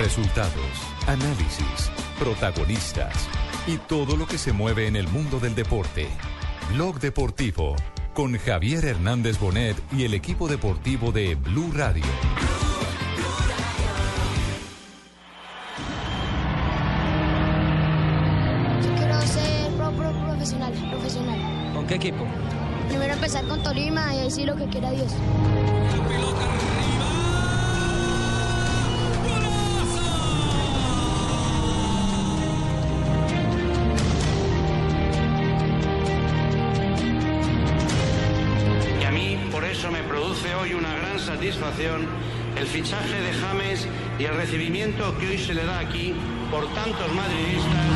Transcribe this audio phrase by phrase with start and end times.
[0.00, 0.54] Resultados,
[1.06, 3.12] análisis, protagonistas
[3.66, 6.08] y todo lo que se mueve en el mundo del deporte.
[6.72, 7.76] Blog Deportivo
[8.14, 12.04] con Javier Hernández Bonet y el equipo deportivo de Blue Radio.
[18.82, 21.38] Yo quiero ser pro, pro- profesional, profesional.
[21.74, 22.24] ¿Con qué equipo?
[22.88, 25.12] Primero empezar con Tolima y ahí sí lo que quiera Dios.
[41.86, 46.14] El fichaje de James y el recibimiento que hoy se le da aquí
[46.50, 47.86] por tantos madridistas.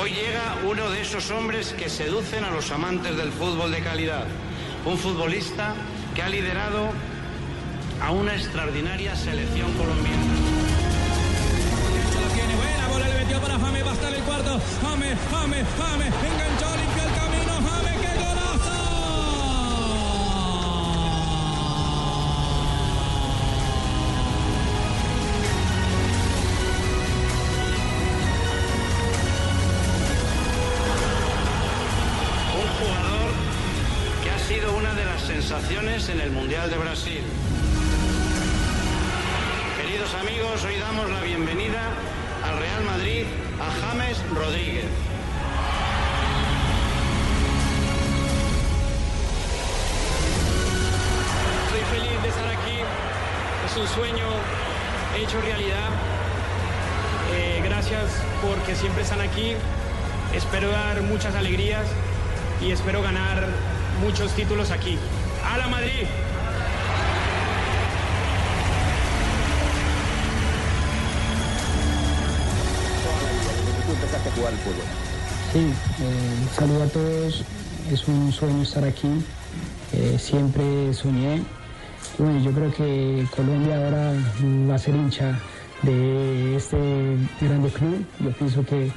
[0.00, 4.26] Hoy llega uno de esos hombres que seducen a los amantes del fútbol de calidad.
[4.84, 5.74] Un futbolista
[6.14, 6.90] que ha liderado
[8.00, 10.22] a una extraordinaria selección colombiana.
[13.40, 14.60] Para James, va a estar el cuarto.
[36.10, 37.20] En el Mundial de Brasil.
[39.76, 41.82] Queridos amigos, hoy damos la bienvenida
[42.44, 43.24] al Real Madrid
[43.60, 44.86] a James Rodríguez.
[51.66, 52.78] Estoy feliz de estar aquí.
[53.66, 54.26] Es un sueño
[55.20, 55.90] hecho realidad.
[57.34, 58.04] Eh, gracias
[58.40, 59.54] porque siempre están aquí.
[60.32, 61.86] Espero dar muchas alegrías
[62.62, 63.46] y espero ganar
[64.00, 64.98] muchos títulos aquí.
[65.62, 66.06] ¡A Madrid!
[74.44, 74.82] a.
[75.52, 77.44] Sí, eh, saludo a todos.
[77.90, 79.08] Es un sueño estar aquí.
[79.92, 81.42] Eh, siempre soñé.
[82.18, 84.12] Yo creo que Colombia ahora
[84.68, 85.38] va a ser hincha
[85.82, 88.04] de este grande club.
[88.20, 88.92] Yo pienso que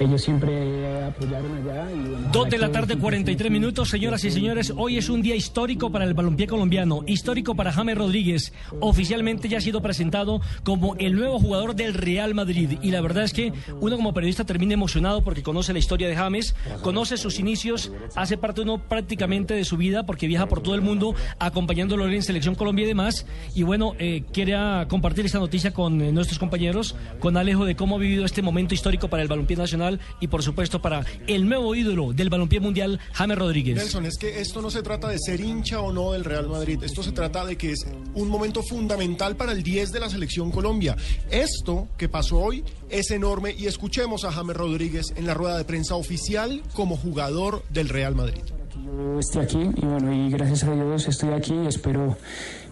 [0.00, 1.90] ellos siempre apoyaron allá.
[1.92, 4.72] Y bueno, Dos de la tarde, siempre 43 sean- minutos, señoras y señores.
[4.76, 8.52] Hoy es un día histórico para el balompié colombiano, histórico para James Rodríguez.
[8.80, 12.78] Oficialmente ya ha sido presentado como el nuevo jugador del Real Madrid.
[12.82, 16.16] Y la verdad es que uno como periodista termina emocionado porque conoce la historia de
[16.16, 20.74] James, conoce sus inicios, hace parte uno prácticamente de su vida porque viaja por todo
[20.74, 23.26] el mundo acompañándolo en Selección Colombia y demás.
[23.54, 27.96] Y bueno, eh, quería compartir esta noticia con eh, nuestros compañeros, con Alejo, de cómo
[27.96, 29.81] ha vivido este momento histórico para el balompié nacional
[30.20, 33.76] y por supuesto para el nuevo ídolo del balompié mundial, James Rodríguez.
[33.76, 36.82] Nelson, es que esto no se trata de ser hincha o no del Real Madrid,
[36.82, 40.50] esto se trata de que es un momento fundamental para el 10 de la selección
[40.50, 40.96] Colombia.
[41.30, 45.64] Esto que pasó hoy es enorme y escuchemos a James Rodríguez en la rueda de
[45.64, 48.42] prensa oficial como jugador del Real Madrid.
[48.84, 52.16] yo esté aquí y bueno y gracias a Dios estoy aquí y espero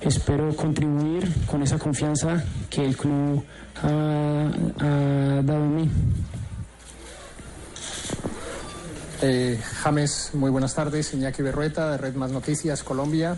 [0.00, 3.44] espero contribuir con esa confianza que el club
[3.82, 4.50] ha,
[4.81, 5.91] ha dado en mí.
[9.23, 11.13] Eh, James, muy buenas tardes.
[11.13, 13.37] Iñaki Berrueta, de Red Más Noticias, Colombia.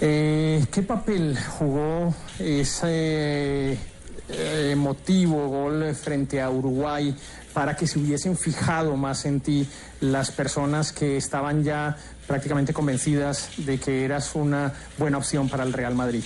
[0.00, 7.14] Eh, ¿Qué papel jugó ese eh, emotivo gol frente a Uruguay
[7.52, 9.68] para que se hubiesen fijado más en ti
[10.00, 11.96] las personas que estaban ya
[12.26, 16.24] prácticamente convencidas de que eras una buena opción para el Real Madrid?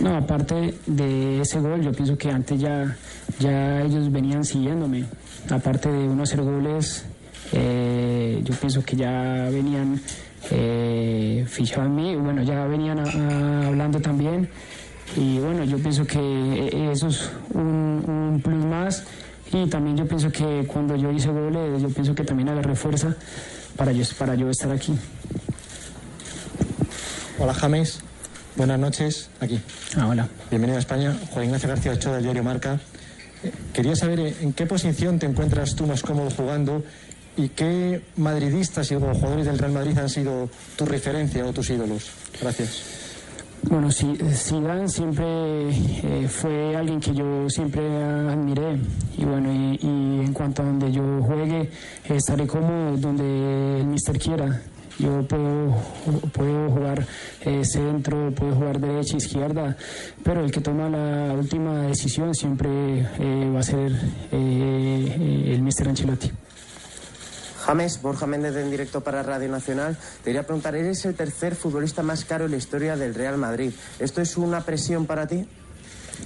[0.00, 2.96] No, aparte de ese gol, yo pienso que antes ya,
[3.40, 5.06] ya ellos venían siguiéndome.
[5.50, 7.04] Aparte de uno hacer goles,
[7.52, 10.00] eh, yo pienso que ya venían
[10.50, 14.48] eh, fichados en mí, bueno, ya venían a- a- hablando también.
[15.16, 17.62] Y bueno, yo pienso que eh, eso es un,
[18.06, 19.04] un plus más.
[19.52, 23.16] Y también yo pienso que cuando yo hice goles, yo pienso que también agarré fuerza
[23.76, 24.94] para yo, para yo estar aquí.
[27.38, 28.00] Hola James,
[28.56, 29.60] buenas noches, aquí.
[29.96, 30.28] Ah, hola.
[30.50, 31.16] Bienvenido a España.
[31.30, 32.78] Juan Ignacio García Ochoa diario Marca.
[33.44, 36.84] Eh, Quería saber eh, en qué posición te encuentras tú más cómodo jugando
[37.38, 42.10] y qué madridistas y jugadores del Real Madrid han sido tu referencia o tus ídolos.
[42.40, 42.82] Gracias.
[43.62, 45.24] Bueno, sí, Zidane siempre
[45.70, 48.78] eh, fue alguien que yo siempre admiré
[49.16, 51.70] y bueno, y, y en cuanto a donde yo juegue, eh,
[52.08, 54.62] estaré como donde el mister quiera.
[54.98, 55.76] Yo puedo,
[56.32, 57.06] puedo jugar
[57.42, 59.76] eh, centro, puedo jugar derecha, izquierda,
[60.24, 62.68] pero el que toma la última decisión siempre
[63.18, 63.96] eh, va a ser eh,
[64.32, 66.32] eh, el mister Ancelotti.
[67.68, 69.94] James, Borja Méndez en directo para Radio Nacional.
[70.24, 73.72] Te quería preguntar, eres el tercer futbolista más caro en la historia del Real Madrid.
[73.98, 75.46] ¿Esto es una presión para ti?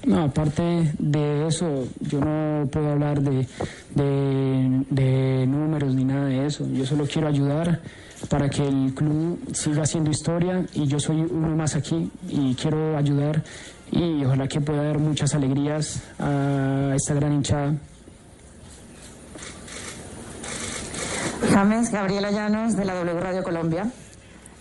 [0.07, 3.49] No, aparte de eso, yo no puedo hablar de,
[3.97, 6.65] de, números ni nada de eso.
[6.69, 7.81] Yo solo quiero ayudar
[8.29, 12.97] para que el club siga haciendo historia y yo soy uno más aquí y quiero
[12.97, 13.43] ayudar
[13.91, 17.75] y ojalá que pueda dar muchas alegrías a esta gran hinchada.
[21.53, 23.85] James, Gabriela Llanos de la W Radio Colombia.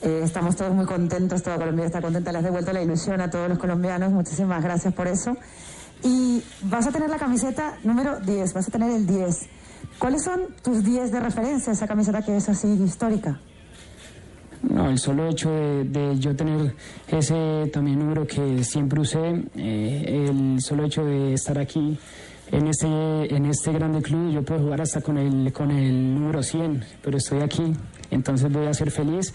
[0.01, 3.29] Eh, estamos todos muy contentos, toda Colombia está contenta, le has devuelto la ilusión a
[3.29, 5.37] todos los colombianos, muchísimas gracias por eso.
[6.03, 9.47] Y vas a tener la camiseta número 10, vas a tener el 10.
[9.99, 13.39] ¿Cuáles son tus 10 de referencia, esa camiseta que es así histórica?
[14.63, 16.75] No, el solo hecho de, de yo tener
[17.07, 21.97] ese también número que siempre usé, eh, el solo hecho de estar aquí
[22.51, 26.43] en este, en este grande club, yo puedo jugar hasta con el, con el número
[26.43, 27.73] 100, pero estoy aquí,
[28.11, 29.33] entonces voy a ser feliz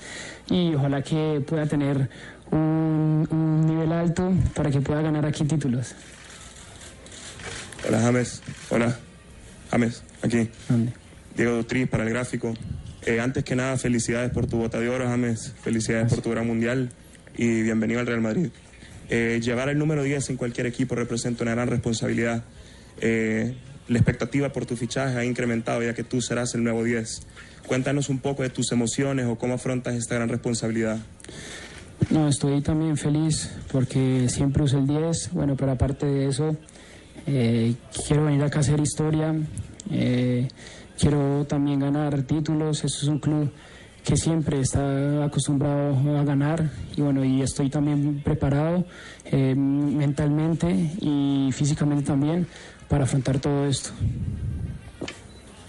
[0.49, 2.09] y ojalá que pueda tener
[2.51, 5.95] un, un nivel alto para que pueda ganar aquí títulos.
[7.89, 8.97] Hola James, hola
[9.71, 10.49] James, aquí.
[11.37, 12.55] Diego Dutri para el gráfico.
[13.05, 15.55] Eh, antes que nada, felicidades por tu bota de oro, James.
[15.63, 16.91] Felicidades por tu gran mundial
[17.37, 18.49] y bienvenido al Real Madrid.
[19.09, 22.45] Eh, llevar el número 10 en cualquier equipo representa una gran responsabilidad.
[23.00, 23.56] Eh,
[23.88, 27.22] la expectativa por tu fichaje ha incrementado ya que tú serás el nuevo 10.
[27.66, 30.98] Cuéntanos un poco de tus emociones o cómo afrontas esta gran responsabilidad.
[32.10, 35.31] No, estoy también feliz porque siempre uso el 10.
[35.32, 36.56] Bueno, pero aparte de eso,
[37.26, 37.75] eh,
[38.06, 39.34] quiero venir acá a hacer historia.
[39.90, 40.48] Eh,
[40.98, 42.84] quiero también ganar títulos.
[42.84, 43.50] Eso es un club
[44.06, 48.84] que siempre está acostumbrado a ganar y bueno, y estoy también preparado
[49.25, 50.70] eh, mentalmente
[51.00, 52.46] y físicamente también
[52.88, 53.91] para afrontar todo esto.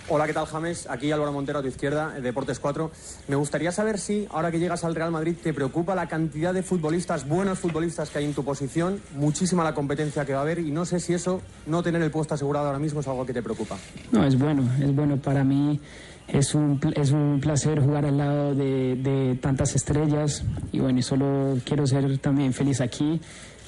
[0.09, 0.87] Hola, ¿qué tal James?
[0.89, 2.91] Aquí Álvaro Montero a tu izquierda, Deportes 4.
[3.27, 6.63] Me gustaría saber si, ahora que llegas al Real Madrid, te preocupa la cantidad de
[6.63, 10.59] futbolistas, buenos futbolistas que hay en tu posición, muchísima la competencia que va a haber
[10.59, 13.33] y no sé si eso, no tener el puesto asegurado ahora mismo es algo que
[13.33, 13.75] te preocupa.
[14.13, 15.81] No, es bueno, es bueno para mí.
[16.29, 21.01] Es un, es un placer jugar al lado de, de tantas estrellas y bueno, y
[21.01, 23.19] solo quiero ser también feliz aquí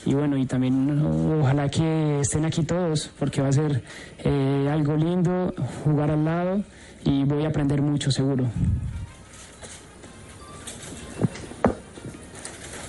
[0.10, 1.06] y bueno, y también
[1.40, 3.84] ojalá que estén aquí todos, porque va a ser
[4.18, 5.54] eh, algo lindo
[5.84, 6.64] jugar al lado
[7.06, 8.46] y voy a aprender mucho seguro.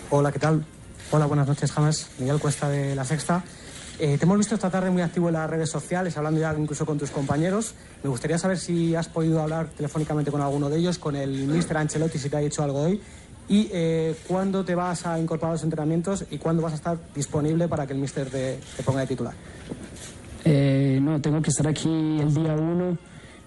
[0.09, 0.65] Hola, ¿qué tal?
[1.11, 2.09] Hola, buenas noches, James.
[2.19, 3.45] Miguel Cuesta de La Sexta.
[3.99, 6.87] Eh, te hemos visto esta tarde muy activo en las redes sociales, hablando ya incluso
[6.87, 7.75] con tus compañeros.
[8.03, 11.77] Me gustaría saber si has podido hablar telefónicamente con alguno de ellos, con el Mr.
[11.77, 12.99] Ancelotti, si te ha dicho algo hoy,
[13.51, 16.99] y eh, cuándo te vas a incorporar a los entrenamientos y cuándo vas a estar
[17.13, 19.35] disponible para que el Mister te, te ponga de titular.
[20.45, 22.97] Eh, no, tengo que estar aquí el día uno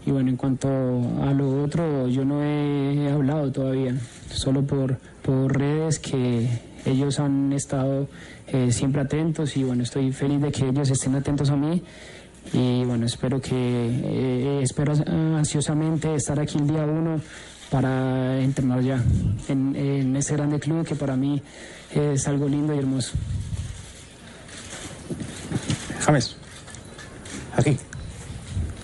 [0.06, 3.96] y bueno, en cuanto a lo otro, yo no he hablado todavía,
[4.30, 6.50] solo por, por redes que
[6.86, 8.10] ellos han estado
[8.48, 11.82] eh, siempre atentos y bueno, estoy feliz de que ellos estén atentos a mí
[12.52, 17.22] y bueno, espero que, eh, espero ansiosamente estar aquí el día uno
[17.74, 19.04] para entrenar ya
[19.50, 21.42] en, en ese grande club que para mí
[21.96, 23.14] es algo lindo y hermoso.
[26.06, 26.36] James,
[27.58, 27.76] aquí,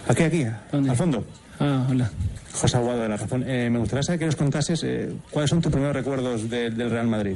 [0.07, 1.23] aquí, aquí, al fondo.
[1.59, 2.09] Ah, hola.
[2.51, 3.43] José Aguado de La Razón.
[3.45, 6.89] Eh, me gustaría saber que nos contases eh, cuáles son tus primeros recuerdos de- del
[6.89, 7.35] Real Madrid.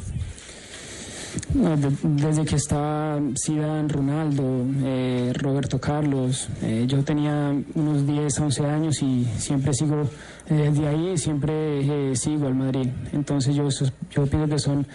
[1.53, 8.39] No, de- desde que estaba Zidane, Ronaldo, eh, Roberto Carlos, eh, yo tenía unos 10,
[8.39, 10.09] 11 años y siempre sigo,
[10.49, 12.89] desde ahí siempre eh, sigo al Madrid.
[13.11, 13.67] Entonces yo,
[14.11, 14.87] yo pienso que son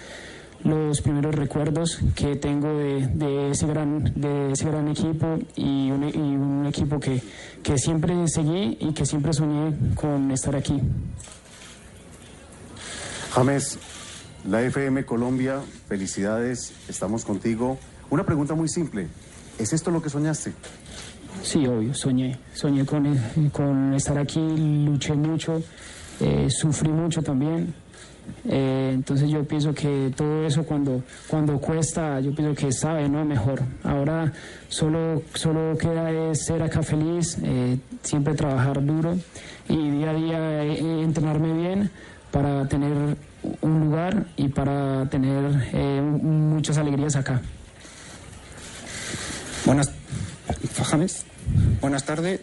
[0.64, 6.08] los primeros recuerdos que tengo de, de ese, gran, de ese gran equipo y un,
[6.08, 7.22] y un equipo que,
[7.62, 10.80] que siempre seguí y que siempre soñé con estar aquí.
[13.32, 13.78] James,
[14.48, 17.78] la FM Colombia, felicidades, estamos contigo.
[18.10, 19.08] Una pregunta muy simple,
[19.58, 20.52] ¿es esto lo que soñaste?
[21.42, 22.36] Sí, obvio, soñé.
[22.54, 25.62] Soñé con, eh, con estar aquí, luché mucho,
[26.20, 27.74] eh, sufrí mucho también.
[28.46, 33.24] Eh, entonces yo pienso que todo eso cuando, cuando cuesta, yo pienso que sabe, ¿no?
[33.24, 33.62] Mejor.
[33.82, 34.32] Ahora
[34.68, 39.16] solo, solo queda es ser acá feliz, eh, siempre trabajar duro
[39.68, 41.90] y día a día entrenarme bien
[42.30, 43.16] para tener
[43.62, 45.72] un lugar y para tener
[46.12, 47.40] muchas alegrías acá.
[49.64, 49.90] Buenas,
[50.84, 51.24] James.
[51.80, 52.40] Buenas tardes.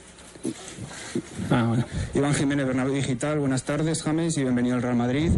[2.14, 5.32] Iván Jiménez Bernabé Digital, buenas tardes James y bienvenido al Real Madrid.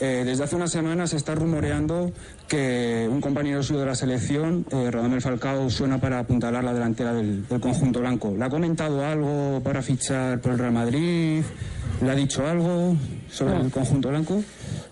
[0.00, 2.12] Eh, desde hace unas semanas se está rumoreando
[2.46, 7.12] que un compañero suyo de la selección, eh, Radamel Falcao, suena para apuntalar la delantera
[7.12, 8.34] del, del conjunto blanco.
[8.36, 11.42] ¿Le ha comentado algo para fichar por el Real Madrid?
[12.02, 12.96] ¿Le ha dicho algo
[13.30, 14.42] sobre el conjunto blanco?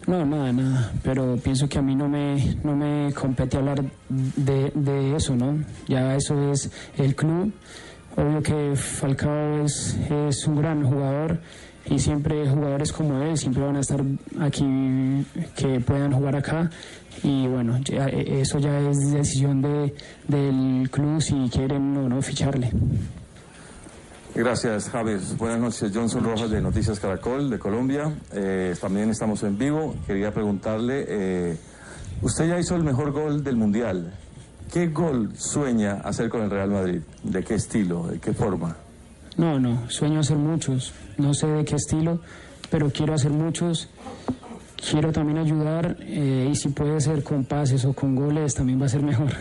[0.07, 0.93] No, nada, nada.
[1.03, 5.59] Pero pienso que a mí no me, no me compete hablar de, de eso, ¿no?
[5.89, 7.53] Ya eso es el club.
[8.17, 11.41] Obvio que Falcao es, es un gran jugador
[11.91, 14.03] y siempre jugadores como él siempre van a estar
[14.41, 14.65] aquí
[15.55, 16.71] que puedan jugar acá
[17.23, 19.95] y bueno ya, eh, eso ya es decisión de,
[20.27, 22.71] del club si quieren o no ficharle.
[24.37, 25.35] Gracias, Javes.
[25.38, 25.90] Buenas noches.
[25.95, 28.12] Johnson Rojas de Noticias Caracol de Colombia.
[28.35, 29.95] Eh, también estamos en vivo.
[30.07, 31.57] Quería preguntarle, eh,
[32.21, 34.12] usted ya hizo el mejor gol del Mundial.
[34.71, 37.00] ¿Qué gol sueña hacer con el Real Madrid?
[37.23, 38.09] ¿De qué estilo?
[38.09, 38.76] ¿De qué forma?
[39.38, 40.93] No, no, sueño hacer muchos.
[41.16, 42.21] No sé de qué estilo,
[42.71, 43.88] pero quiero hacer muchos.
[44.90, 48.85] Quiero también ayudar eh, y si puede ser con pases o con goles también va
[48.85, 49.33] a ser mejor.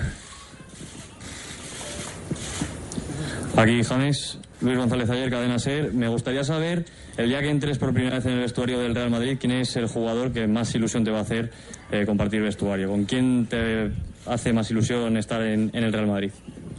[3.58, 5.94] Aquí James, Luis González Ayer, Cadena Ser.
[5.94, 6.86] Me gustaría saber,
[7.18, 9.76] el día que entres por primera vez en el vestuario del Real Madrid, ¿quién es
[9.76, 11.52] el jugador que más ilusión te va a hacer
[11.92, 12.90] eh, compartir vestuario?
[12.90, 13.92] ¿Con quién te
[14.26, 16.32] hace más ilusión estar en, en el Real Madrid?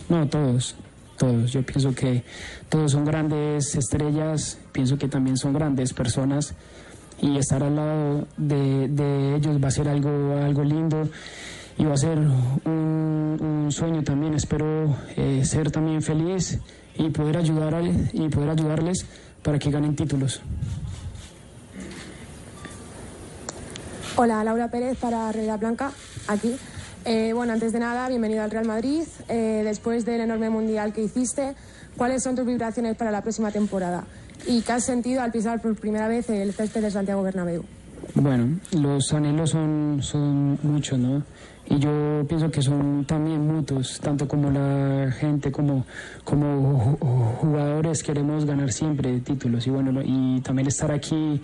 [0.08, 0.74] No, todos,
[1.18, 1.52] todos.
[1.52, 2.22] Yo pienso que
[2.68, 6.54] todos son grandes estrellas, pienso que también son grandes personas
[7.20, 11.08] y estar al lado de, de ellos va a ser algo, algo lindo
[11.78, 14.34] y va a ser un, un sueño también.
[14.34, 16.58] Espero eh, ser también feliz
[16.98, 19.04] y poder ayudar a- y poder ayudarles
[19.42, 20.40] para que ganen títulos.
[24.16, 25.92] Hola, Laura Pérez para Realidad Blanca,
[26.28, 26.56] aquí.
[27.04, 29.02] Eh, bueno, antes de nada, bienvenido al Real Madrid.
[29.28, 31.54] Eh, después del enorme mundial que hiciste,
[31.96, 34.04] ¿cuáles son tus vibraciones para la próxima temporada?
[34.46, 37.64] ¿Y qué has sentido al pisar por primera vez el césped de Santiago Bernabéu?
[38.14, 41.22] Bueno, los anhelos son, son muchos, ¿no?
[41.68, 45.84] Y yo pienso que son también mutuos, tanto como la gente, como,
[46.22, 49.66] como ju- jugadores queremos ganar siempre títulos.
[49.66, 50.00] Y bueno, ¿no?
[50.02, 51.42] y también estar aquí,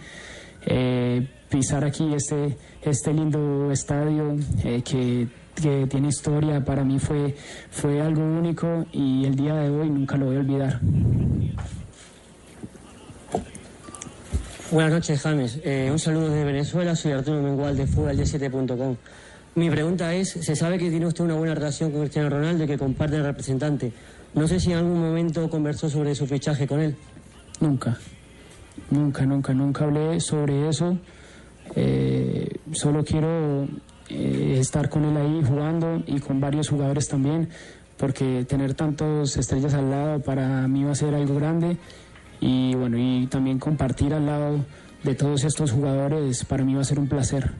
[0.67, 5.26] eh, pisar aquí este, este lindo estadio eh, que,
[5.61, 7.35] que tiene historia, para mí fue,
[7.71, 10.81] fue algo único y el día de hoy nunca lo voy a olvidar.
[14.71, 15.59] Buenas noches, James.
[15.64, 16.97] Eh, un saludo desde Venezuela.
[16.97, 18.97] Soy Arturo Mengual de Fútbol7.com.
[19.54, 22.66] Mi pregunta es, se sabe que tiene usted una buena relación con Cristiano Ronaldo y
[22.66, 23.92] que comparte el representante.
[24.32, 26.97] No sé si en algún momento conversó sobre su fichaje con él.
[27.61, 27.99] Nunca,
[28.90, 30.97] nunca, nunca, nunca hablé sobre eso.
[31.76, 33.68] Eh, solo quiero
[34.09, 37.50] eh, estar con él ahí jugando y con varios jugadores también,
[37.99, 41.76] porque tener tantos estrellas al lado para mí va a ser algo grande.
[42.40, 44.64] Y bueno, y también compartir al lado
[45.02, 47.52] de todos estos jugadores para mí va a ser un placer.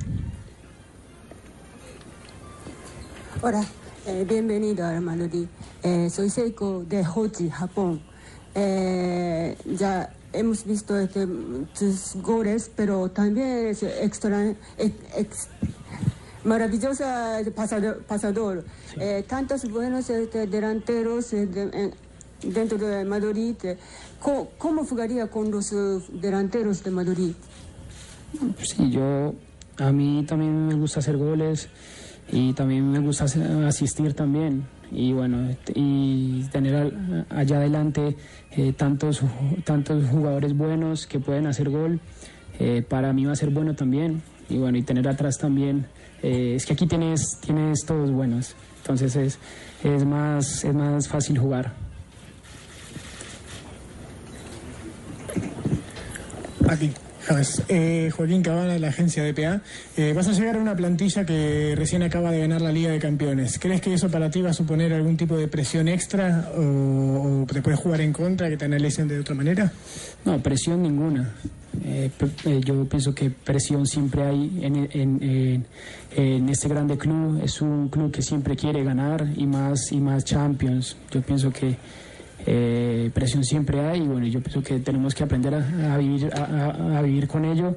[3.42, 3.64] Hola,
[4.06, 5.46] eh, bienvenido a Madrid.
[5.82, 8.00] Eh, soy Seiko de Hochi, Japón.
[8.54, 11.26] Eh, ya hemos visto este,
[11.78, 15.49] tus goles, pero también es extra, ex- ex-
[16.44, 18.02] maravillosa pasador.
[18.04, 18.64] pasador.
[18.99, 21.62] Eh, tantos buenos este, delanteros eh, de-
[22.42, 23.56] en- dentro de Madrid.
[24.20, 25.72] ¿Cómo, cómo jugaría con los
[26.20, 27.32] delanteros de Madrid?
[28.62, 29.34] Sí, yo
[29.78, 31.68] a mí también me gusta hacer goles
[32.33, 33.27] y también me gusta
[33.69, 34.65] asistir también.
[34.91, 38.17] Y bueno y tener al- allá adelante
[38.51, 39.23] eh, tantos
[39.65, 41.99] tantos jugadores buenos que pueden hacer gol
[42.59, 44.23] eh, para mí va a ser bueno también.
[44.49, 45.87] Y bueno y tener atrás también
[46.23, 48.55] eh, es que aquí tienes tienes todos buenos.
[48.83, 49.39] Entonces es
[49.85, 51.73] es más es más fácil jugar.
[56.69, 56.91] Aquí,
[57.26, 57.62] James.
[57.69, 59.61] Eh, Joaquín Cabana, de la agencia DPA.
[59.97, 62.99] Eh, vas a llegar a una plantilla que recién acaba de ganar la Liga de
[62.99, 63.59] Campeones.
[63.59, 67.47] ¿Crees que eso para ti va a suponer algún tipo de presión extra o, o
[67.47, 69.73] te puedes jugar en contra, que te analicen de otra manera?
[70.25, 71.33] No, presión ninguna.
[71.85, 72.11] Eh,
[72.45, 75.67] eh, yo pienso que presión siempre hay en, en- en-
[76.14, 77.41] en este grande club.
[77.43, 80.97] Es un club que siempre quiere ganar y más y más Champions.
[81.11, 81.76] Yo pienso que
[82.46, 86.30] eh, presión siempre hay y bueno, yo pienso que tenemos que aprender a, a vivir
[86.34, 87.76] a, a- vivir con ello.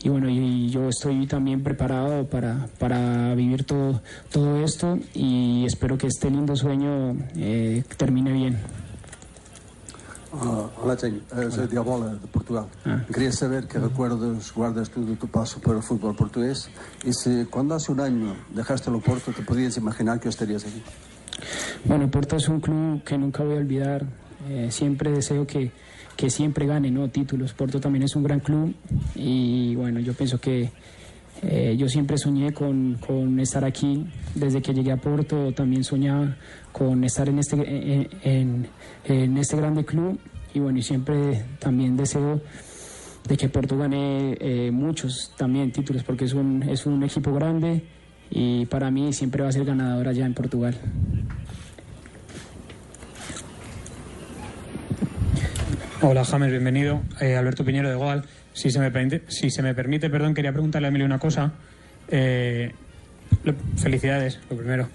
[0.00, 4.00] Y bueno, y yo estoy también preparado para, para vivir todo,
[4.30, 8.58] todo esto y espero que este lindo sueño eh, termine bien.
[10.32, 11.18] Ah, olá, tenho.
[11.32, 12.66] Uh, sou Diabola, de Portugal.
[13.12, 16.68] Queria saber que recuerdos guardas tú de tu paso por el fútbol portugués
[17.02, 20.82] y si cuando hace un año dejaste el Porto te podías imaginar que estarías aquí.
[21.84, 24.04] Bueno, Porto es un club que nunca voy a olvidar.
[24.48, 25.70] Eh, siempre deseo que,
[26.16, 27.08] que siempre gane ¿no?
[27.08, 27.52] títulos.
[27.52, 28.74] Porto también es un gran club
[29.14, 30.70] y bueno, yo pienso que
[31.42, 34.06] eh, yo siempre soñé con, con estar aquí.
[34.34, 36.36] Desde que llegué a Porto también soñaba
[36.72, 37.56] con estar en este,
[38.22, 38.66] en,
[39.04, 40.18] en- este grande club
[40.54, 42.40] y bueno, y siempre también deseo
[43.28, 47.84] de que Porto gane eh, muchos también títulos, porque es un, es un equipo grande
[48.30, 50.74] y para mí siempre va a ser ganador allá en Portugal.
[56.00, 57.02] Hola James, bienvenido.
[57.20, 58.24] Eh, Alberto Piñero de Goal.
[58.52, 61.52] Si se me permite, si se me permite perdón, quería preguntarle a Emilio una cosa.
[62.08, 62.72] Eh,
[63.76, 64.88] felicidades, lo primero.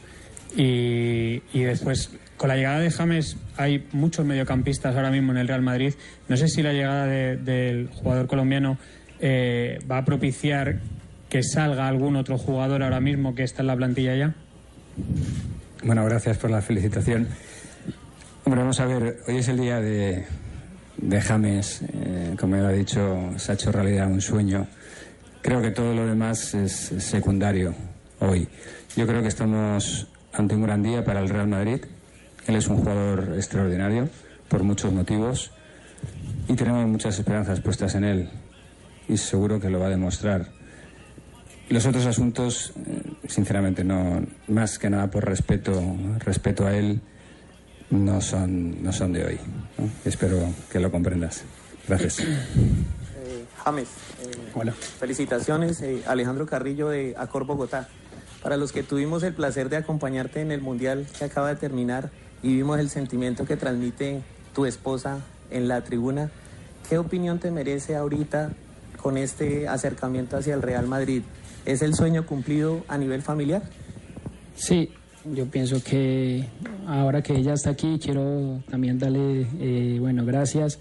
[0.55, 5.47] Y, y después, con la llegada de James, hay muchos mediocampistas ahora mismo en el
[5.47, 5.93] Real Madrid.
[6.29, 8.77] No sé si la llegada de- del jugador colombiano
[9.19, 10.79] eh, va a propiciar
[11.33, 14.35] que salga algún otro jugador ahora mismo que está en la plantilla ya.
[15.83, 17.27] Bueno, gracias por la felicitación.
[18.43, 20.27] Hombre, vamos a ver, hoy es el día de,
[21.23, 24.67] James, eh, como él ha dicho, se ha hecho realidad un sueño.
[25.41, 27.73] Creo que todo lo demás es secundario
[28.19, 28.47] hoy.
[28.95, 31.81] Yo creo que estamos ante un gran día para el Real Madrid.
[32.45, 34.07] Él es un jugador extraordinario
[34.49, 35.49] por muchos motivos
[36.47, 38.29] y tenemos muchas esperanzas puestas en él
[39.09, 40.62] y seguro que lo va a demostrar.
[41.69, 45.81] Los otros asuntos, eh, sinceramente, no, más que nada por respeto,
[46.19, 47.01] respeto a él,
[47.89, 49.39] no son, no son de hoy.
[49.77, 49.89] ¿no?
[50.05, 50.37] Espero
[50.71, 51.43] que lo comprendas.
[51.87, 52.19] Gracias.
[52.19, 53.87] Eh, James,
[54.21, 55.81] eh, felicitaciones.
[55.81, 57.87] eh, Alejandro Carrillo de Acor Bogotá.
[58.41, 62.09] Para los que tuvimos el placer de acompañarte en el Mundial que acaba de terminar
[62.41, 64.21] y vimos el sentimiento que transmite
[64.53, 66.29] tu esposa en la tribuna,
[66.89, 68.51] ¿qué opinión te merece ahorita
[69.01, 71.23] con este acercamiento hacia el Real Madrid?
[71.65, 73.63] ¿Es el sueño cumplido a nivel familiar?
[74.55, 74.89] Sí,
[75.33, 76.45] yo pienso que
[76.87, 80.79] ahora que ella está aquí, quiero también darle, eh, bueno, gracias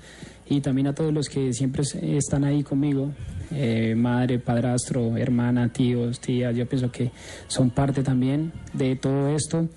[0.49, 3.13] y también a todos los que siempre es- están ahí conmigo,
[3.53, 7.11] eh, madre, padrastro, hermana, tíos, tías, yo pienso que
[7.47, 9.69] son parte también de todo esto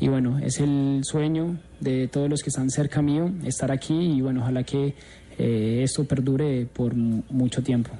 [0.00, 4.20] y bueno, es el sueño de todos los que están cerca mío estar aquí y
[4.22, 4.94] bueno, ojalá que
[5.38, 7.90] eh, esto perdure por mu- mucho tiempo.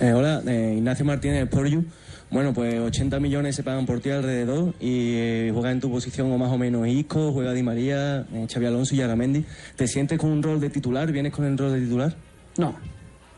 [0.00, 1.84] Eh, hola, eh, Ignacio Martínez por You.
[2.30, 6.30] Bueno, pues 80 millones se pagan por ti alrededor y eh, juega en tu posición
[6.30, 9.44] o más o menos Isco, juega Di María, eh, Xavi Alonso y Agamendi.
[9.74, 11.10] ¿Te sientes con un rol de titular?
[11.10, 12.14] ¿Vienes con el rol de titular?
[12.58, 12.76] No,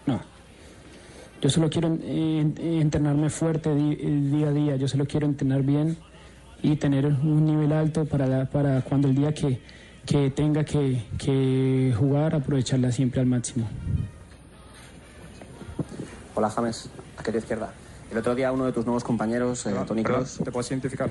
[0.05, 0.21] no.
[1.41, 5.97] Yo solo quiero entrenarme fuerte día a día, yo solo quiero entrenar bien
[6.63, 9.59] y tener un nivel alto para, para cuando el día que,
[10.05, 13.67] que tenga que, que jugar, aprovecharla siempre al máximo.
[16.41, 17.71] Hola James, aquí a tu izquierda.
[18.11, 20.39] El otro día uno de tus nuevos compañeros, eh, Tony Kroos...
[20.43, 21.11] ¿Te puedes identificar?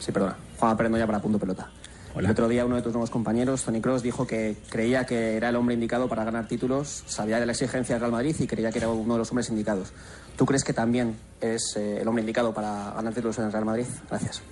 [0.00, 0.36] Sí, perdona.
[0.58, 1.70] Juan Pérez ya para punto pelota.
[2.16, 5.50] El otro día uno de tus nuevos compañeros, Tony Cross, dijo que creía que era
[5.50, 8.72] el hombre indicado para ganar títulos, sabía de la exigencia del Real Madrid y creía
[8.72, 9.92] que era uno de los hombres indicados.
[10.36, 13.64] ¿Tú crees que también es eh, el hombre indicado para ganar títulos en el Real
[13.64, 13.86] Madrid?
[14.10, 14.42] Gracias.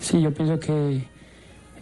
[0.00, 1.06] Sí, yo pienso que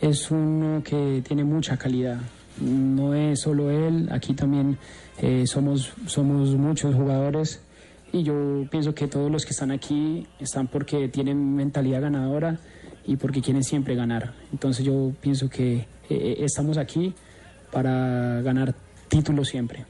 [0.02, 2.18] es uno que tiene mucha calidad.
[2.60, 4.78] No es solo él, aquí también
[5.22, 7.60] eh, somos, somos muchos jugadores
[8.12, 12.58] y yo pienso que todos los que están aquí están porque tienen mentalidad ganadora
[13.04, 14.34] y porque quieren siempre ganar.
[14.52, 17.14] Entonces yo pienso que eh, estamos aquí
[17.72, 18.74] para ganar
[19.08, 19.84] títulos siempre.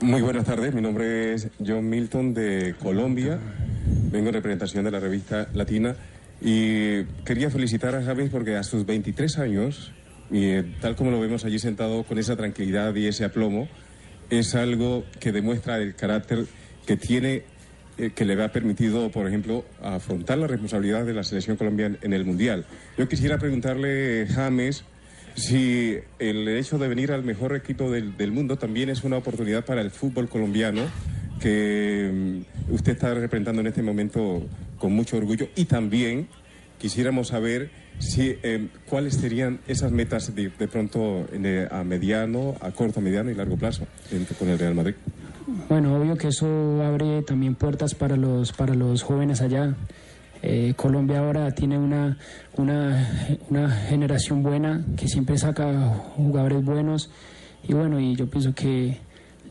[0.00, 3.38] Muy buenas tardes, mi nombre es John Milton de Colombia,
[4.10, 5.96] vengo en representación de la revista Latina
[6.40, 9.92] y quería felicitar a James porque a sus 23 años,
[10.30, 13.68] y eh, tal como lo vemos allí sentado con esa tranquilidad y ese aplomo,
[14.30, 16.46] es algo que demuestra el carácter
[16.86, 17.42] que tiene,
[17.98, 22.12] eh, que le ha permitido, por ejemplo, afrontar la responsabilidad de la selección colombiana en
[22.12, 22.64] el Mundial.
[22.98, 24.84] Yo quisiera preguntarle, James,
[25.34, 29.80] si el hecho de venir al mejor equipo del, mundo también es una oportunidad para
[29.80, 30.82] el fútbol colombiano
[31.40, 32.10] que
[32.68, 34.46] mm, usted está representando en este momento
[34.78, 36.28] con mucho orgullo y también
[36.88, 42.72] quisiéramos saber si eh, cuáles serían esas metas de, de pronto eh, a mediano, a
[42.72, 44.94] corto, mediano y largo plazo en- con el Real Madrid.
[45.70, 49.74] Bueno, obvio que eso abre también puertas para los, para los jóvenes allá.
[50.42, 52.18] Eh, Colombia ahora tiene una,
[52.58, 53.08] una,
[53.48, 57.08] una generación buena que siempre saca jugadores buenos
[57.66, 58.98] y bueno, y yo pienso que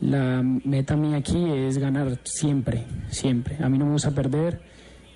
[0.00, 3.56] la meta mía aquí es ganar siempre, siempre.
[3.60, 4.60] A mí no me gusta perder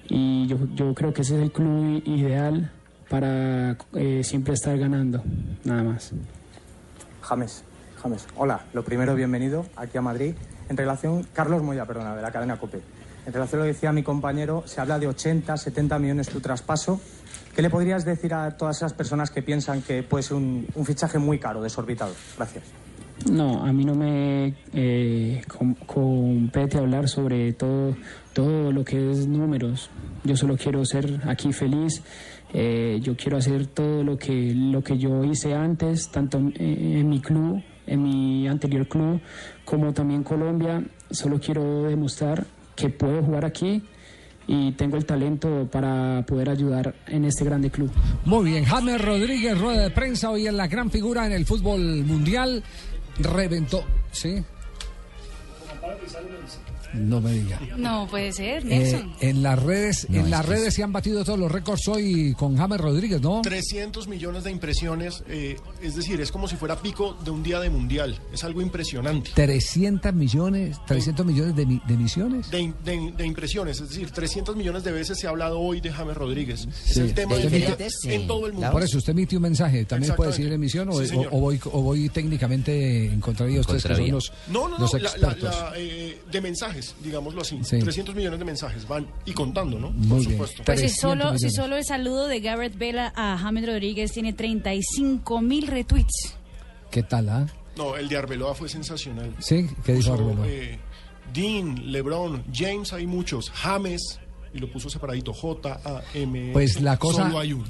[0.08, 2.70] y yo, yo creo que ese es el club ideal
[3.08, 5.22] para eh, siempre estar ganando,
[5.64, 6.12] nada más.
[7.22, 7.64] James,
[8.02, 10.34] James, hola, lo primero, bienvenido aquí a Madrid.
[10.68, 12.80] En relación, Carlos Moya, perdona, de la cadena COPE.
[13.26, 16.40] En relación a lo que decía mi compañero, se habla de 80, 70 millones tu
[16.40, 17.00] traspaso.
[17.54, 20.86] ¿Qué le podrías decir a todas esas personas que piensan que puede ser un, un
[20.86, 22.14] fichaje muy caro, desorbitado?
[22.36, 22.64] Gracias.
[23.30, 27.96] No, a mí no me eh, com- compete hablar sobre todo,
[28.32, 29.90] todo lo que es números.
[30.24, 32.02] Yo solo quiero ser aquí feliz
[32.54, 37.06] Eh, yo quiero hacer todo lo que, lo que yo hice antes, tanto en, en
[37.06, 39.20] mi club, en mi anterior club,
[39.66, 40.82] como también Colombia.
[41.10, 43.82] Solo quiero demostrar que puedo jugar aquí
[44.46, 47.90] y tengo el talento para poder ayudar en este grande club.
[48.24, 52.02] Muy bien, James Rodríguez, rueda de prensa, hoy en la gran figura en el fútbol
[52.06, 52.62] mundial,
[53.18, 54.44] reventó, ¿sí?
[56.98, 57.60] No me diga.
[57.76, 59.14] No puede ser, Eh, Nelson.
[59.20, 61.86] en las redes, No, en es las que redes se han batido todos los récords
[61.88, 63.40] hoy con James Rodríguez, ¿no?
[63.42, 67.60] 300 millones de impresiones, eh, es decir, es como si fuera pico de un día
[67.60, 68.18] de mundial.
[68.32, 69.30] Es algo impresionante.
[69.34, 72.50] 300 millones, 300 millones de, de emisiones.
[72.50, 75.90] De, de- de impresiones, es decir, 300 millones de veces se ha hablado hoy de
[75.92, 76.66] James Rodríguez.
[76.86, 77.00] Es Sí.
[77.00, 78.70] el tema del emite- día en todo el mundo.
[78.70, 81.60] Por eso usted emitió un mensaje, también puede decir emisión o, Sí, o- o voy,
[81.72, 84.98] o voy técnicamente en contravía de ustedes que son los, No, no, no, los la-
[85.00, 85.42] la- expertos.
[85.54, 87.58] la, eh, de mensajes, digámoslo así.
[87.64, 87.78] Sí.
[87.78, 89.90] 300 millones de mensajes van y contando, ¿no?
[89.90, 90.30] Muy Por bien.
[90.32, 90.62] supuesto.
[90.64, 95.40] Pues si solo, si solo el saludo de Garrett Bale a James Rodríguez tiene 35
[95.42, 96.34] mil retweets.
[96.90, 97.46] ¿Qué tal, ah?
[97.76, 99.34] No, el de Arbeloa fue sensacional.
[99.38, 100.46] Sí, ¿qué dijo Puso, Arbeloa?
[100.48, 100.78] eh,
[101.32, 103.50] Dean, LeBron, James, hay muchos.
[103.50, 104.18] James,
[104.54, 105.32] y lo puso separadito.
[105.32, 106.50] J-A-M.
[106.52, 107.64] Pues la cosa- Solo hay uno.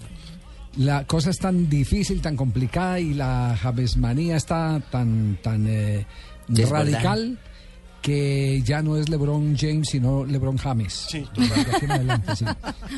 [0.76, 6.06] La cosa es tan difícil, tan complicada y la Javesmanía está tan, tan eh,
[6.68, 7.38] radical
[8.02, 10.92] que ya no es LeBron James, sino LeBron James.
[11.10, 11.24] Sí,
[11.88, 12.44] adelante, sí.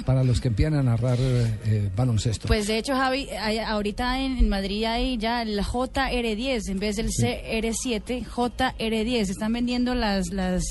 [0.04, 2.46] Para los que empiezan a narrar eh, eh, baloncesto.
[2.46, 6.96] Pues de hecho, Javi, hay- ahorita en, en Madrid hay ya el JR10 en vez
[6.96, 9.30] del CR7, JR10.
[9.30, 10.62] Están vendiendo las, las,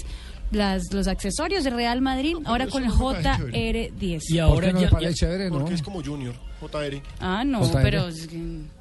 [0.51, 4.21] las, los accesorios de Real Madrid ahora con el JR10.
[4.29, 5.59] Y ahora ¿Por qué no ya- le parece ya- chévere, no?
[5.59, 7.01] Porque es como Junior, JR.
[7.19, 7.81] Ah, no, JR.
[7.83, 8.07] pero...
[8.07, 8.78] es que-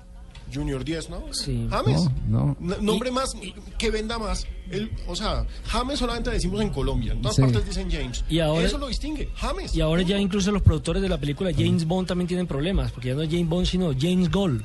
[0.52, 1.22] Junior 10, ¿no?
[1.32, 1.66] Sí.
[1.70, 2.08] James.
[2.28, 2.76] No, no.
[2.78, 3.30] Nombre más,
[3.78, 4.46] que venda más.
[4.70, 7.12] El, o sea, James solamente decimos en Colombia.
[7.12, 7.42] En todas Sí.
[7.42, 8.24] partes dicen James.
[8.28, 9.28] Y ahora- Eso lo distingue.
[9.36, 9.74] James.
[9.74, 13.08] Y ahora ya incluso los productores de la película James Bond también tienen problemas, porque
[13.08, 14.62] ya no es James Bond, sino James Gold.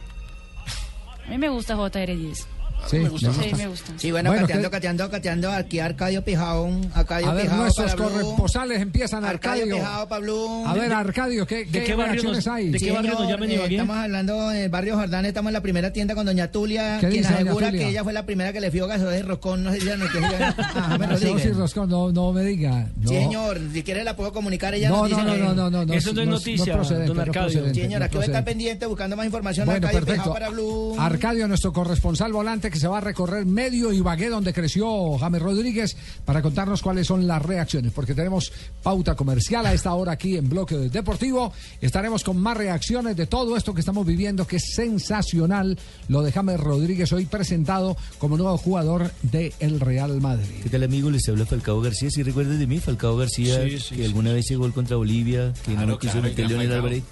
[1.26, 2.46] A mí me gusta JR10.
[2.90, 3.34] Sí, me gusta.
[3.34, 3.94] Sí, me gusta.
[3.98, 7.96] Sí, bueno, Bueno, cateando, ¿qué- cateando, cateando, aquí Arcadio Pijón, Arcadio A ver, Pijao nuestros
[7.96, 9.76] corresponsales empiezan, Arcadio Arcadio.
[9.78, 10.66] Pijao para Blue.
[10.68, 12.70] A ver, Arcadio, ¿qué, ¿De qué, qué barrio nos- hay?
[12.70, 13.60] de qué barrio nos llaman, eh?
[13.70, 17.08] Estamos hablando en el barrio Jordán, estamos en la primera tienda con doña Tulia, ¿Qué
[17.10, 17.84] quien dice asegura Tulia?
[17.84, 19.98] que ella fue la primera que le fió gasoil de roscón, no sé si ya
[19.98, 22.88] no que a James Ah, sí, Roscón, no, no me diga.
[22.98, 23.10] No.
[23.10, 25.70] Sí, señor, si quiere la puedo comunicar, ella No, nos dice no, no, que- no,
[25.70, 27.32] no, no, Eso no es no es- no noticia, don Arcadio.
[27.50, 30.02] procedente, Sí, señor, no aquí voy a estar pendiente buscando más información, Arcadio.
[30.06, 30.96] Pijao para Blue.
[31.00, 35.96] Arcadio, nuestro corresponsal volante que se va a recorrer medio Ibagué donde creció James Rodríguez
[36.26, 40.50] para contarnos cuáles son las reacciones, porque tenemos pauta comercial a esta hora aquí en
[40.50, 41.54] Bloque Deportivo.
[41.82, 46.32] Estaremos con más reacciones de todo esto que estamos viviendo, que es sensacional lo de
[46.32, 50.56] James Rodríguez hoy presentado como nuevo jugador del el Real Madrid.
[50.64, 51.12] ¿Qué tal amigo?
[51.12, 52.10] Les habla Falcao García.
[52.10, 52.80] ¿Sí recuerdas de mí?
[52.80, 54.06] Falcao García, Sí, sí, que sí.
[54.06, 56.72] alguna vez llegó gol contra Bolivia, que no lo quiso claro, meter Leonel.
[56.72, 57.04] Álvarez.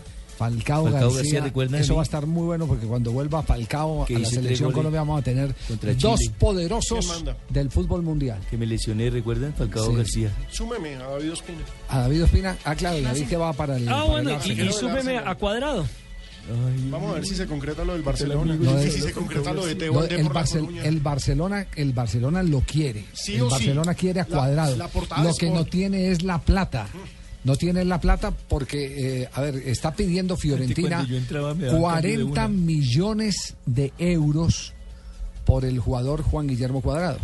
[0.41, 3.43] Falcao, Falcao García, García, ¿recuerdan de eso va a estar muy bueno porque cuando vuelva
[3.43, 5.53] Falcao a la selección Colombia vamos a tener
[5.99, 8.39] dos poderosos del fútbol mundial.
[8.49, 9.53] Que me lesioné, ¿recuerdan?
[9.53, 9.95] Falcao Sí.
[9.95, 10.31] García.
[10.49, 11.59] Súmeme a David Ospina.
[11.89, 14.73] A David Ospina, ah claro, David que va para el Ah, para bueno, el y,
[14.73, 15.85] súbeme a cuadrado.
[16.89, 18.55] Vamos a ver si se concreta lo del Barcelona.
[18.55, 20.59] Lo de- y si se concreta lo de Teo lo- Valdés el, por la Barcel-
[20.61, 20.83] Coruña.
[20.85, 23.05] el Barcelona, el Barcelona lo quiere.
[23.13, 23.51] Sí el o sí.
[23.51, 24.75] Barcelona quiere a La- cuadrado.
[24.75, 24.89] la
[25.23, 26.87] lo que no tiene es la plata.
[27.43, 32.11] No tiene la plata porque, eh, a ver, está pidiendo Fiorentina entraba me daban cambio
[32.11, 32.47] de 40 una.
[32.47, 34.73] millones de euros
[35.45, 37.17] por el jugador Juan Guillermo Cuadrado.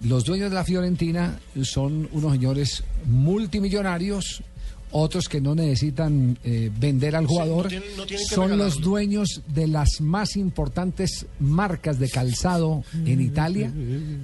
[0.00, 4.42] Los dueños de la Fiorentina son unos señores multimillonarios,
[4.92, 7.68] otros que no necesitan eh, vender al Sí, no jugador.
[7.68, 13.20] tienen- no tienen que son los dueños de las más importantes marcas de calzado en
[13.20, 13.72] Italia.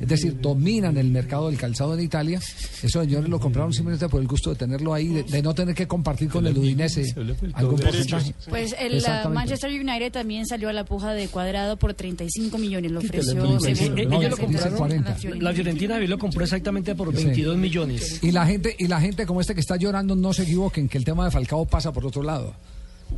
[0.01, 2.39] Es decir, dominan el mercado del calzado en Italia.
[2.83, 5.75] Esos señores lo compraron simplemente por el gusto de tenerlo ahí, de, de no tener
[5.75, 7.15] que compartir con el Udinese
[7.55, 8.35] algún porcentaje.
[8.49, 9.29] Pues el uh.
[9.31, 12.93] Manchester United también salió a la puja de cuadrado por 35 millones.
[12.93, 13.59] Lo ofreció.
[13.61, 14.79] Según- eh, No, ellos lo dicen compraron.
[14.79, 15.17] 40.
[15.41, 17.25] La Fiorentina lo compró exactamente por Sí.
[17.25, 18.23] 22 millones.
[18.23, 20.99] Y la gente, y la gente como este que está llorando, no se equivoquen, que
[20.99, 22.55] el tema de Falcao pasa por otro lado.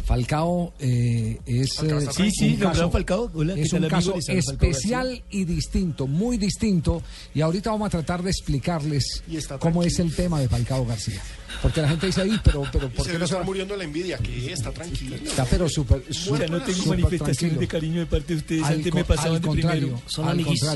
[0.05, 3.29] Falcao eh, es Falcao eh, Sí, sí, un caso, Falcao.
[3.35, 7.03] Hola, ¿qué es un caso especial y distinto, muy distinto.
[7.35, 9.25] Y ahorita vamos a tratar de explicarles
[9.59, 11.21] cómo es el tema de Falcao García.
[11.61, 13.45] Porque la gente dice ahí, pero, pero ¿por se qué le no se está va?
[13.45, 14.17] muriendo la envidia.
[14.19, 15.17] que Está tranquilo.
[15.17, 17.61] Está pero súper, Ya súper, no tengo manifestaciones tranquilo.
[17.61, 18.63] de cariño de parte de ustedes.
[18.63, 20.03] Al Antes me pasaban al de contrario, primero.
[20.07, 20.67] Son al amiguísimos.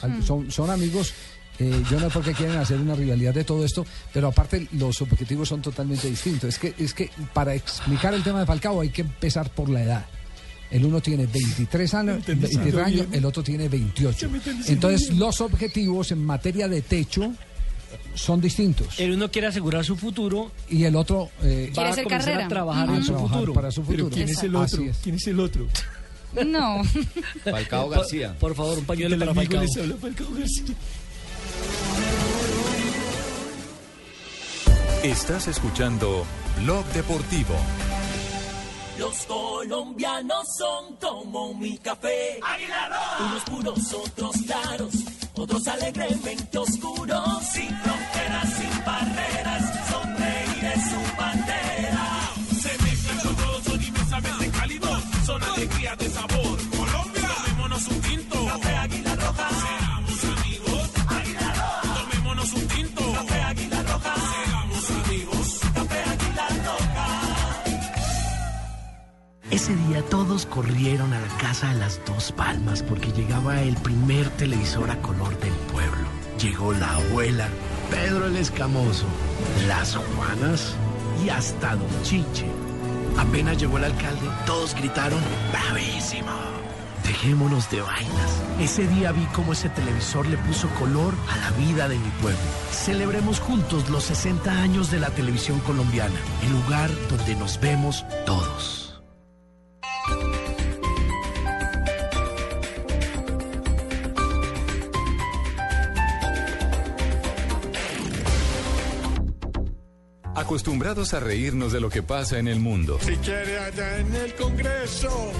[0.00, 1.14] contrario, al- son, son amigos.
[1.60, 4.68] Eh, yo no sé por qué quieren hacer una rivalidad de todo esto, pero aparte
[4.72, 6.48] los objetivos son totalmente distintos.
[6.50, 9.82] Es que, es que para explicar el tema de Falcao hay que empezar por la
[9.82, 10.06] edad.
[10.70, 14.18] El uno tiene 23 años, entendí 23 años el otro tiene 28.
[14.18, 17.32] Ya me entendí Entonces los objetivos en materia de techo
[18.14, 19.00] son distintos.
[19.00, 22.44] El uno quiere asegurar su futuro y el otro eh, va Quiere a comenzar carrera.
[22.44, 23.54] a trabajar a en su futuro.
[23.54, 24.14] para su Pero futuro.
[24.14, 24.82] ¿quién es el otro?
[24.82, 24.96] es.
[25.02, 25.66] ¿Quién es el otro?
[26.46, 26.82] No.
[27.44, 28.34] Falcao García.
[28.38, 29.62] Por, favor, un pañuelo para Falcao.
[29.62, 30.74] les habla Falcao García.
[35.02, 36.26] Estás escuchando
[36.62, 37.54] Blog Deportivo.
[38.98, 42.40] Los colombianos son como mi café.
[43.20, 44.94] Unos puros, otros claros,
[45.34, 47.44] otros alegremente oscuros.
[47.52, 49.67] Sin fronteras, sin barreras,
[69.68, 74.30] Ese día todos corrieron a la casa de las dos palmas porque llegaba el primer
[74.30, 76.08] televisor a color del pueblo.
[76.40, 77.48] Llegó la abuela,
[77.90, 79.04] Pedro el Escamoso,
[79.66, 80.74] las Juanas
[81.22, 82.46] y hasta Don Chiche.
[83.18, 85.20] Apenas llegó el alcalde, todos gritaron
[85.52, 86.32] ¡Bravísimo!
[87.04, 88.42] Dejémonos de vainas.
[88.58, 92.40] Ese día vi cómo ese televisor le puso color a la vida de mi pueblo.
[92.70, 98.87] Celebremos juntos los 60 años de la televisión colombiana, el lugar donde nos vemos todos.
[110.48, 112.98] Acostumbrados a reírnos de lo que pasa en el mundo.
[113.02, 115.30] Si quiere allá en el Congreso,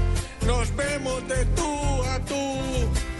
[0.46, 2.34] nos vemos de tú a tú.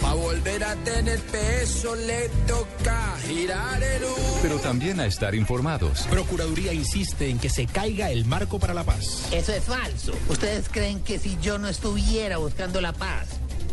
[0.02, 4.14] Pa' volver a tener peso le toca girar el U.
[4.42, 6.02] Pero también a estar informados.
[6.10, 9.26] Procuraduría insiste en que se caiga el marco para la paz.
[9.32, 10.12] Eso es falso.
[10.28, 13.28] ¿Ustedes creen que si yo no estuviera buscando la paz,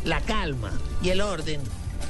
[0.06, 1.60] la calma y el orden,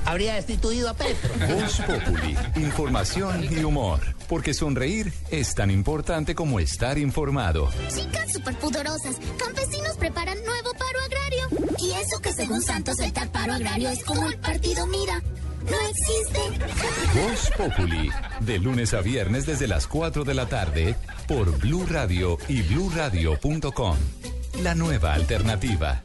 [0.05, 1.29] habría destituido a Petro?
[1.47, 3.99] Voz Populi, información y humor.
[4.27, 7.69] Porque sonreír es tan importante como estar informado.
[7.93, 11.75] Chicas superpoderosas, campesinos preparan nuevo paro agrario.
[11.79, 15.21] Y eso que según Santos el tal paro agrario es como el partido Mira.
[15.69, 16.39] No existe.
[17.15, 18.09] Voz Populi,
[18.41, 20.95] de lunes a viernes desde las 4 de la tarde
[21.27, 23.97] por Blue Radio y bluradio.com.
[24.61, 26.04] La nueva alternativa.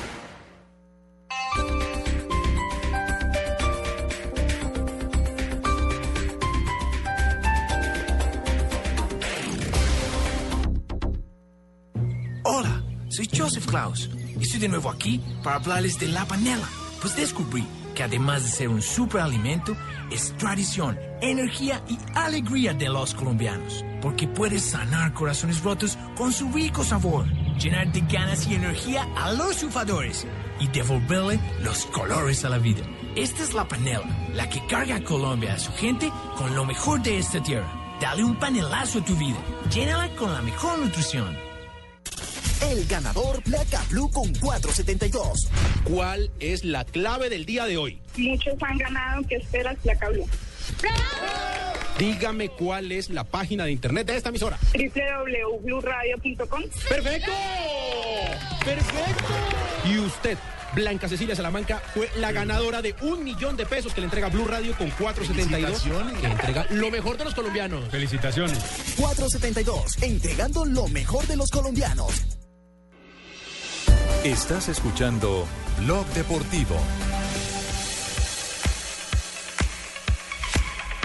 [14.61, 16.67] De nuevo aquí para hablarles de la panela.
[17.01, 19.75] Pues descubrí que además de ser un superalimento,
[20.11, 23.83] es tradición, energía y alegría de los colombianos.
[24.01, 27.25] Porque puede sanar corazones rotos con su rico sabor,
[27.57, 30.25] llenar de ganas y energía a los sufadores
[30.59, 32.83] y devolverle los colores a la vida.
[33.15, 37.01] Esta es la panela, la que carga a Colombia a su gente con lo mejor
[37.01, 37.69] de esta tierra.
[37.99, 39.37] Dale un panelazo a tu vida,
[39.69, 41.50] llénala con la mejor nutrición.
[42.69, 45.49] El ganador Placa Blue con 472.
[45.83, 47.99] ¿Cuál es la clave del día de hoy?
[48.17, 50.27] Muchos han ganado, ¿qué esperas, Placa Blue?
[51.97, 54.57] Dígame cuál es la página de internet de esta emisora.
[54.73, 57.31] www.bluradio.com ¡Perfecto!
[58.63, 59.33] ¡Perfecto!
[59.85, 60.37] Y usted,
[60.73, 64.45] Blanca Cecilia Salamanca, fue la ganadora de un millón de pesos que le entrega Blue
[64.45, 65.83] Radio con 472.
[66.21, 67.89] Que entrega lo mejor de los colombianos.
[67.89, 68.59] Felicitaciones.
[68.97, 72.40] 472, entregando lo mejor de los colombianos.
[74.23, 75.45] Estás escuchando
[75.79, 76.75] Blog Deportivo.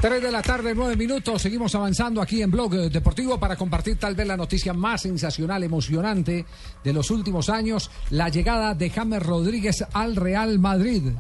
[0.01, 1.41] 3 de la tarde, 9 minutos.
[1.43, 6.45] Seguimos avanzando aquí en Blog Deportivo para compartir tal vez la noticia más sensacional, emocionante
[6.85, 11.13] de los últimos años: la llegada de James Rodríguez al Real Madrid.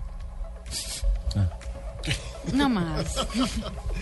[2.53, 3.27] No más.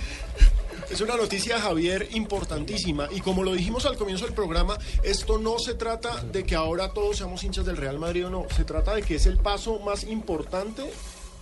[0.95, 3.09] Es una noticia, Javier, importantísima.
[3.11, 6.93] Y como lo dijimos al comienzo del programa, esto no se trata de que ahora
[6.93, 8.47] todos seamos hinchas del Real Madrid o no.
[8.55, 10.85] Se trata de que es el paso más importante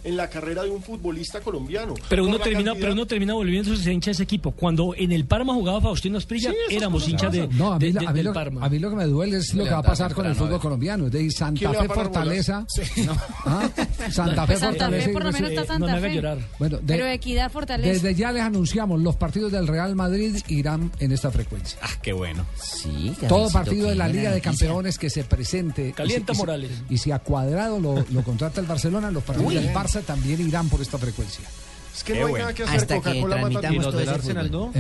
[0.05, 1.95] en la carrera de un futbolista colombiano.
[2.09, 4.51] Pero uno termina, cantidad- pero uno termina volviéndose hincha de ese equipo.
[4.53, 7.93] Cuando en el Parma jugaba Faustino Asprilla, Sí, éramos hinchas de, No, a mí, de-
[7.93, 8.65] la- de- a mí del lo, Parma.
[8.65, 10.61] a mí lo que me duele es lo que va a pasar con el fútbol
[10.61, 11.07] colombiano.
[11.07, 12.67] Es de Santa ¿Quién le Fe Fortaleza.
[13.45, 13.69] ¿Ah?
[14.11, 15.07] Santa Fe Santa Fortaleza.
[15.07, 16.15] Fe, por lo menos está eh, Santa no me haga Fe.
[16.15, 16.39] llorar.
[16.59, 17.93] Bueno, de- Pero Equidad Fortaleza.
[17.93, 21.79] desde ya les anunciamos, los partidos del Real Madrid irán en esta frecuencia.
[21.83, 22.45] Ah, qué bueno.
[22.61, 25.93] Sí, Todo partido de la Liga de Campeones que se presente.
[25.93, 26.71] Calienta Morales.
[26.91, 30.81] Y si a cuadrado lo, contrata el Barcelona, los partidos del Barça también irán por
[30.81, 31.45] esta frecuencia.
[31.95, 32.87] Es que no hay nada que hacer.
[32.87, 34.73] Coca-Cola mata ¿Y los todo del ese Arsenal no?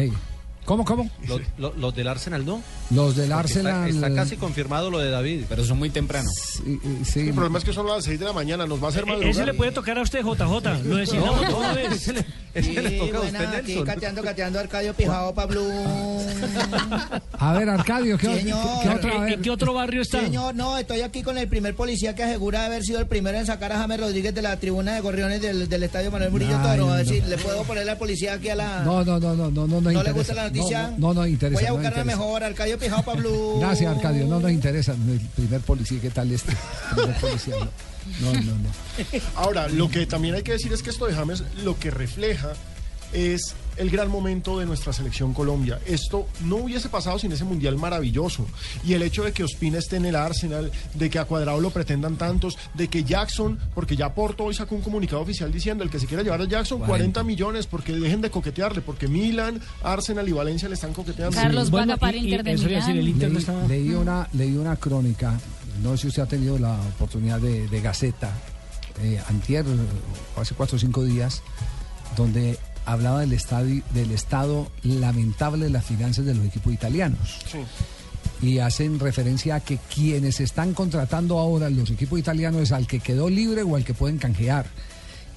[0.65, 1.11] ¿Cómo, cómo?
[1.27, 2.63] Los, lo- los del Arsenal no.
[2.91, 3.91] Los del Porque Arsenal.
[3.91, 5.45] Está, casi confirmado lo de David.
[5.49, 6.29] Pero son muy temprano.
[6.31, 7.21] Sí, sí.
[7.29, 9.07] El problema es que son las 6 de la mañana, nos va a hacer E-
[9.07, 9.31] madrugar.
[9.31, 10.85] Ese le puede tocar a usted, JJ.
[10.85, 11.93] Lo decimos No, no, vez.
[11.93, 12.27] ese le-
[12.63, 13.87] Sí, le toca a usted, buena, aquí Nelson.
[13.87, 15.63] cateando, cateando Arcadio Pijao, Pablo.
[17.39, 18.59] A ver, Arcadio, ¿qué, Señor.
[19.01, 20.21] qué en qué otro barrio está?
[20.21, 23.47] Señor, no, estoy aquí con el primer policía que asegura haber sido el primero en
[23.47, 26.79] sacar a James Rodríguez de la tribuna de Gorriones del, del estadio Manuel Murillo Ay,
[26.79, 26.93] Toro.
[26.93, 27.13] A ver no.
[27.13, 28.81] si le puedo poner la policía aquí a la.
[28.85, 30.83] No, no, no, no, no, no, ¿No le gusta la noticia?
[30.83, 31.61] No, no, no, no interesa.
[31.61, 33.57] Voy a no buscar la mejor, Arcadio Pijao, Pablo.
[33.61, 34.27] Gracias, Arcadio.
[34.27, 36.01] No nos interesa el primer policía.
[36.01, 36.57] ¿Qué tal este?
[36.95, 37.69] Primer policía, no.
[38.21, 39.21] No, no, no.
[39.37, 42.53] Ahora, lo que también hay que decir es que esto de James lo que refleja
[43.13, 45.79] es el gran momento de nuestra selección Colombia.
[45.87, 48.47] Esto no hubiese pasado sin ese mundial maravilloso.
[48.85, 51.71] Y el hecho de que Ospina esté en el Arsenal, de que a Cuadrado lo
[51.71, 55.91] pretendan tantos, de que Jackson, porque ya Porto hoy sacó un comunicado oficial diciendo el
[55.91, 60.29] que se quiera llevar a Jackson, 40, millones, porque dejen de coquetearle, porque Milan, Arsenal
[60.29, 61.35] y Valencia le están coqueteando.
[61.37, 64.77] Carlos Bueno, Vaca para y- Inter de decir, el Inter Leí, leí una, leí una
[64.77, 65.39] crónica,
[65.83, 68.31] no sé si usted ha tenido la oportunidad de, de Gaceta,
[69.03, 69.65] eh, antier,
[70.37, 71.43] hace cuatro o cinco días,
[72.17, 77.39] donde hablaba del, estadio, del estado lamentable de las finanzas de los equipos italianos.
[77.51, 77.59] Sí.
[78.47, 83.01] Y hacen referencia a que quienes están contratando ahora los equipos italianos es al que
[83.01, 84.67] quedó libre o al que pueden canjear.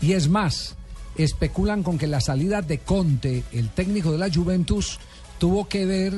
[0.01, 0.75] Y es más,
[1.15, 4.99] especulan con que la salida de Conte, el técnico de la Juventus,
[5.38, 6.13] tuvo que ver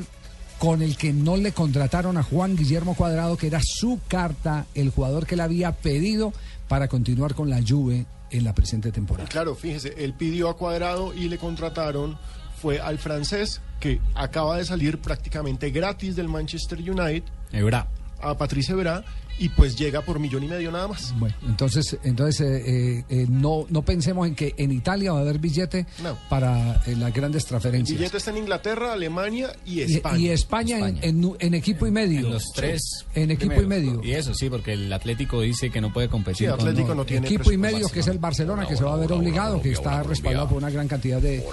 [0.60, 4.90] con el que no le contrataron a Juan Guillermo Cuadrado, que era su carta, el
[4.90, 6.34] jugador que le había pedido
[6.68, 9.28] para continuar con la Juve en la presente temporada.
[9.30, 12.18] Claro, fíjese, él pidió a Cuadrado y le contrataron,
[12.62, 17.88] fue al francés que acaba de salir prácticamente gratis del Manchester United, Ebra.
[18.20, 19.04] a Patrice Evra,
[19.40, 21.14] y pues llega por millón y medio nada más.
[21.18, 25.22] Bueno, entonces, entonces eh, eh, eh, no, no pensemos en que en Italia va a
[25.22, 26.18] haber billete No.
[26.30, 27.98] para eh, las grandes El transferencias.
[28.00, 30.18] billete está en Inglaterra, Alemania y Y- España.
[30.18, 32.20] Y, España, en- En, en equipo y medio.
[32.28, 33.06] En los tres.
[33.14, 34.02] En equipo y medio.
[34.04, 36.48] Y eso sí, porque el Atlético dice que no puede competir.
[36.50, 38.94] Sí, con- Atlético no tiene equipo y medio, que es el Barcelona, que se va
[38.94, 41.44] a ver obligado, que está respaldado por una gran cantidad de,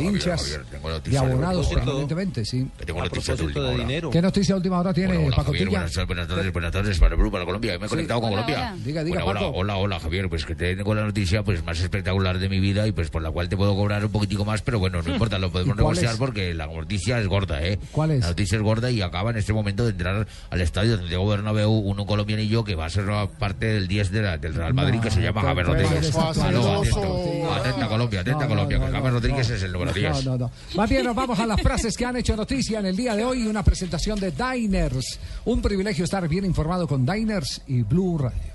[0.00, 0.58] hinchas,
[1.04, 2.66] de abonados permanentemente, sí.
[2.84, 4.10] Tengo A propósito de dinero.
[4.10, 7.78] ¿Qué noticia de última hora tiene Paco buenas tardes, buenas tardes para Perú, para Colombia.
[7.78, 7.94] Me he Sí.
[7.94, 8.70] conectado con Hola, Colombia.
[8.72, 8.84] hola.
[8.84, 9.46] Diga, diga, Hola, Paco.
[9.50, 10.28] hola, hola, hola, Javier.
[10.28, 13.30] Pues que tengo la noticia pues más espectacular de mi vida y pues por la
[13.30, 16.12] cual te puedo cobrar un poquitico más, pero bueno, no importa, lo podemos ¿Y negociar
[16.12, 16.18] es?
[16.18, 17.78] porque la noticia es gorda, ¿eh?
[17.92, 18.20] ¿Cuál es?
[18.20, 21.26] La noticia es gorda y acaba en este momento de entrar al estadio de Santiago
[21.26, 23.06] Bernabéu uno colombianillo que va a ser
[23.38, 26.10] parte del 10 de la- del Real Madrid que se llama No, pues, Rodríguez.
[26.12, 29.54] pues, Atenta Colombia, atenta No, no, Colombia, no, que no, James Rodríguez no.
[29.56, 30.24] es el número 10.
[30.24, 30.50] No, no, no.
[30.74, 33.24] Más bien nos vamos a las frases que han hecho noticia en el día de
[33.24, 35.18] hoy y una presentación de Diners.
[35.44, 38.52] Un privilegio estar bien informado con Diners y Blue Radio.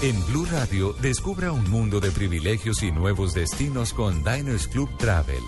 [0.00, 5.42] En Blue Radio, descubra un mundo de privilegios y nuevos destinos con Diners Club Travel.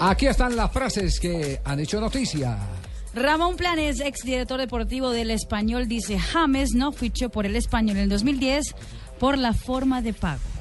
[0.00, 2.58] Aquí están las frases que han hecho noticia.
[3.14, 8.08] Ramón Planes, exdirector deportivo del Español, dice, James no fichó por el Español en el
[8.08, 8.74] 2010
[9.18, 10.55] por la forma de pago.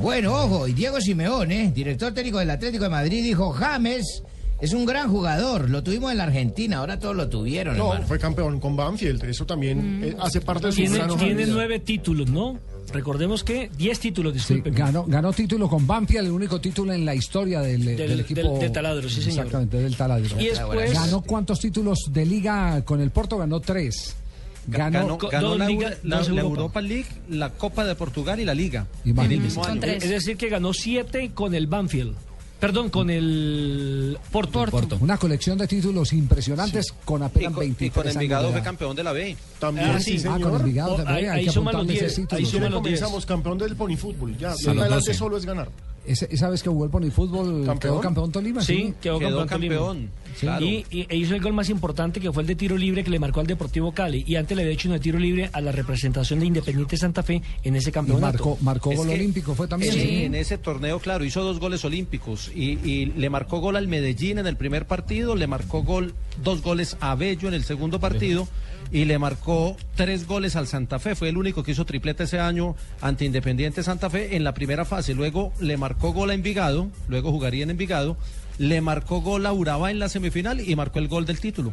[0.00, 4.22] Bueno, ojo, y Diego Simeone, director técnico del Atlético de Madrid, dijo, James
[4.60, 8.06] es un gran jugador, lo tuvimos en la Argentina, ahora todos lo tuvieron, No, hermano.
[8.06, 10.04] fue campeón con Banfield, eso también Mm.
[10.04, 12.58] eh, hace parte de su Tiene, gran tiene nueve títulos, ¿no?
[12.92, 14.74] Recordemos que 10 títulos, Sí, disculpen.
[14.74, 18.40] ganó, ganó título con Banfield, el único título en la historia del, del Del- equipo.
[18.42, 19.38] del- del taladro, sí, señor.
[19.46, 20.40] Exactamente, del taladro.
[20.40, 23.38] Y después- Ganó cuántos títulos de liga con el Porto?
[23.38, 24.14] Ganó tres.
[24.66, 26.80] Ganó, Ganó, ganó la, ligas, la- la Europa.
[26.80, 28.86] League, la Copa de Portugal y la Liga.
[29.04, 29.84] El.
[29.84, 32.14] Es decir, que ganó 7 con el Banfield.
[32.60, 34.96] Perdón, con el Porto.
[35.00, 38.60] Una colección de títulos impresionantes con Y apenas con, 23 y con Envigado años de
[38.60, 39.36] fue campeón de la B.
[39.58, 40.26] También, Ah, sí, sí.
[40.28, 40.50] Ah, señor.
[40.50, 42.36] con Envigado Oh, también, ahí- hay ahí suman los ese 10, título.
[42.36, 43.00] ahí ¿Quién suman los 10.
[43.00, 43.26] comenzamos?
[43.26, 44.38] Campeón del ponifútbol.
[44.38, 45.14] Ya, Sí, de adelante 12.
[45.14, 45.68] solo es ganar.
[46.06, 47.78] ¿Esa vez que jugó el Ponifútbol ¿Campeón?
[47.78, 48.62] quedó campeón Tolima?
[48.62, 49.68] Sí, quedó, Quedó campeón.
[49.70, 50.10] Tolima.
[50.40, 50.64] Claro.
[50.64, 53.10] Y, y- e hizo el gol más importante que fue el de tiro libre que
[53.10, 54.24] le marcó al Deportivo Cali.
[54.26, 57.22] Y antes le había hecho uno de tiro libre a la representación de Independiente Santa
[57.22, 58.26] Fe en ese Y campeonato.
[58.26, 59.92] marcó, marcó Es gol que- olímpico, fue también.
[59.92, 63.88] Sí, en ese torneo, claro, hizo dos goles olímpicos y, y le marcó gol al
[63.88, 68.00] Medellín en el primer partido, le marcó gol, dos goles a Bello en el segundo
[68.00, 68.48] partido
[68.92, 71.14] y le marcó tres goles al Santa Fe.
[71.14, 74.84] Fue el único que hizo triplete ese año ante Independiente Santa Fe en la primera
[74.84, 75.14] fase.
[75.14, 78.16] Luego le marcó gol a Envigado, luego jugaría en Envigado,
[78.58, 81.72] le marcó gol a Urabá en la semifinal y marcó el gol del título.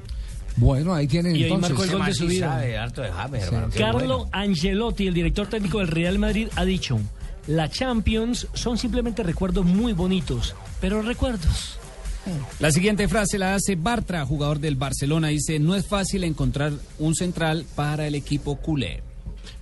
[0.58, 1.70] Bueno, ahí tienen Y ahí entonces.
[1.70, 2.60] marcó el gol de su vida.
[2.82, 7.00] harto de James, hermano, qué Carlo Angelotti, el director técnico del Real Madrid, ha dicho,
[7.48, 11.78] la Champions son simplemente recuerdos muy bonitos, pero recuerdos.
[12.60, 15.30] La siguiente frase la hace Bartra, jugador del Barcelona.
[15.30, 19.02] Dice, no es fácil encontrar un central para el equipo culé.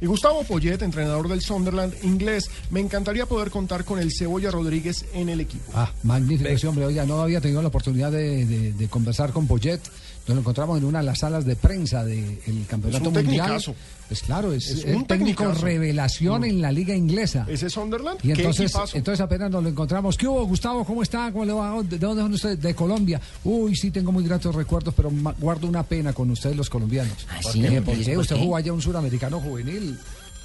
[0.02, 5.06] Y Gustavo Poyet, entrenador del Sunderland inglés, me encantaría poder contar con el Cebolla Rodríguez
[5.14, 5.72] en el equipo.
[5.76, 6.86] Ah, magnífico hombre.
[6.86, 9.82] Oiga, no había tenido la oportunidad de, de- de conversar con Poyet.
[10.30, 13.48] Nos lo encontramos en una de las salas de prensa del campeonato Es un mundial.
[13.48, 13.74] tecnicazo.
[14.08, 15.66] Pues claro, es, Es un técnico tecnicazo.
[15.66, 17.48] revelación en la liga inglesa.
[17.50, 20.16] Ese Sunderland, Y qué entonces, entonces apenas nos lo encontramos.
[20.16, 20.86] ¿Qué hubo, Gustavo?
[20.86, 21.32] ¿Cómo está?
[21.32, 21.82] ¿Cómo le va?
[21.82, 22.62] ¿De dónde son ustedes?
[22.62, 23.20] De Colombia.
[23.44, 27.26] Uy, sí, tengo muy gratos recuerdos, pero guardo una pena con ustedes los colombianos.
[27.28, 29.98] ¿Ah, ¿Por Usted jugó allá un suramericano juvenil.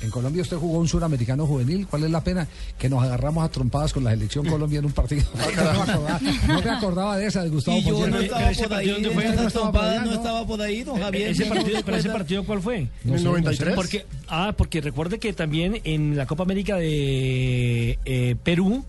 [0.05, 1.87] En Colombia usted jugó un suramericano juvenil.
[1.87, 2.47] ¿Cuál es la pena?
[2.79, 5.25] Que nos agarramos a trompadas con la selección Colombia en un partido.
[5.57, 8.75] no, me acordaba, no me acordaba de esa, de Gustavo Y yo no estaba por
[8.75, 9.27] ahí, ¿dónde fue?
[9.27, 11.31] en No esa trompada no estaba por ahí, don Javier.
[11.31, 12.19] Ese ¿no partido, se pero ese acuerda?
[12.25, 12.89] partido ¿cuál fue?
[13.05, 13.73] No sé.
[13.75, 18.85] Porque, ah, porque recuerde que también en la Copa América de eh, Perú,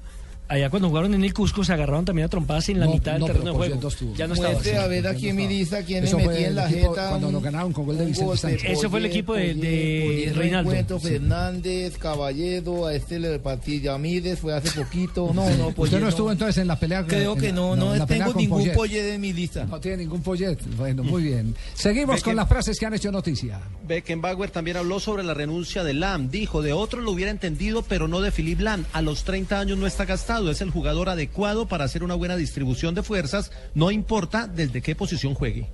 [0.47, 3.13] allá cuando jugaron en el Cusco, se agarraron también a trompadas en la No, mitad
[3.13, 3.87] del no, terreno de juego.
[3.87, 4.15] estuvo.
[4.15, 5.09] Ya no estaba.
[5.09, 7.09] Aquí en mi lista quién le Eso fue metí en la equipo jeta.
[7.09, 8.69] cuando lo ganaron con gol de Vicente Sánchez.
[8.71, 10.99] Ese fue el equipo de- de Reinaldo.
[10.99, 15.25] Fernández, Caballero, a este le partí Yamídez, fue hace poquito.
[15.35, 17.05] No, no, ¿Usted no estuvo entonces en la pelea?
[17.05, 18.69] Creo que no, no, tengo ningún?
[18.73, 19.65] Poyet en mi lista.
[19.65, 20.57] No tiene ningún Poyet.
[20.77, 21.55] Bueno, muy bien.
[21.73, 23.59] Seguimos con las frases que han hecho noticia.
[23.87, 26.29] Beckenbauer también habló sobre la renuncia de Lam.
[26.29, 28.85] Dijo, de otro lo hubiera entendido, pero no de Philip Lam.
[28.93, 30.34] A los 30 años no está gastado.
[30.35, 33.51] Es el jugador adecuado para hacer una buena distribución de fuerzas.
[33.73, 35.67] No importa desde qué posición juegue.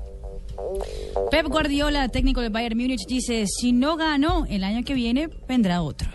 [1.32, 5.82] Pep Guardiola, técnico del Bayern Múnich, dice, si no gano, el año que viene vendrá
[5.82, 6.10] otro.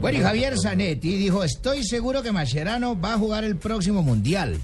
[0.00, 4.58] Bueno, y Javier Zanetti dijo, estoy seguro que Mascherano va a jugar el próximo Mundial.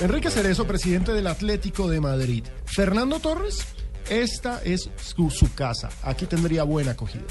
[0.00, 2.44] Enrique Cerezo, presidente del Atlético de Madrid.
[2.66, 3.66] Fernando Torres,
[4.08, 5.88] esta es su, su casa.
[6.02, 7.24] Aquí tendría buena acogida.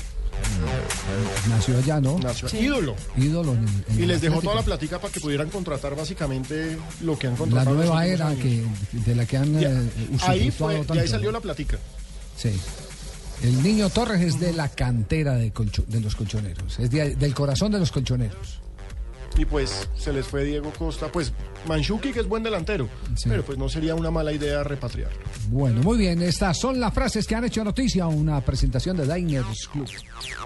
[1.50, 2.20] Nació allá, ¿no?
[2.20, 2.96] Nació- Ídolo.
[3.16, 3.54] Ídolo.
[3.54, 7.28] en- en Y les dejó toda la platica para que pudieran contratar básicamente lo que
[7.28, 7.76] han La contratado.
[7.76, 9.90] los nueva era que, de la que han Ya, eh,
[10.22, 11.78] ahí fue, y ahí salió la platica.
[12.36, 12.52] Sí.
[13.44, 16.80] El niño Torres es de la cantera de, colcho- de los colchoneros.
[16.80, 18.60] Es de- del corazón de los colchoneros.
[19.38, 21.12] Y pues se les fue Diego Costa.
[21.12, 21.32] Pues
[21.68, 22.90] Manchuki, que es buen delantero.
[23.24, 25.12] Pero pues no sería una mala idea repatriar.
[25.50, 26.22] Bueno, muy bien.
[26.22, 28.08] Estas son las frases que han hecho noticia.
[28.08, 29.88] Una presentación de Diners Club.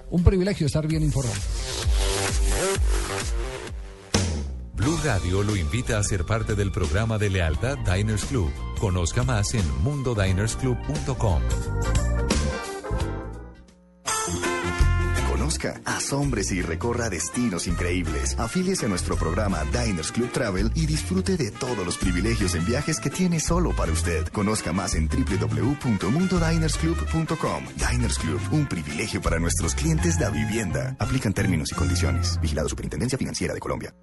[0.10, 1.40] Un privilegio estar bien informado.
[4.74, 8.52] Blue Radio lo invita a ser parte del programa de lealtad Diners Club.
[8.80, 11.42] Conozca más en mundodinersclub.com.
[15.52, 18.40] Conozca, asómbrese y recorra destinos increíbles.
[18.40, 23.02] Afíliese a nuestro programa Diners Club Travel y disfrute de todos los privilegios en viajes
[23.02, 24.30] que tiene solo para usted.
[24.30, 27.66] Conozca más en www.mundodinersclub.com.
[27.76, 30.96] Diners Club, un privilegio para nuestros clientes de vivienda.
[31.00, 32.40] Aplican términos y condiciones.
[32.40, 33.94] Vigilado Superintendencia Financiera de Colombia.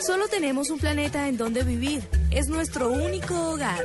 [0.00, 2.08] Solo tenemos un planeta en donde vivir.
[2.30, 3.84] Es nuestro único hogar.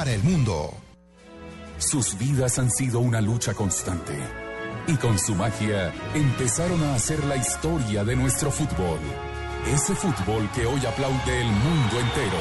[0.07, 0.73] el mundo.
[1.77, 4.17] Sus vidas han sido una lucha constante.
[4.87, 8.99] Y con su magia empezaron a hacer la historia de nuestro fútbol.
[9.67, 12.37] Ese fútbol que hoy aplaude el mundo entero.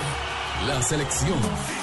[0.66, 1.38] La selección.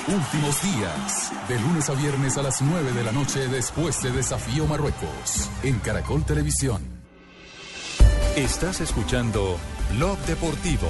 [0.07, 1.31] Últimos días.
[1.47, 5.49] De lunes a viernes a las 9 de la noche después de Desafío Marruecos.
[5.63, 6.81] En Caracol Televisión.
[8.35, 9.57] Estás escuchando
[9.95, 10.87] Blog Deportivo.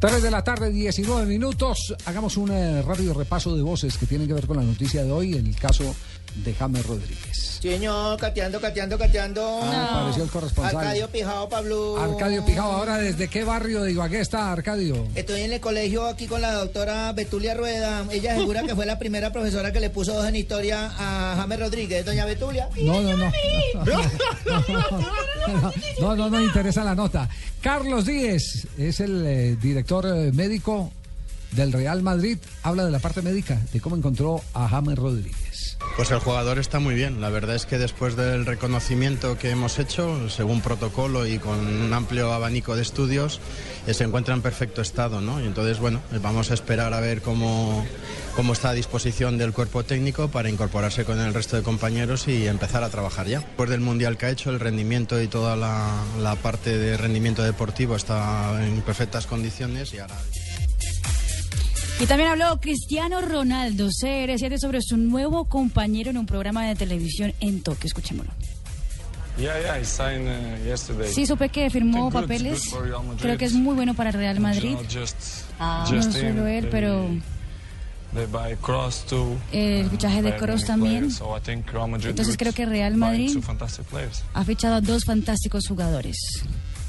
[0.00, 1.94] 3 de la tarde, 19 minutos.
[2.06, 5.12] Hagamos un eh, rápido repaso de voces que tienen que ver con la noticia de
[5.12, 5.94] hoy, el caso
[6.42, 7.49] de James Rodríguez.
[7.60, 9.60] Señor, cateando, cateando, cateando.
[9.62, 10.76] Ah, apareció el corresponsal.
[10.76, 11.98] Arcadio Pijao, Pablo.
[11.98, 15.06] Arcadio Pijao, ahora desde qué barrio de Ibagué está Arcadio?
[15.14, 18.06] Estoy en el colegio aquí con la doctora Betulia Rueda.
[18.10, 21.60] Ella asegura que fue la primera profesora que le puso dos en historia a James
[21.60, 22.04] Rodríguez.
[22.06, 22.68] Doña Betulia.
[22.82, 23.30] No, no, no.
[26.00, 27.28] No, no, no interesa la nota.
[27.60, 30.92] Carlos Díez es el eh, director eh, médico
[31.52, 32.38] del Real Madrid.
[32.62, 35.76] Habla de la parte médica, de cómo encontró a James Rodríguez.
[35.96, 37.20] Pues el jugador está muy bien.
[37.20, 41.92] La verdad es que después del reconocimiento que hemos hecho, según protocolo y con un
[41.92, 43.40] amplio abanico de estudios,
[43.86, 45.40] eh, se encuentra en perfecto estado, ¿no?
[45.40, 47.84] Y entonces, bueno, eh, vamos a esperar a ver cómo,
[48.36, 52.46] cómo está a disposición del cuerpo técnico para incorporarse con el resto de compañeros y
[52.46, 53.40] empezar a trabajar ya.
[53.40, 57.42] Después del mundial que ha hecho, el rendimiento y toda la, la parte de rendimiento
[57.42, 60.16] deportivo está en perfectas condiciones y ahora.
[62.00, 67.34] Y también habló Cristiano Ronaldo, CR7, sobre su nuevo compañero en un programa de televisión
[67.40, 67.86] en Tokio.
[67.88, 68.32] Escuchémoslo.
[69.36, 71.12] Yeah, yeah, I signed uh, yesterday.
[71.12, 72.70] Sí, supe que firmó Good, papeles.
[72.70, 73.20] good.
[73.20, 74.76] Creo que es muy bueno para Real Madrid.
[74.92, 75.16] Just,
[75.58, 77.06] Ah, just no solo él, pero
[78.14, 79.36] they buy Kroos too.
[79.52, 80.98] el fichaje de many también.
[81.00, 83.38] players, so I think Real Madrid Entonces creo que Real Madrid
[84.34, 86.16] ha fichado a dos fantásticos jugadores.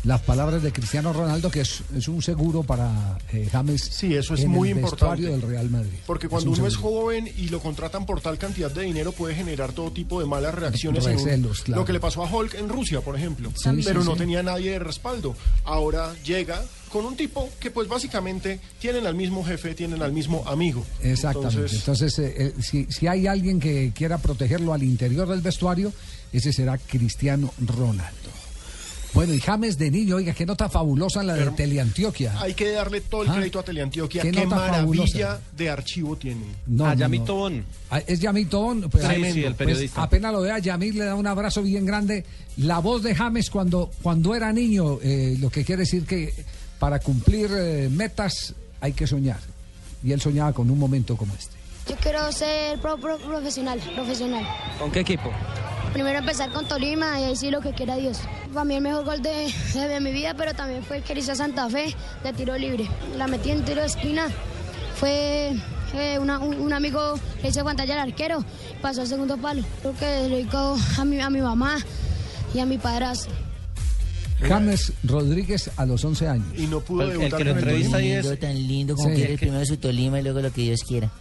[0.03, 3.81] Las palabras de Cristiano Ronaldo, que es, es un seguro para eh, James.
[3.81, 5.21] Sí, eso es en muy el importante.
[5.23, 5.99] del Real Madrid.
[6.07, 9.11] Porque Es cuando un uno es joven y lo contratan por tal cantidad de dinero
[9.11, 11.05] puede generar todo tipo de malas reacciones.
[11.05, 11.81] en Recelos, claro.
[11.81, 13.51] Lo que le pasó a Hulk en Rusia, por ejemplo.
[13.55, 14.19] Sí, pero sí, no sí.
[14.19, 15.35] tenía nadie de respaldo.
[15.65, 20.43] Ahora llega con un tipo que pues básicamente tienen al mismo jefe, tienen al mismo
[20.47, 20.83] amigo.
[21.01, 21.75] Exactamente.
[21.75, 25.93] Entonces, Entonces, eh, eh, si, si hay alguien que quiera protegerlo al interior del vestuario,
[26.33, 28.40] ese será Cristiano Ronaldo.
[29.13, 32.33] Bueno, y James de niño, oiga, qué nota fabulosa la de Teleantioquia.
[32.39, 33.35] hay que darle todo el Ah.
[33.35, 34.21] crédito a Teleantioquia.
[34.21, 35.41] Qué Qué, maravilla fabulosa.
[35.57, 36.45] de archivo tiene.
[36.67, 37.39] No, a Yamito no.
[37.39, 37.65] Bon.
[37.89, 40.03] Ah, Es Yamito Bon, pues, Sí, ahí- sí, el pues, periodista.
[40.03, 42.23] apenas lo vea, Yamil le da un abrazo bien grande.
[42.57, 46.33] La voz de James cuando, cuando era niño, eh, lo que quiere decir que
[46.79, 49.39] para cumplir eh, metas hay que soñar.
[50.03, 51.55] Y él soñaba con un momento como este.
[51.89, 54.47] Yo quiero ser pro- pro- profesional, profesional.
[54.79, 55.31] ¿Con qué equipo?
[55.93, 58.19] Primero empezar con Tolima y ahí sí lo que quiera Dios.
[58.53, 61.19] Para mí el mejor gol de, de mi vida, pero también fue el que le
[61.19, 62.87] hice a Santa Fe de tiro libre.
[63.17, 64.27] La metí en tiro de esquina.
[64.95, 65.51] Fue
[65.95, 68.43] eh, una- un, un amigo le hizo pantalla al arquero,
[68.81, 69.63] pasó al segundo palo.
[69.81, 71.77] Creo que le dedico a mi, a mi mamá
[72.53, 73.33] y a mi padrastro.
[74.47, 76.47] James Rodríguez a los 11 años.
[76.57, 78.95] Y no pudo El- el debutar que lo con el entrevista ahí es- tan lindo
[78.95, 79.15] como Sí.
[79.15, 81.11] quiere Que- primero su Tolima y luego lo que Dios quiera.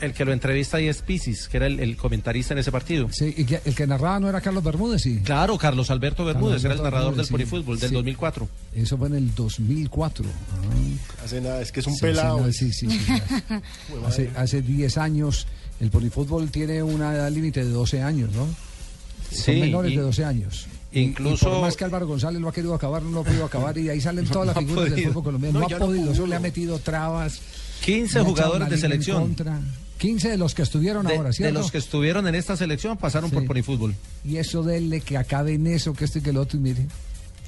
[0.00, 3.08] El que lo entrevista ahí es Pisis, que era el, el comentarista en ese partido.
[3.10, 5.20] Sí, y que- el que narraba no era Carlos Bermúdez, sí.
[5.24, 7.32] Claro, Carlos Alberto Bermúdez, era el narrador Bermúdez, del sí.
[7.32, 7.94] Polifútbol del Sí.
[7.96, 8.48] 2004.
[8.76, 10.24] Eso fue en el 2004.
[10.26, 11.24] Ah.
[11.24, 12.52] Hace nada, es que es un Sí, pelado.
[12.52, 13.12] sí, sí, sí, sí.
[14.06, 15.46] hace, hace 10 años.
[15.80, 18.46] El polifútbol tiene una edad límite de 12 años, ¿no?
[18.46, 20.66] Son Sí, menores y- de 12 años.
[20.92, 23.44] Incluso- y por más que Álvaro González lo ha querido acabar, no lo ha podido
[23.44, 23.76] acabar.
[23.76, 25.58] Y ahí salen todas las No figuras del fútbol colombiano.
[25.58, 27.40] No, No, ya ha no podido, eso le ha metido trabas.
[27.84, 29.20] 15 le ha echado jugadores de selección.
[29.22, 29.60] contra.
[29.98, 31.58] 15 de los que estuvieron De, ahora, de ¿cierto?
[31.58, 33.94] los que estuvieron en esta selección pasaron por Polifútbol.
[34.24, 36.86] Y eso dele que acaben eso, que esto y que el otro, y mire.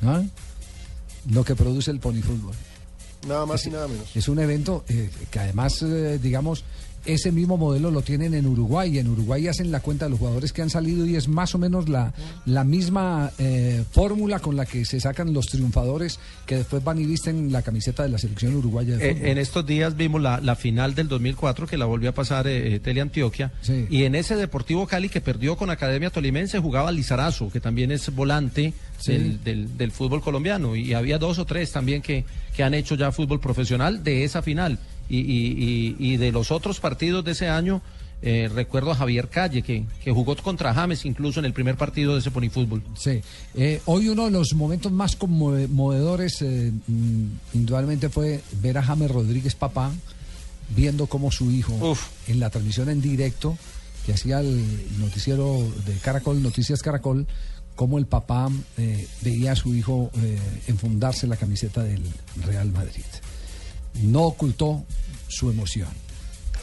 [0.03, 0.22] ¿ah?
[1.30, 2.55] Lo que produce el polifútbol.
[3.26, 4.14] Nada más y nada menos.
[4.14, 6.64] Es un evento eh, que además, eh, digamos,
[7.07, 8.98] ese mismo modelo lo tienen en Uruguay.
[8.98, 11.59] En Uruguay hacen la cuenta de los jugadores que han salido y es más o
[11.59, 12.12] menos la,
[12.46, 17.07] la misma eh, fórmula con la que se sacan los triunfadores que después van y
[17.07, 20.57] visten la camiseta de la selección uruguaya de Eh, en estos días vimos la, la
[20.57, 23.86] final del 2004 que la volvió a pasar eh, eh, Teleantioquia Sí.
[23.90, 28.14] y en ese Deportivo Cali que perdió con Academia Tolimense jugaba Lizarazo que también es
[28.14, 29.12] volante Sí.
[29.12, 32.94] del, del- del fútbol colombiano y había dos o tres también que, que han hecho
[32.96, 34.78] ya fútbol profesional de esa final
[35.11, 37.82] y, y- y- y de los otros partidos de ese año
[38.22, 42.12] eh, recuerdo a Javier Calle que, que jugó contra James incluso en el primer partido
[42.14, 42.82] de ese ponifútbol.
[42.96, 43.20] Sí,
[43.54, 49.11] Eh, hoy uno de los momentos más conmovedores eh, mm, indudablemente fue ver a James
[49.11, 49.90] Rodríguez papá
[50.76, 51.72] viendo cómo su hijo
[52.28, 53.56] en la transmisión en directo
[54.06, 54.64] que hacía el
[54.98, 57.26] noticiero de Caracol, Noticias Caracol,
[57.74, 58.48] cómo el papá
[58.78, 60.38] eh, veía a su hijo eh,
[60.68, 62.02] enfundarse la camiseta del
[62.44, 63.04] Real Madrid.
[63.95, 64.84] No ocultó
[65.28, 65.88] su emoción.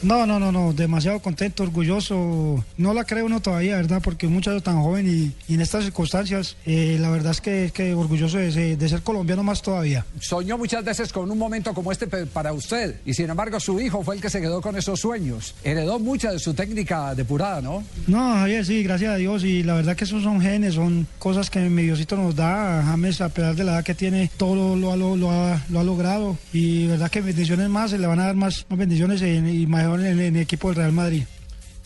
[0.02, 2.64] No, no, no, no, demasiado contento, orgulloso.
[2.76, 4.00] No la cree uno todavía, ¿verdad?
[4.02, 7.70] Porque un muchacho tan joven y, y en estas circunstancias, eh, la verdad es que,
[7.74, 10.04] que orgulloso de, ser- de ser colombiano más todavía.
[10.20, 14.02] Soñó muchas veces con un momento como este para usted y sin embargo su hijo
[14.04, 15.54] fue el que se quedó con esos sueños.
[15.64, 17.82] Heredó mucha de su técnica depurada, ¿no?
[18.06, 19.42] No, Javier, sí, gracias a Dios.
[19.44, 22.82] Y la verdad que esos son genes, son cosas que mi Diosito nos da.
[22.84, 25.84] James, a pesar de la edad que tiene, todo lo, lo, lo ha, lo ha
[25.84, 26.36] logrado.
[26.52, 29.66] Y verdad que bendiciones más, se le van a dar más, más bendiciones en- y
[29.66, 31.24] mejor en, en el equipo del Real Madrid.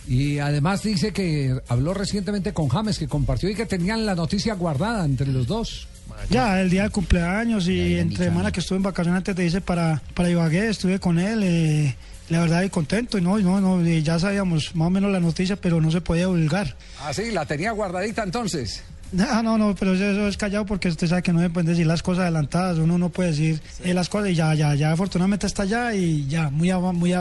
[0.07, 4.55] Y además dice que habló recientemente con James, que compartió y que tenían la noticia
[4.55, 5.86] guardada entre los dos.
[6.30, 9.61] Ya, el día del cumpleaños y entre semana que estuve en vacaciones antes te dice
[9.61, 11.96] para, para Ibagué, estuve con él, eh,
[12.28, 15.20] la verdad y contento, y no, y no, no, ya sabíamos más o menos la
[15.20, 16.76] noticia, pero no se podía divulgar.
[17.00, 18.82] Ah, sí, la tenía guardadita entonces.
[19.18, 21.86] Ah, no, no, pero eso, es callado porque usted sabe que no se pueden decir
[21.86, 22.78] las cosas adelantadas.
[22.78, 26.26] Uno no puede decir eh, las cosas y ya, ya, ya, afortunadamente está allá y
[26.28, 27.12] ya, muy, ama- muy,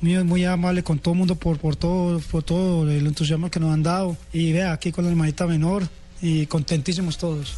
[0.00, 3.58] muy, muy amable con todo el mundo por, por, todo, por todo el entusiasmo que
[3.58, 4.16] nos han dado.
[4.32, 5.82] Y vea, aquí con la hermanita menor
[6.22, 7.54] y contentísimos todos.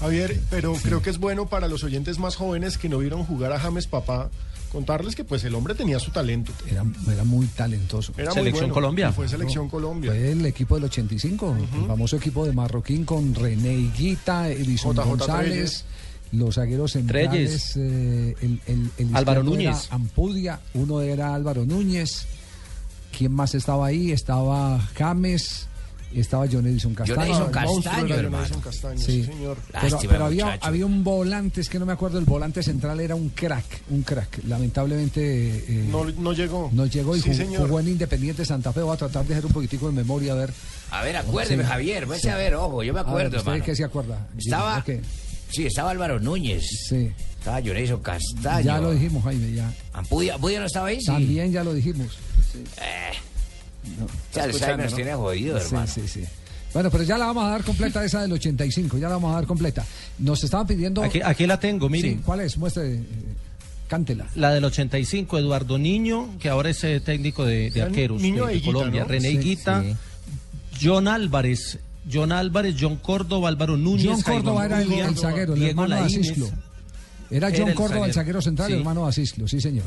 [0.00, 3.52] Javier, pero creo que es bueno para los oyentes más jóvenes que no vieron jugar
[3.52, 4.30] a James Papá
[4.72, 6.52] contarles que pues el hombre tenía su talento.
[6.70, 8.12] Era, era muy talentoso.
[8.16, 8.74] Era muy bueno,
[9.10, 10.10] y Fue selección Colombia.
[10.12, 15.04] Fue el equipo del 85, el famoso equipo de Marroquín con René Higuita, Edison JJ
[15.08, 15.84] González,
[16.32, 19.88] los zagueros centrales, eh, el, el- el Álvaro era Núñez.
[19.90, 22.26] Ampudia, uno era Álvaro Núñez.
[23.16, 24.12] ¿Quién más estaba ahí?
[24.12, 25.66] Estaba James,
[26.14, 27.22] estaba John Edison Castaño.
[27.22, 28.44] Edison El Castaño, hermano.
[28.44, 29.04] Edison Castaño, Sí.
[29.12, 29.58] sí, señor.
[29.70, 32.98] Pero, Lástima, pero había, había un volante, es que no me acuerdo, el volante central
[33.00, 34.40] era un crack, un crack.
[34.48, 35.20] Lamentablemente
[35.68, 36.70] eh, No, no llegó.
[36.72, 38.80] no llegó y Sí, jugó, jugó en Independiente Santa Fe.
[38.82, 40.52] Voy a tratar de hacer un poquitico de memoria, a ver.
[40.90, 41.68] A ver, acuérdeme, Sí.
[41.68, 42.28] Javier, Sí.
[42.28, 43.64] a ver, ojo, yo me A ver, acuerdo, ¿usted hermano.
[43.64, 44.26] qué se acuerda?
[44.36, 44.84] Estaba,
[45.50, 46.64] sí, estaba Álvaro Núñez.
[46.88, 47.10] Sí.
[47.38, 48.64] Estaba Jonathan Castaño.
[48.64, 49.72] Ya lo dijimos, Jaime, ya.
[49.92, 51.06] Ampudia, Ampudia no estaba ahí, sí.
[51.06, 52.18] También ya lo dijimos.
[52.78, 53.12] Eh,
[54.34, 55.86] ya el Alzheimer nos tiene jodido, Sí, hermano.
[55.86, 56.24] sí, sí.
[56.72, 59.34] Bueno, pero ya la vamos a dar completa esa del 85, ya la vamos a
[59.36, 59.84] dar completa.
[60.20, 61.02] Nos estaban pidiendo...
[61.02, 62.18] Aquí, aquí la tengo, miren.
[62.18, 62.56] Sí, ¿Cuál es?
[62.58, 63.02] Muestre, eh,
[63.88, 64.26] cántela.
[64.36, 68.46] La del 85, Eduardo Niño, que ahora es eh, técnico de, de Era arqueros Niño
[68.46, 69.00] de, de de Higuita, Colombia.
[69.02, 69.08] ¿no?
[69.08, 69.96] René Sí, Higuita, sí.
[70.80, 71.78] John Álvarez,
[72.10, 74.06] John Álvarez, John Córdoba, Álvaro Núñez.
[74.08, 76.20] John Córdoba era el, el zaguero, el Diego hermano de Laínez.
[76.30, 76.46] Asislo.
[77.32, 78.40] Era Era John el Córdoba, el zaguero.
[78.40, 78.72] zaguero central, Sí.
[78.74, 79.86] el hermano de Asislo, sí, señor.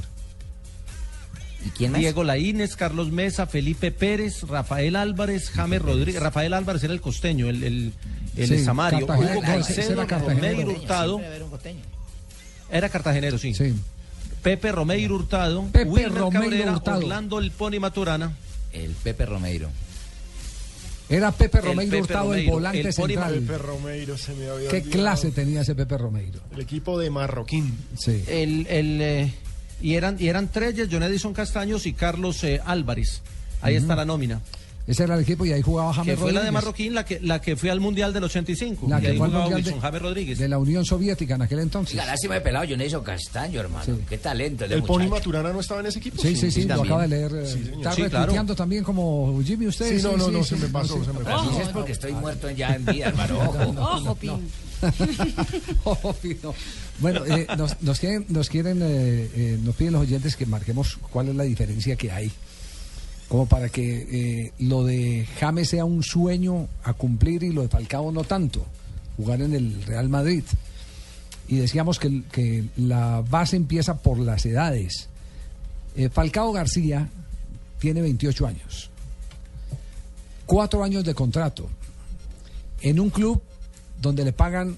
[1.66, 6.22] ¿Y quién Diego Laínez, Carlos Mesa, Felipe Pérez, Rafael Álvarez, James Rodríguez.
[6.22, 7.93] Rafael Álvarez era el costeño, el, el,
[8.36, 9.07] el Sí, Samario.
[9.07, 10.57] Cartagena- Hugo Caicedo, era cartagenero.
[10.61, 11.22] Romeiro Hurtado.
[12.72, 13.53] Era cartagenero, sí.
[14.41, 15.64] Pepe Romeiro Hurtado.
[15.72, 16.97] Pepe Wilmer Romeiro Cabrera, Hurtado.
[16.99, 18.34] Orlando El Pony Maturana.
[18.74, 19.70] El Pepe Romeiro.
[21.09, 23.34] Era Pepe El Romeiro Pepe Hurtado, el volante el central.
[23.36, 26.41] Pepe Romeiro se me había ¿Qué clase tenía ese Pepe Romeiro?
[26.53, 27.78] El equipo de Marroquín.
[27.97, 28.24] Sí.
[28.28, 29.34] El, el, eh,
[29.82, 33.21] y eran y eran Treyes, John Edison Castaños y Carlos eh, Álvarez.
[33.61, 33.84] Ahí Ujú.
[33.84, 34.41] está la nómina.
[34.86, 36.51] Ese era el equipo y ahí jugaba James Que fue la de.
[36.51, 38.88] Marroquín la que, la que fue al Mundial del 85.
[38.89, 40.38] La y que ahí fue al jugaba Mundial Wilson de- James Rodríguez.
[40.39, 41.93] de la Unión Soviética en aquel entonces.
[41.93, 43.97] Diga, lástima de pelado Jonathan Castaño, hermano.
[44.09, 45.07] Qué talento el, de ¿El Pony.
[45.07, 46.21] Maturana no estaba en ese equipo?
[46.21, 46.86] Sí, sí, sí, lo también.
[46.88, 47.32] acaba de leer.
[47.34, 47.71] eh, Sí.
[47.78, 48.55] Está Sí, claro.
[48.55, 49.97] también como Jimmy usted.
[49.97, 51.49] Sí, no, no, no, se me pasó, se me pasó.
[51.49, 53.39] Así es porque estoy muerto ya en vida, hermano.
[53.39, 53.69] Ojo.
[54.09, 54.17] Ojo,
[56.22, 56.54] Pino.
[57.00, 61.44] Bueno, eh, nos, quieren, eh, eh, nos piden los oyentes que marquemos cuál es la
[61.44, 62.32] diferencia que hay.
[63.28, 68.12] Como para que lo de James sea un sueño a cumplir y lo de Falcao
[68.12, 68.66] no tanto.
[69.18, 70.44] Jugar en el Real Madrid.
[71.48, 75.10] Y decíamos que, que la base empieza por las edades.
[76.12, 77.10] Falcao García
[77.80, 78.92] tiene 28 años.
[80.46, 81.70] Cuatro años de contrato.
[82.82, 83.42] En un club
[84.04, 84.78] donde le pagan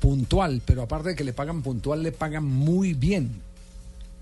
[0.00, 3.42] puntual, pero aparte de que le pagan puntual, le pagan muy bien.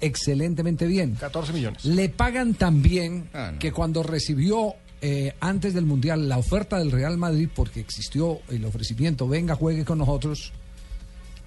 [0.00, 1.14] Excelentemente bien.
[1.14, 1.84] 14 millones.
[1.84, 3.28] Le pagan tan bien
[3.58, 8.64] que cuando recibió eh, antes del Mundial la oferta del Real Madrid, porque existió el
[8.64, 10.52] ofrecimiento, venga, juegue con nosotros,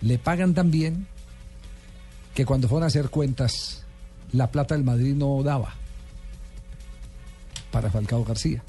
[0.02, 1.08] le pagan tan bien
[2.36, 3.84] que cuando fueron a hacer cuentas,
[4.34, 5.74] la plata del Madrid no daba
[7.72, 8.64] para Falcao García.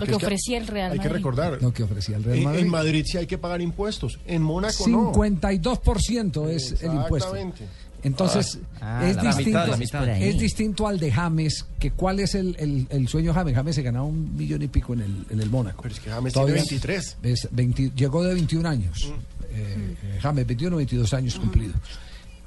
[0.00, 1.16] Lo que ofrecía el Real Hay que Madrid.
[1.16, 1.58] recordar.
[1.62, 2.60] Lo que ofrecía el Real En, Madrid.
[2.60, 4.18] en Madrid sí hay que pagar impuestos.
[4.26, 5.12] En Mónaco no.
[5.12, 7.34] 52% es el impuesto.
[7.36, 7.64] Exactamente.
[8.02, 10.08] Entonces, Ah, es, la distinto, mitad, la mitad.
[10.08, 13.54] es distinto al de James, que cuál es el, el- el sueño de James.
[13.54, 15.82] James se ganaba un millón y pico en el, en el Mónaco.
[15.82, 17.16] Pero es que James Todavía tiene 23.
[17.22, 19.08] es 20 llegó de 21 años.
[19.08, 19.12] Mm.
[19.58, 21.76] Eh, eh, James, 21 22 años cumplidos.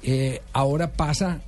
[0.02, 1.40] Eh, ahora pasa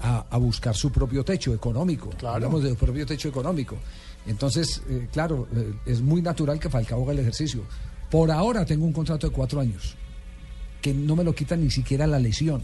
[0.00, 2.10] a, a buscar su propio techo económico.
[2.24, 3.76] Hablamos de su propio techo económico.
[4.26, 7.62] Entonces, eh, claro, eh, es muy natural que Falcao haga el ejercicio.
[8.10, 9.94] Por ahora tengo un contrato de cuatro años,
[10.82, 12.62] que no me lo quita ni siquiera la lesión.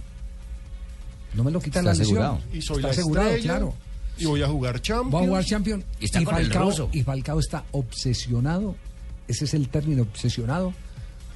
[1.35, 2.19] No me lo quita Está la lesión.
[2.23, 2.41] asegurado.
[2.53, 3.75] Y soy está la asegurado, estrella, claro.
[4.19, 5.15] Y voy a jugar Champions.
[5.15, 5.85] Va a jugar Champions.
[6.01, 6.89] Y está con el Falcao, ruso.
[6.93, 8.77] y Falcao está obsesionado,
[9.29, 10.75] ese es el término, obsesionado,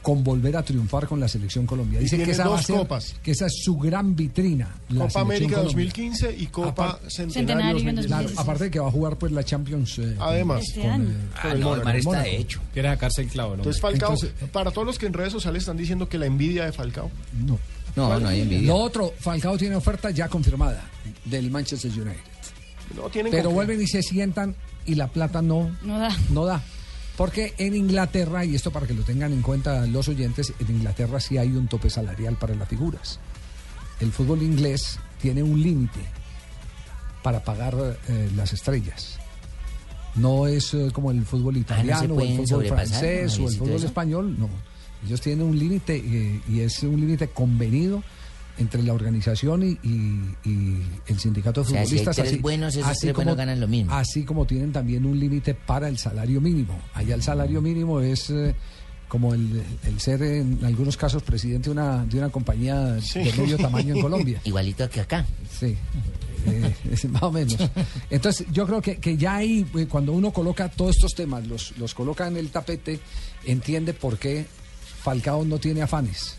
[0.06, 1.98] con volver a triunfar con la selección Colombia.
[1.98, 3.16] Dice que esa, va a dos ser- copas.
[3.24, 4.72] que esa es su gran vitrina.
[4.90, 5.72] la Copa América Colombia.
[5.74, 8.06] 2015 y Copa Apar- Centenario, 2016.
[8.06, 9.98] Claro, aparte de que va a jugar pues la Champions.
[9.98, 10.58] eh, Además.
[10.58, 12.60] con, Este con, eh, Ah, con no, el está hecho.
[12.72, 13.54] Quiere sacarse el clavo.
[13.54, 16.66] Entonces Falcao, Entonces- para todos los que en redes sociales están diciendo que la envidia
[16.66, 17.10] de Falcao.
[17.44, 17.58] No.
[17.96, 18.68] No, no hay envidia.
[18.68, 20.84] Lo otro, Falcao tiene oferta ya confirmada
[21.24, 22.20] del Manchester United.
[22.94, 24.54] No tienen Pero vuelven y se sientan
[24.84, 26.16] y la plata no, No da.
[26.30, 26.62] no da.
[27.16, 31.18] Porque en Inglaterra, y esto para que lo tengan en cuenta los oyentes, en Inglaterra
[31.18, 33.18] sí hay un tope salarial para las figuras.
[34.00, 36.00] El fútbol inglés tiene un límite
[37.22, 37.74] para pagar
[38.08, 39.18] eh, las estrellas.
[40.14, 44.38] No es eh, como el fútbol italiano o el fútbol francés o el fútbol español,
[44.38, 44.48] no.
[45.04, 48.02] Ellos tienen un límite eh, y es un límite convenido
[48.58, 52.16] entre la organización y, y- y el sindicato de O sea, si hay futbolistas.
[52.28, 53.92] tres buenos, esos tres buenos ganan lo mismo.
[53.94, 56.78] Así como tienen también un límite para el salario mínimo.
[56.94, 58.54] Allá el salario mínimo es eh,
[59.08, 63.56] como el, el ser en algunos casos presidente de una, de una compañía de medio
[63.58, 64.40] tamaño en Colombia.
[64.44, 65.24] Igualito que acá.
[65.50, 65.76] Sí.
[66.46, 67.56] eh, es más o menos.
[68.10, 71.76] Entonces, yo creo que, que ya ahí, eh, cuando uno coloca todos estos temas, los,
[71.78, 73.00] los coloca en el tapete,
[73.44, 74.46] entiende por qué
[75.02, 76.36] Falcao no tiene afanes.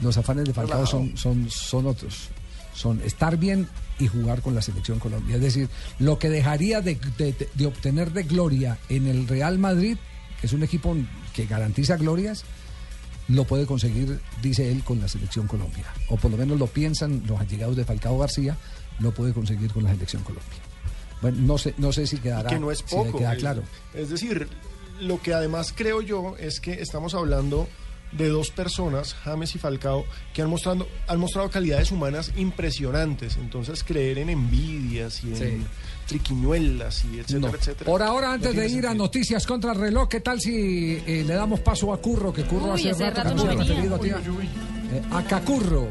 [0.00, 2.28] Los afanes de Falcao son, son, son otros.
[2.74, 3.68] Son estar bien
[3.98, 5.36] y jugar con la selección Colombia.
[5.36, 5.68] Es decir,
[5.98, 9.98] lo que dejaría de, de- obtener de gloria en el Real Madrid,
[10.40, 10.96] que es un equipo
[11.34, 12.44] que garantiza glorias,
[13.28, 15.84] lo puede conseguir, dice él, con la selección Colombia.
[16.08, 18.56] O por lo menos lo piensan los allegados de Falcao García,
[18.98, 20.58] lo puede conseguir con la selección Colombia.
[21.20, 23.18] Bueno, no sé, no sé si quedará, que no es si poco.
[23.18, 23.62] queda es- claro.
[23.94, 24.48] Es decir,
[25.00, 27.68] lo que además creo yo es que estamos hablando
[28.12, 30.04] de dos personas, James y Falcao,
[30.34, 33.36] que han mostrado, han mostrado calidades humanas impresionantes.
[33.36, 35.66] Entonces, creer en envidias y en Sí.
[36.06, 37.56] triquiñuelas y etcétera, No.
[37.56, 37.90] etcétera.
[37.90, 41.24] Por ahora, antes no de ir a noticias contra el reloj, ¿qué tal si eh,
[41.26, 42.32] le damos paso a Curro?
[42.32, 43.64] Que Curro Uy, hace rato, rato que no venía.
[43.74, 44.10] referido ti.
[44.30, 44.48] Uy,
[44.92, 45.88] Eh, a Cacurro.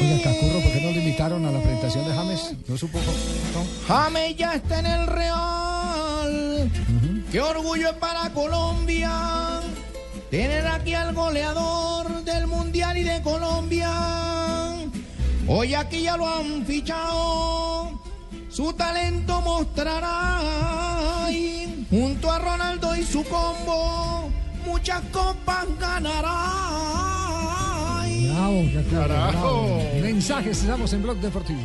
[0.00, 2.52] Oiga, Cacurro, ¿por qué no lo invitaron a la presentación de James?
[2.68, 2.98] ¿No supo?
[2.98, 3.64] No.
[3.86, 5.77] James ya está en el Real.
[7.30, 9.60] Qué orgullo es para Colombia
[10.30, 13.90] tener aquí al goleador del Mundial y de Colombia.
[15.46, 18.00] Hoy aquí ya lo han fichado.
[18.48, 24.30] Su talento mostrará y junto a Ronaldo y su combo
[24.64, 26.34] muchas copas ganará.
[28.32, 28.64] Bravo,
[29.06, 29.82] bravo.
[30.00, 31.60] Mensajes, estamos en Blog Deportivo.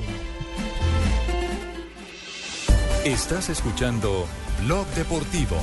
[3.05, 4.25] Estás escuchando
[4.61, 5.57] Blog Deportivo.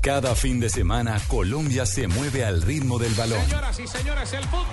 [0.00, 4.44] Cada fin de semana Colombia se mueve al ritmo del balón Señoras y señores, el
[4.44, 4.64] fútbol.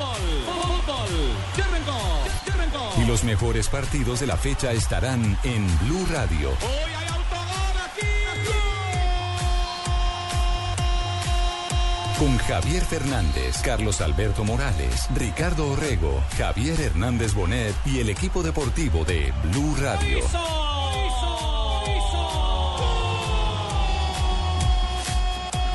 [0.46, 1.10] Fútbol.
[1.58, 2.00] Ya arrancó.
[2.48, 3.02] Ya arrancó.
[3.02, 6.52] y los mejores partidos de la fecha estarán en Blue Radio.
[6.52, 6.99] Hoy
[12.20, 19.06] Con Javier Fernández, Carlos Alberto Morales, Ricardo Orrego, Javier Hernández Bonet y el equipo deportivo
[19.06, 20.20] de Blue Radio.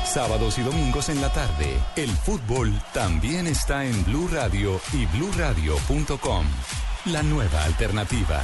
[0.05, 6.45] Sábados y domingos en la tarde, el fútbol también está en Blue Radio y bluradio.com.
[7.05, 8.43] La nueva alternativa.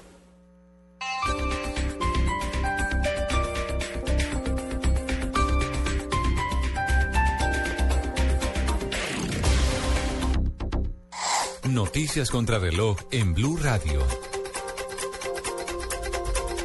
[11.73, 14.05] Noticias contra reloj en Blue Radio.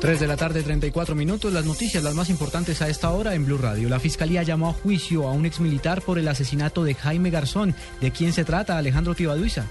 [0.00, 1.52] 3 de la tarde, 34 minutos.
[1.52, 3.88] Las noticias, las más importantes a esta hora en Blue Radio.
[3.88, 7.76] La fiscalía llamó a juicio a un exmilitar por el asesinato de Jaime Garzón.
[8.00, 9.66] ¿De quién se trata, Alejandro Tibaduiza?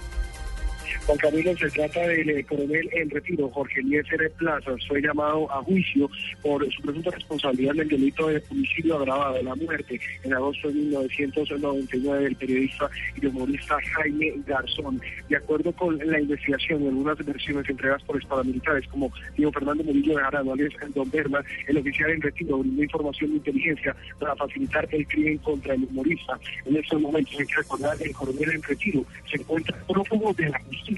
[1.06, 4.72] Juan Camilo, se trata del eh, coronel en retiro, Jorge Eliezer Plaza.
[4.88, 6.10] Fue llamado a juicio
[6.42, 10.74] por su presunta responsabilidad en el delito de homicidio agravado la muerte en agosto de
[10.74, 12.90] 1999 del periodista
[13.22, 15.00] y humorista Jaime Garzón.
[15.30, 19.84] De acuerdo con la investigación y algunas versiones entregadas por los paramilitares como Diego Fernando
[19.84, 20.56] Murillo de Jarano,
[20.96, 25.76] Don Berna, el oficial en retiro brindó información de inteligencia para facilitar el crimen contra
[25.76, 26.40] el humorista.
[26.66, 30.50] En estos momentos hay que recordar que el coronel en retiro se encuentra prófugo de
[30.50, 30.95] la justicia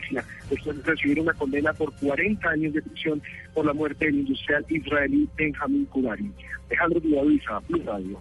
[0.50, 3.22] después de recibir una condena por 40 años de prisión
[3.54, 6.32] por la muerte del industrial israelí Benjamín Kudari.
[6.68, 8.20] Alejandro Villaduiza, Blue Radio.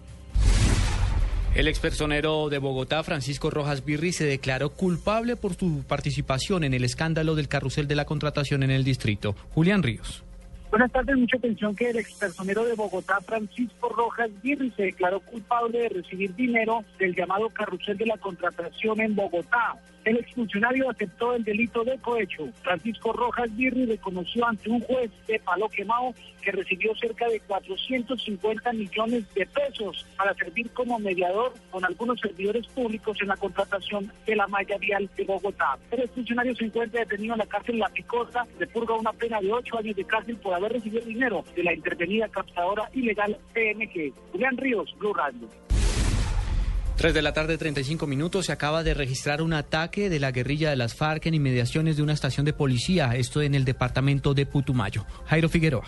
[1.55, 6.83] El expersonero de Bogotá, Francisco Rojas Birri, se declaró culpable por su participación en el
[6.83, 9.33] escándalo del carrusel de la contratación en el distrito.
[9.55, 10.23] Julián Ríos.
[10.69, 15.79] Buenas tardes, mucha atención que el expersonero de Bogotá, Francisco Rojas Birri, se declaró culpable
[15.79, 19.81] de recibir dinero del llamado carrusel de la contratación en Bogotá.
[20.07, 22.47] El exfuncionario aceptó el delito de cohecho.
[22.63, 28.71] Francisco Rojas Birri reconoció ante un juez de Palo Quemado que recibió cerca de 450
[28.71, 34.37] millones de pesos para servir como mediador con algunos servidores públicos en la contratación de
[34.37, 35.77] la malla vial de Bogotá.
[35.91, 39.51] El exfuncionario se encuentra detenido en la cárcel La Picosa, le purga una pena de
[39.51, 44.13] ocho años de cárcel por haber recibido dinero de la intervenida captadora ilegal PMG.
[44.31, 45.66] Julián Ríos, Blue Radio.
[46.97, 48.47] 3 de la tarde, 35 minutos.
[48.47, 52.01] Se acaba de registrar un ataque de la guerrilla de las FARC en inmediaciones de
[52.01, 55.05] una estación de policía, esto en el departamento de Putumayo.
[55.27, 55.85] Jairo Figueroa.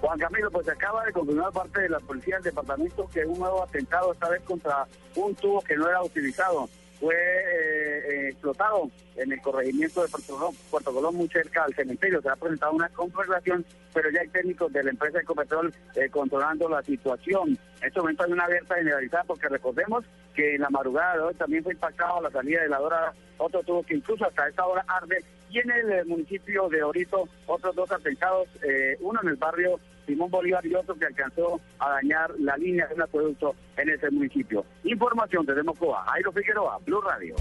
[0.00, 3.38] Juan Camilo, pues se acaba de confirmar parte de la policía del departamento que un
[3.38, 6.70] nuevo atentado, esta vez contra un tubo que no era utilizado,
[7.00, 11.74] fue eh, eh, explotado en el corregimiento de Puerto Colón, Puerto Colón, muy cerca al
[11.74, 12.22] cementerio.
[12.22, 16.68] Se ha presentado una conflagración, pero ya hay técnicos de la empresa Ecopetrol eh, controlando
[16.68, 17.58] la situación.
[17.80, 21.34] En este momento hay una alerta generalizada porque recordemos que en la madrugada de hoy
[21.34, 24.84] también fue impactado la salida de la Dora otro tubo que incluso hasta esta hora
[24.86, 25.24] arde.
[25.50, 29.80] Y en el eh, municipio de Orito, otros dos atentados, eh, uno en el barrio
[30.08, 34.10] Simón Bolívar y otro que alcanzó a dañar la línea de un acueducto en ese
[34.10, 34.64] municipio.
[34.84, 37.36] Información desde Mocoa, Jairo Figueroa, Blue Radio.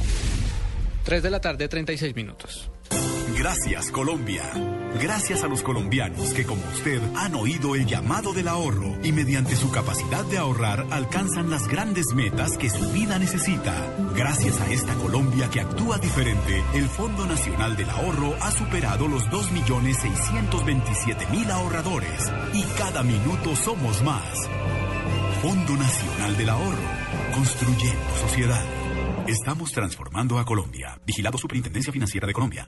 [1.05, 2.69] 3 de la tarde, 36 minutos.
[3.37, 4.51] Gracias Colombia.
[4.99, 9.55] Gracias a los colombianos que como usted han oído el llamado del ahorro y mediante
[9.55, 13.75] su capacidad de ahorrar alcanzan las grandes metas que su vida necesita.
[14.15, 19.23] Gracias a esta Colombia que actúa diferente, el Fondo Nacional del Ahorro ha superado los
[19.25, 24.49] 2.627.000 ahorradores y cada minuto somos más.
[25.43, 26.89] Fondo Nacional del Ahorro,
[27.35, 28.65] construyendo sociedad.
[29.27, 30.99] Estamos transformando a Colombia.
[31.05, 32.67] Vigilado Superintendencia Financiera de Colombia.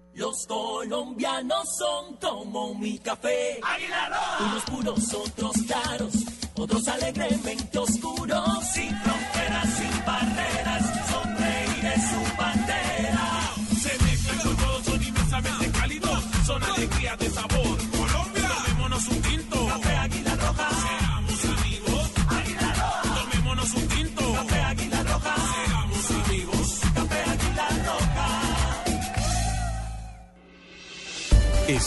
[0.13, 3.59] Los colombianos son como mi café.
[4.41, 6.13] Unos puros, otros claros,
[6.55, 8.65] otros alegremente oscuros.
[8.73, 11.00] Sin fronteras, sin barreras,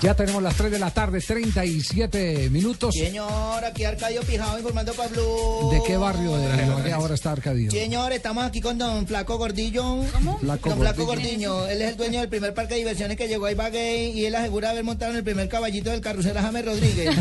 [0.00, 2.94] Ya tenemos las 3 de la tarde, 37 minutos.
[2.94, 5.70] Señor, aquí Arcadio Pijao informando para Blue.
[5.72, 7.68] ¿De qué barrio de ahora está Arcadio?
[7.72, 10.04] Señor, estamos aquí con don Flaco Gordillo.
[10.12, 10.38] ¿Cómo?
[10.38, 11.54] Flaco don Flaco Gordillo.
[11.54, 11.68] Gordillo.
[11.68, 14.36] Él es el dueño del primer parque de diversiones que llegó a Ibagué y él
[14.36, 17.16] asegura haber montado en el primer caballito del carrusel a James Rodríguez.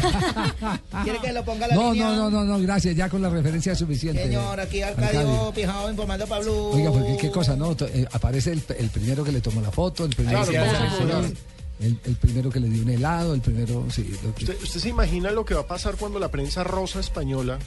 [1.03, 2.09] ¿Quiere que lo ponga a la No, línea?
[2.09, 4.21] no, no, no, no, gracias, ya con la referencia es suficiente.
[4.21, 6.71] Señor, aquí Arcadio, Pijao informando para Blue.
[6.73, 7.71] Oiga, porque qué cosa, ¿no?
[7.79, 11.25] Eh, aparece el, el primero que le tomó la foto, el primero, que, claro.
[11.79, 14.09] El, el primero que le dio un helado, el primero, sí.
[14.23, 16.99] lo que- ¿Usted, usted se imagina lo que va a pasar cuando la prensa rosa
[16.99, 17.59] española,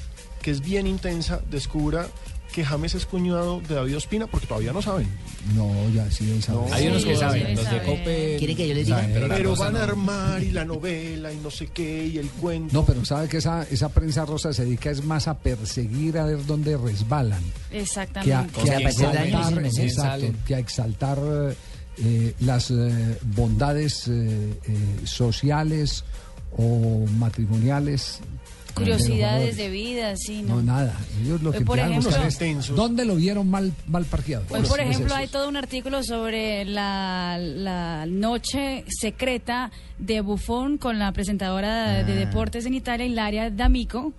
[0.42, 2.08] que es bien intensa, descubra
[2.52, 4.26] que James es cuñado de David Ospina?
[4.26, 5.06] Porque todavía no saben.
[5.54, 6.72] No, ya sí deben saber.
[6.72, 7.86] Hay unos que saben, Sí, los de saben.
[7.98, 8.36] Cope.
[8.40, 9.00] ¿Quiere que yo les diga?
[9.02, 9.84] Saben, Pero van a no.
[9.84, 12.74] armar y la novela y no sé qué y el cuento.
[12.74, 16.24] No, pero sabe que esa, esa prensa rosa se dedica es más a perseguir a
[16.24, 17.42] ver dónde resbalan.
[17.70, 18.60] Que a, Exactamente.
[18.64, 21.18] que a hacer daño, exaltar, exacto, que a exaltar
[22.02, 26.04] eh, las eh, bondades eh, eh, sociales
[26.56, 28.20] o matrimoniales.
[28.74, 30.56] Curiosidades de de vida, sí, ¿no?
[30.56, 30.96] No, nada.
[31.22, 31.90] Ellos lo Hoy, que por buscar
[32.26, 34.44] ejemplo- es dónde lo vieron mal, mal parqueado.
[34.48, 40.78] Hoy, por Es ejemplo, hay todo un artículo sobre la, la noche secreta de Buffon
[40.78, 42.16] con la presentadora de Ah.
[42.16, 44.12] deportes en Italia, Hilaria D'Amico.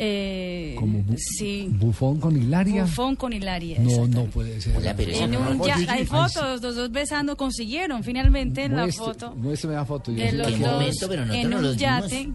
[0.00, 2.82] Eh, Como bu- sí, Bufón con Hilaria.
[2.84, 3.80] Buffon con Hilaria.
[3.80, 4.76] No, no puede ser.
[4.76, 9.84] En un ya- hay fotos, los dos besando, consiguieron finalmente la Muestre- foto Muéstreme la
[9.84, 10.12] foto.
[10.12, 11.30] yo la los dos ver.
[11.34, 12.28] en un yate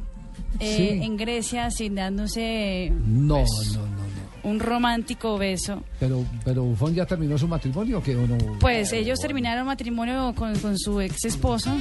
[0.59, 1.05] eh, Sí.
[1.05, 4.03] en Grecia, sin dándose No, pues, no, no, no.
[4.43, 5.81] Un romántico beso.
[5.99, 8.37] Pero, pero Bufón ya terminó su matrimonio o qué o no.
[8.59, 11.71] Pues ellos terminaron matrimonio con, con su ex esposo.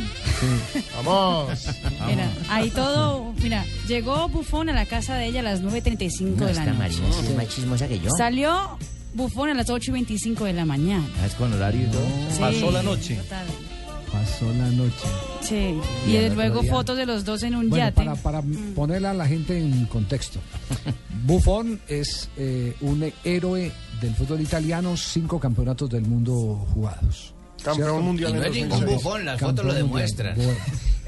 [1.05, 1.67] Vamos.
[2.07, 6.47] Mira, ahí todo, mira, llegó Bufón a la casa de ella a las 9.35 No,
[6.47, 7.01] de la noche.
[7.27, 8.11] Sí más chismosa que yo.
[8.17, 8.79] Salió
[9.15, 11.05] Bufón a las 8.25 de la mañana.
[11.27, 12.07] Es con horario y todo.
[12.31, 13.17] Sí, Pasó la noche.
[13.17, 13.47] total.
[14.13, 15.07] Pasó la noche.
[15.41, 15.75] Sí,
[16.07, 17.97] Y y luego día- fotos de los dos en un Bueno, yate.
[17.97, 18.43] para, para
[18.75, 20.39] ponerle a la gente en contexto.
[21.27, 27.33] Buffon es eh, un héroe del fútbol italiano, cinco campeonatos del mundo jugados.
[27.65, 28.03] Campeón ¿cierto?
[28.03, 28.97] mundial Y no es ningún 2006.
[29.03, 30.35] bufón, las fotos lo demuestran.
[30.37, 30.53] Bueno.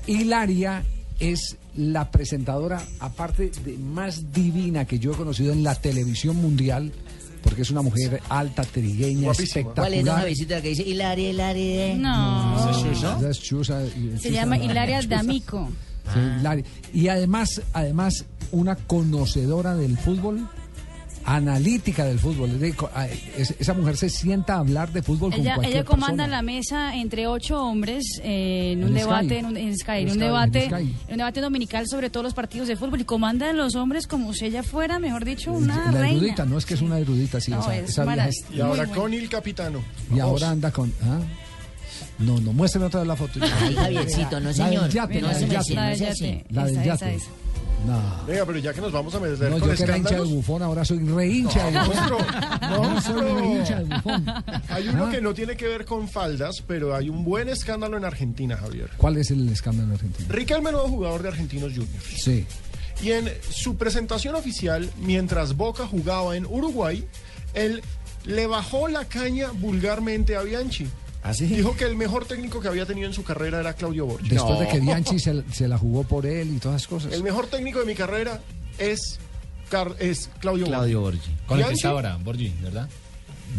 [0.06, 0.84] Hilaria
[1.18, 6.92] es la presentadora, aparte de más divina que yo he conocido en la televisión mundial,
[7.44, 9.74] porque es una mujer alta, trigueña, espectacular.
[9.74, 11.94] ¿Cuál es don Javisito la que dice Hilaria, Hilaria?
[11.96, 12.70] No.
[12.70, 12.70] Esa
[13.30, 15.02] es Chusa, Se Chusa, llama no, Hilaria.
[15.02, 15.68] D'Amico.
[16.12, 16.64] Sí, Hilaria.
[16.94, 20.48] Y además, además, una conocedora del fútbol,
[21.26, 22.50] analítica del fútbol.
[23.36, 26.26] Esa mujer se sienta a hablar de fútbol con Ella, cualquier ella comanda persona.
[26.36, 30.18] la mesa entre ocho hombres eh, en un debate, en un, en Sky, en un
[30.18, 30.94] debate, en Sky.
[31.08, 34.06] en un debate dominical sobre todos los partidos de fútbol y comanda a los hombres
[34.06, 36.16] como si ella fuera, mejor dicho, una la reina.
[36.18, 37.50] erudita, no es que es una erudita, sí.
[37.52, 39.80] No, esa, es esa vieja mara- es- Y ahora Muy con el capitano.
[40.14, 40.92] y ahora anda con.
[41.04, 41.20] ¿ah?
[42.18, 43.40] No, no, muéstrame otra vez la foto.
[43.60, 44.82] Ay, Javiercito, no, La señor.
[44.84, 45.74] del yate, No la del yate.
[45.74, 46.42] no sea así.
[46.50, 47.18] La del yate.
[47.86, 48.24] No.
[48.26, 50.20] Venga, pero ya que nos vamos a meter No, con yo que era hincha de
[50.22, 52.60] bufón, ahora soy re hincha de Monstruo, bufón.
[52.60, 53.54] No, soy re monstruo.
[53.56, 54.26] hincha de bufón.
[54.68, 55.10] Hay uno Ah.
[55.10, 58.90] que no tiene que ver con faldas, pero hay un buen escándalo en Argentina, Javier.
[58.96, 60.28] ¿Cuál es el escándalo argentino?
[60.32, 62.04] Riquelme, nuevo jugador de Argentinos Juniors.
[62.22, 62.46] Sí.
[63.02, 67.04] Y en su presentación oficial, mientras Boca jugaba en Uruguay,
[67.54, 67.82] él
[68.24, 70.86] le bajó la caña vulgarmente a Bianchi.
[71.56, 74.28] Dijo que el mejor técnico que había tenido en su carrera era Claudio Borgi.
[74.28, 77.12] Después de que Bianchi se, se la jugó por él y todas esas cosas.
[77.12, 78.40] El mejor técnico de mi carrera
[78.78, 79.18] es,
[79.70, 81.18] Car- es Claudio, Claudio Borgi.
[81.18, 81.36] Borgi.
[81.46, 82.88] Con el que está ahora, Borgi, ¿verdad?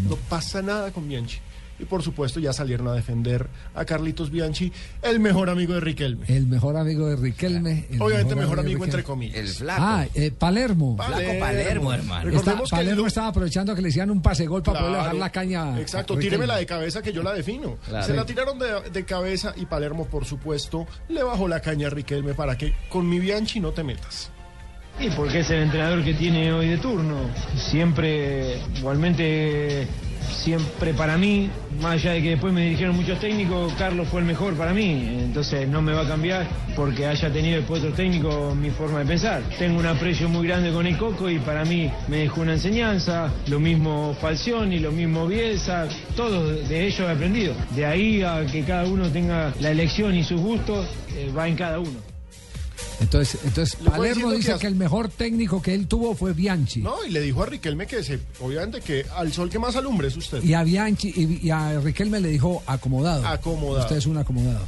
[0.07, 1.39] No pasa nada con Bianchi.
[1.85, 4.71] Y por supuesto ya salieron a defender a Carlitos Bianchi,
[5.03, 6.25] el mejor amigo de Riquelme.
[6.27, 7.85] El mejor amigo de Riquelme.
[7.91, 9.37] el Obviamente mejor de amigo entre comillas.
[9.37, 9.81] El flaco.
[9.85, 10.95] Ah, eh, Palermo.
[10.95, 11.39] Palermo.
[11.45, 12.29] Palermo, hermano.
[12.29, 15.15] Está- Recordemos que Palermo estaba aprovechando que le hicieran un pase gol para poder bajar
[15.15, 15.79] la caña.
[15.79, 16.21] Exacto, a Riquelme.
[16.37, 17.77] tíremela de cabeza que yo la defino.
[17.87, 18.05] Claro.
[18.07, 21.89] Se la tiraron de, de cabeza y Palermo, por supuesto, le bajó la caña a
[21.91, 24.31] Riquelme para que con mi Bianchi no te metas.
[24.99, 27.17] Y porque es el entrenador que tiene hoy de turno.
[27.55, 29.87] Siempre, igualmente,
[30.31, 31.49] siempre para mí,
[31.81, 35.17] más allá de que después me dirigieron muchos técnicos, Carlos fue el mejor para mí.
[35.19, 39.05] Entonces no me va a cambiar porque haya tenido después otro técnico mi forma de
[39.05, 39.41] pensar.
[39.59, 43.31] Tengo un aprecio muy grande con el Coco y para mí me dejó una enseñanza.
[43.47, 47.53] Lo mismo Falcioni, lo mismo Bielsa, todos de ellos he aprendido.
[47.75, 50.87] De ahí a que cada uno tenga la elección y sus gustos,
[51.17, 52.04] eh, va en cada uno.
[52.99, 56.81] Entonces, entonces Palermo dice que el mejor técnico que él tuvo fue Bianchi.
[56.81, 60.07] No, y le dijo a Riquelme que se, obviamente que al sol que más alumbre
[60.07, 60.43] es usted.
[60.43, 63.25] Y a Bianchi y, y a Riquelme le dijo acomodado.
[63.27, 63.83] Acomodado.
[63.83, 64.65] Usted es un acomodado.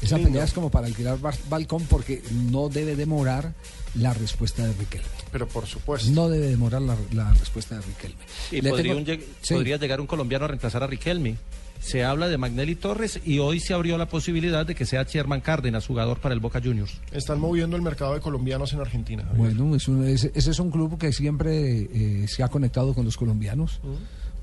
[0.00, 0.30] Esa Lindo.
[0.30, 1.18] pelea es como para alquilar
[1.48, 3.52] balcón porque no debe demorar
[3.94, 5.08] la respuesta de Riquelme.
[5.32, 6.10] Pero por supuesto.
[6.12, 8.16] No debe demorar la, la respuesta de Riquelme.
[8.50, 9.54] Y podría, tengo- un lleg- Sí.
[9.54, 11.36] podría llegar un colombiano a reemplazar a Riquelme.
[11.80, 15.40] Se habla de Magnelli Torres y hoy se abrió la posibilidad de que sea Sherman
[15.40, 17.00] Cárdenas, jugador para el Boca Juniors.
[17.12, 19.22] Están moviendo el mercado de colombianos en Argentina.
[19.22, 19.54] Javier.
[19.54, 21.82] Bueno, es un- ese, ese es un club que siempre
[22.22, 23.80] eh, se ha conectado con los colombianos.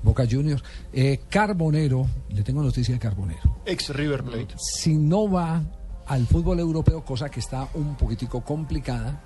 [0.02, 0.62] Boca Juniors.
[0.94, 3.58] Eh, Carbonero, le tengo noticia de Carbonero.
[3.66, 4.54] Ex River Plate.
[4.56, 5.62] Si no va
[6.06, 9.20] al fútbol europeo, cosa que está un poquitico complicada,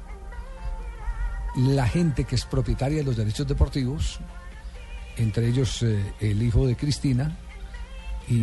[1.57, 4.21] la gente que es propietaria de los derechos deportivos,
[5.17, 7.37] entre ellos eh, el hijo de Cristina
[8.29, 8.43] y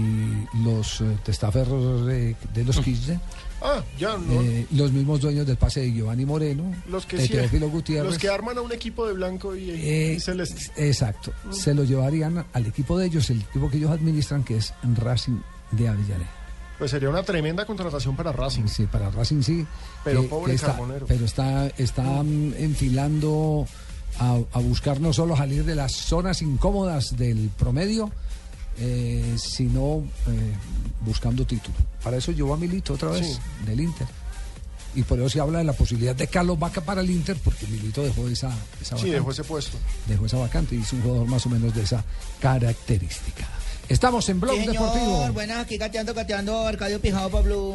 [0.63, 3.19] los eh, testaferros de, de los Kirchner,
[3.61, 4.41] Ah, ya no.
[4.41, 8.11] eh, los mismos dueños del pase de Giovanni Moreno, los que de Teófilo Gutiérrez.
[8.11, 10.71] Los que arman a un equipo de blanco y, Eh, y celeste.
[10.77, 11.31] Exacto.
[11.49, 15.39] Se lo llevarían al equipo de ellos, el equipo que ellos administran, que es Racing
[15.71, 16.29] de Avellaneda.
[16.77, 18.67] Pues sería una tremenda contratación para Racing.
[18.67, 19.65] Sí, para Racing sí.
[20.03, 21.05] Pero que- pobre que está, Carbonero.
[21.07, 23.65] Pero está, está mm, enfilando
[24.19, 28.11] a, a buscar no solo salir de las zonas incómodas del promedio,
[28.79, 30.53] eh, sino eh,
[31.01, 31.75] buscando título.
[32.03, 33.39] Para eso llevó a Milito otra vez Sí.
[33.65, 34.07] del Inter.
[34.95, 37.67] Y por eso se habla de la posibilidad de Carlos Vaca para el Inter, porque
[37.67, 38.47] Milito dejó esa,
[38.81, 39.11] esa Sí, vacante.
[39.11, 39.77] dejó ese puesto.
[40.07, 42.03] Dejó esa vacante y es un jugador más o menos de esa
[42.39, 43.47] característica.
[43.89, 45.31] Estamos en Blog Señor, Deportivo.
[45.31, 47.73] buenas, aquí cateando, cateando, Arcadio Pijado, Pablo.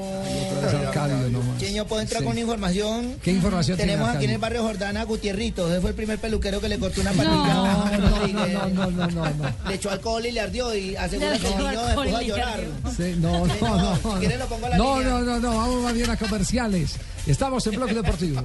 [0.87, 1.59] Arcadio nomás.
[1.59, 2.29] Señor, ¿puedo entrar Sí.
[2.29, 3.17] con información?
[3.23, 5.71] ¿Qué información tiene Tenemos aquí en el barrio Jordana a Gutierrito.
[5.71, 7.55] Ese fue el primer peluquero que le cortó una No, patilla.
[7.55, 9.69] no, no, no, no, no, no, no.
[9.69, 12.61] Le echó alcohol y le ardió y asegura que el niño empezó a llorar.
[12.95, 13.57] Sí, no, no,
[14.03, 14.21] no.
[14.21, 14.37] Si no.
[14.37, 15.13] lo pongo a la No, línea.
[15.15, 16.97] no, no, no, vamos más bien a comerciales.
[17.27, 18.43] Estamos en Blog Deportivo.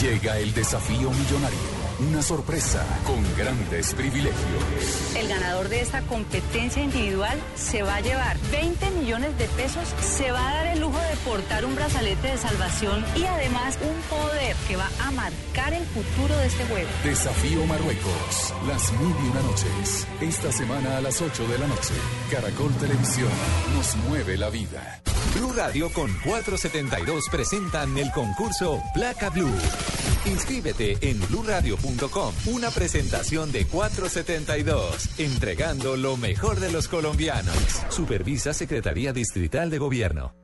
[0.00, 1.81] Llega el desafío millonario.
[2.08, 5.14] Una sorpresa con grandes privilegios.
[5.16, 10.32] El ganador de esta competencia individual se va a llevar 20 millones de pesos, se
[10.32, 14.56] va a dar el lujo de portar un brazalete de salvación y además un poder
[14.66, 16.88] que va a marcar el futuro de este juego.
[17.04, 18.54] Desafío Marruecos.
[18.66, 20.06] Las mil y una noches.
[20.20, 21.94] Esta semana a las 8 de la noche.
[22.30, 23.30] Caracol Televisión.
[23.76, 25.02] Nos mueve la vida.
[25.34, 29.54] Blue Radio con 472 presentan el concurso Placa Blue.
[30.26, 31.91] Inscríbete en bluradio.com.
[32.46, 35.10] Una presentación de 472.
[35.18, 37.54] Entregando lo mejor de los colombianos.
[37.90, 40.34] Supervisa Secretaría Distrital de Gobierno.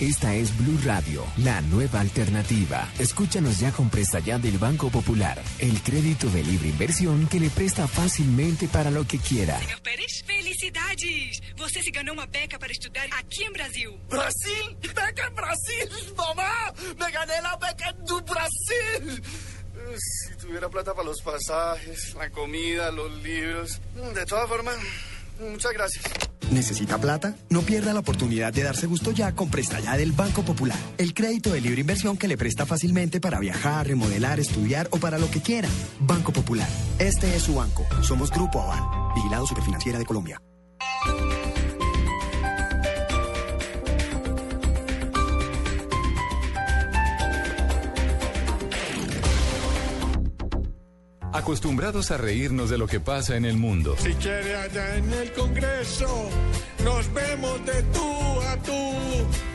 [0.00, 2.88] Esta es Blue Radio, la nueva alternativa.
[2.98, 7.50] Escúchanos ya con presta ya del Banco Popular, el crédito de libre inversión que le
[7.50, 9.60] presta fácilmente para lo que quiera.
[9.82, 11.40] Pérez, felicidades!
[11.56, 13.98] Você se ganhou uma beca para estudar aqui em Brasil.
[14.08, 14.76] Brasil?
[14.80, 16.72] Beca en Brasil, mamá.
[16.98, 19.22] Me gané la beca do Brasil.
[19.98, 23.80] Si tuviera plata para los pasajes, la comida, los libros.
[24.14, 24.76] De todas formas,
[25.40, 26.04] muchas gracias.
[26.50, 27.34] ¿Necesita plata?
[27.48, 30.76] No pierda la oportunidad de darse gusto ya con Presta Ya del Banco Popular.
[30.98, 35.18] El crédito de libre inversión que le presta fácilmente para viajar, remodelar, estudiar o para
[35.18, 35.68] lo que quiera.
[36.00, 36.68] Banco Popular.
[36.98, 37.86] Este es su banco.
[38.02, 39.14] Somos Grupo Aval.
[39.14, 40.40] Vigilado Superfinanciera de Colombia.
[51.32, 53.96] Acostumbrados a reírnos de lo que pasa en el mundo.
[53.98, 56.28] Si quiere allá en el Congreso,
[56.84, 58.92] nos vemos de tú a tú.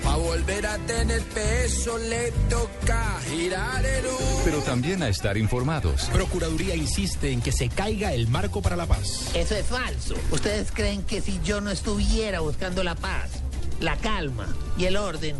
[0.04, 4.18] Pa' volver a tener peso le toca girar el U.
[4.44, 6.06] Pero también a estar informados.
[6.06, 9.30] Procuraduría insiste en que se caiga el marco para la paz.
[9.36, 10.16] Eso es falso.
[10.32, 13.30] ¿Ustedes creen que si yo no estuviera buscando la paz,
[13.80, 14.48] la calma
[14.80, 15.36] y el orden,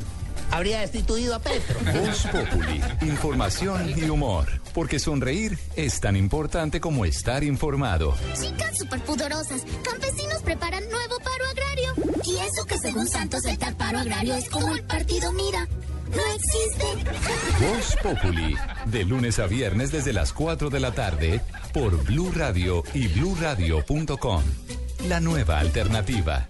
[0.52, 1.80] habría destituido a Petro?
[2.00, 4.48] Voz Populi, información y humor.
[4.78, 8.14] Porque sonreír es tan importante como estar informado.
[8.40, 12.22] Chicas superpoderosas, campesinos preparan nuevo paro agrario.
[12.24, 15.68] Y eso que según Santos el tal paro agrario es como el partido Mira.
[16.12, 16.86] No existe.
[17.60, 18.56] Voz Populi,
[18.86, 21.42] de lunes a viernes desde las 4 de la tarde
[21.74, 24.44] por Blue Radio y bluradio.com.
[25.08, 26.50] La nueva alternativa.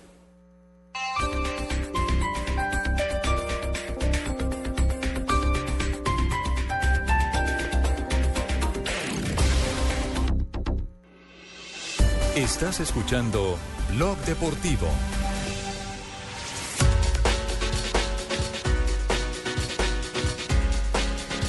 [12.35, 13.57] Estás escuchando
[13.93, 14.87] Blog Deportivo.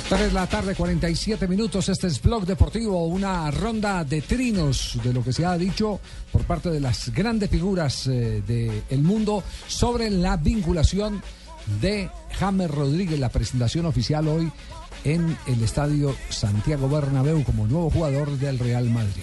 [0.09, 1.89] Tres de la tarde, 47 minutos.
[1.89, 6.01] Este es Blog Deportivo, una ronda de trinos de lo que se ha dicho
[6.33, 11.23] por parte de las grandes figuras eh, del mundo sobre la vinculación
[11.81, 14.51] de James Rodríguez, la presentación oficial hoy
[15.05, 19.23] en el estadio Santiago Bernabéu como nuevo jugador del Real Madrid.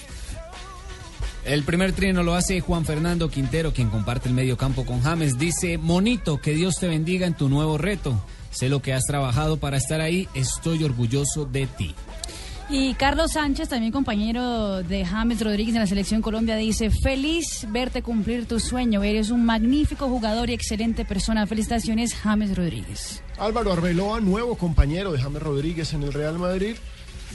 [1.50, 5.40] El primer trino lo hace Juan Fernando Quintero, quien comparte el medio campo con James.
[5.40, 8.24] Dice, Monito, que Dios te bendiga en tu nuevo reto.
[8.52, 11.96] Sé lo que has trabajado para estar ahí, estoy orgulloso de ti.
[12.70, 18.04] Y Carlos Sánchez, también compañero de James Rodríguez en la selección Colombia, dice, feliz verte
[18.04, 21.48] cumplir tu sueño, eres un magnífico jugador y excelente persona.
[21.48, 23.24] Felicitaciones, James Rodríguez.
[23.40, 26.76] Álvaro Arbeloa, nuevo compañero de James Rodríguez en el Real Madrid,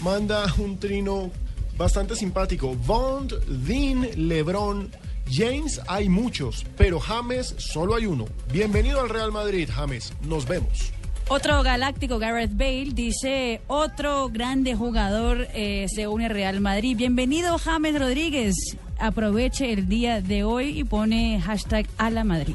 [0.04, 1.32] manda un trino
[1.76, 2.74] bastante simpático.
[2.74, 3.32] Bond,
[3.66, 4.90] Dean, Lebron,
[5.30, 8.26] James hay muchos, pero James solo hay uno.
[8.52, 10.12] Bienvenido al Real Madrid, James.
[10.22, 10.92] Nos vemos.
[11.28, 16.96] Otro galáctico, Gareth Bale, dice, otro grande jugador eh, se une al Real Madrid.
[16.96, 18.54] Bienvenido, James Rodríguez.
[18.98, 22.54] Aproveche el día de hoy y pone hashtag a la Madrid.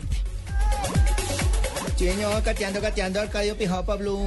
[2.00, 4.18] Sí, señor, cateando, cateando, Arcadio Pijao Pablo.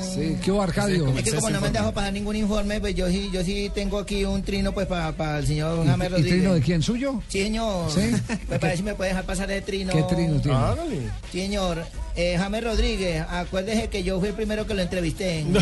[0.00, 1.08] Sí, ¿qué hubo, Arcadio?
[1.08, 3.70] Es que como no me han dejado pasar ningún informe, pues yo sí, yo sí
[3.74, 6.32] tengo aquí un trino pues para el señor James ¿Y Rodríguez.
[6.38, 6.80] trino de quién?
[6.80, 7.20] ¿Suyo?
[7.28, 7.90] Sí, señor.
[7.90, 8.12] ¿Sí?
[8.48, 9.92] Me parece que me puede dejar pasar el trino.
[9.92, 11.10] ¿Qué trino tiene?
[11.30, 11.84] Sí, señor.
[12.20, 15.46] Eh, James Rodríguez, acuérdese que yo fui el primero que lo entrevisté.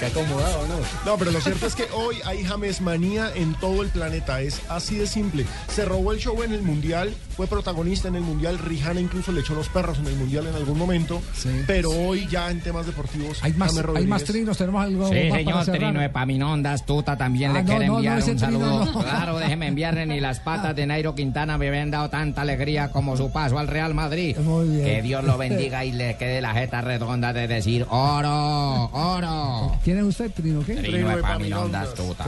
[0.00, 0.74] Qué acomodado, ¿no?
[1.06, 4.40] No, pero lo cierto es que hoy hay James manía en todo el planeta.
[4.40, 5.46] Es así de simple.
[5.68, 8.58] Se robó el show en el Mundial, fue protagonista en el Mundial.
[8.58, 11.22] Rihanna incluso le echó los perros en el Mundial en algún momento.
[11.68, 13.38] Pero hoy ya en temas deportivos.
[13.42, 15.78] Hay más, James hay más trinos, tenemos algo Sí, más señor?
[15.78, 18.84] Trino Epaminondas, Tuta también Ah, le no, quiere no, no, enviar un Trino saludo.
[18.86, 19.02] no.
[19.02, 23.13] Claro, déjeme enviarle ni las patas de Nairo Quintana me habían dado tanta alegría como
[23.16, 24.36] su paso al Real Madrid.
[24.36, 29.76] Que Dios lo bendiga y le quede la jeta redonda de decir oro, oro.
[29.84, 30.64] ¿Quién es usted, Trino?
[30.64, 30.74] ¿Qué?
[30.76, 32.26] Trino Epaminondas, Tuta.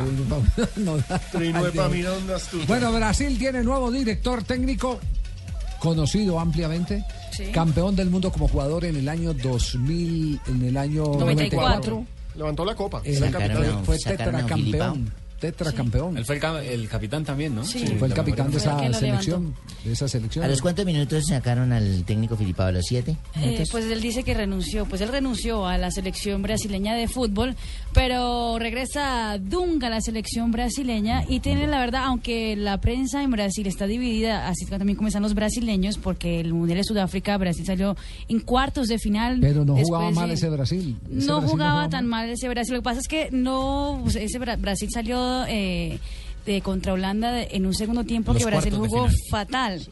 [1.33, 2.65] Trino Epaminondas, Tuta.
[2.67, 4.99] Bueno, Brasil tiene nuevo director técnico,
[5.79, 7.47] conocido ampliamente, Sí.
[7.53, 12.05] campeón del mundo como jugador en el año 2000, en el año 94.
[12.35, 13.01] Levantó la copa.
[13.05, 13.31] Era
[13.85, 15.13] fue tetracampeón.
[15.41, 16.17] Tetracampeón.
[16.17, 17.65] Él fue el, el capitán también, ¿no?
[17.65, 19.55] Sí, fue el capitán de esa selección.
[19.85, 20.45] De esa selección.
[20.45, 22.67] ¿A los cuántos minutos sacaron al técnico Filipao?
[22.69, 23.17] ¿A los siete?
[23.41, 27.55] Eh, pues él dice que renunció, pues él renunció a la selección brasileña de fútbol,
[27.93, 33.31] pero regresa Dunga a la selección brasileña y tiene la verdad, aunque la prensa en
[33.31, 37.65] Brasil está dividida, así que también comienzan los brasileños, porque el Mundial de Sudáfrica, Brasil
[37.65, 37.97] salió
[38.29, 39.39] en cuartos de final.
[39.41, 40.97] Pero no después jugaba mal ese Brasil.
[41.11, 42.75] Ese No Brasil jugaba tan mal ese Brasil.
[42.75, 45.99] Lo que pasa es que no, pues, ese Bra- Brasil salió eh,
[46.45, 49.17] de contra Holanda de- en un segundo tiempo Los que Brasil jugó final.
[49.31, 49.87] fatal.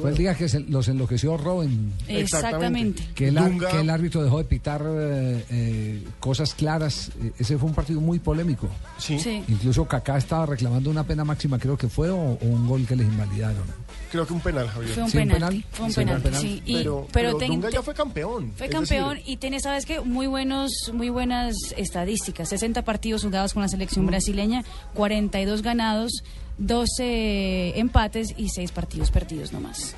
[0.00, 1.92] Fue el día que se los enloqueció Robin.
[2.08, 3.02] Exactamente.
[3.14, 7.10] Que el, ar- Dunga- que el árbitro dejó de pitar eh, eh, cosas claras.
[7.22, 8.68] Eh, Ese fue un partido muy polémico.
[8.98, 9.18] Sí.
[9.18, 9.42] Sí.
[9.48, 12.96] Incluso Kaká estaba reclamando una pena máxima, creo que fue, o, o un gol que
[12.96, 13.62] les invalidaron.
[14.10, 14.92] Creo que un penal, Javier.
[14.94, 15.56] Fue un Sí, un penalti.
[15.60, 15.64] penal.
[15.72, 16.22] Fue un Sí, penal.
[16.40, 16.62] sí.
[16.64, 18.52] Y- Pero, pero pero ten- Dunga te- ya fue campeón.
[18.56, 20.00] Fue campeón decir, y tiene, ¿sabes qué?
[20.00, 22.48] Muy buenos, muy buenas estadísticas.
[22.48, 26.22] 60 partidos jugados con la selección brasileña, 42 ganados,
[26.58, 29.94] 12 empates y 6 partidos perdidos nomás.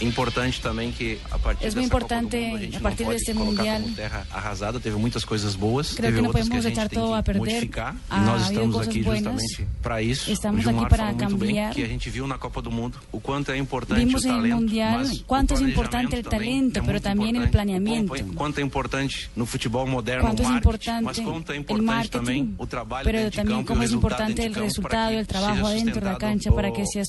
[0.00, 2.78] Importante também que a partir Es muy dessa Copa do importante, Mundo, a gente a
[2.78, 3.80] não partir pode deste colocar Mundial.
[3.82, 4.78] como terra arrasada.
[4.80, 6.98] Teve muitas coisas boas, Creo teve que no outras que a podemos gente echar tem
[7.00, 7.38] todo a que perder.
[7.40, 7.96] modificar.
[8.08, 9.42] Ah, e nós ha habido estamos cosas aqui buenas.
[9.42, 10.30] justamente para isso.
[10.30, 11.64] Estamos o aqui Gilmar para falou muito cambiar.
[11.66, 14.28] bem que a gente viu na Copa do Mundo o quanto é importante Vimos o
[14.28, 16.92] en el talento, Mundial mas cuánto o es importante el planejamento também talento, é pero
[16.92, 17.50] muito también el importante.
[17.52, 18.12] planeamiento.
[18.14, 21.54] O Quanto é importante no futebol moderno Cuánto o es marketing, importante mas quanto é
[21.56, 23.90] el importante marketing, também o trabalho pero dentro de también campo e o cómo es
[23.90, 26.12] resultado importante dentro el de campo resultado, para el que trabajo seja adentro de la
[26.12, 27.04] sustentado cancha para o- que sea o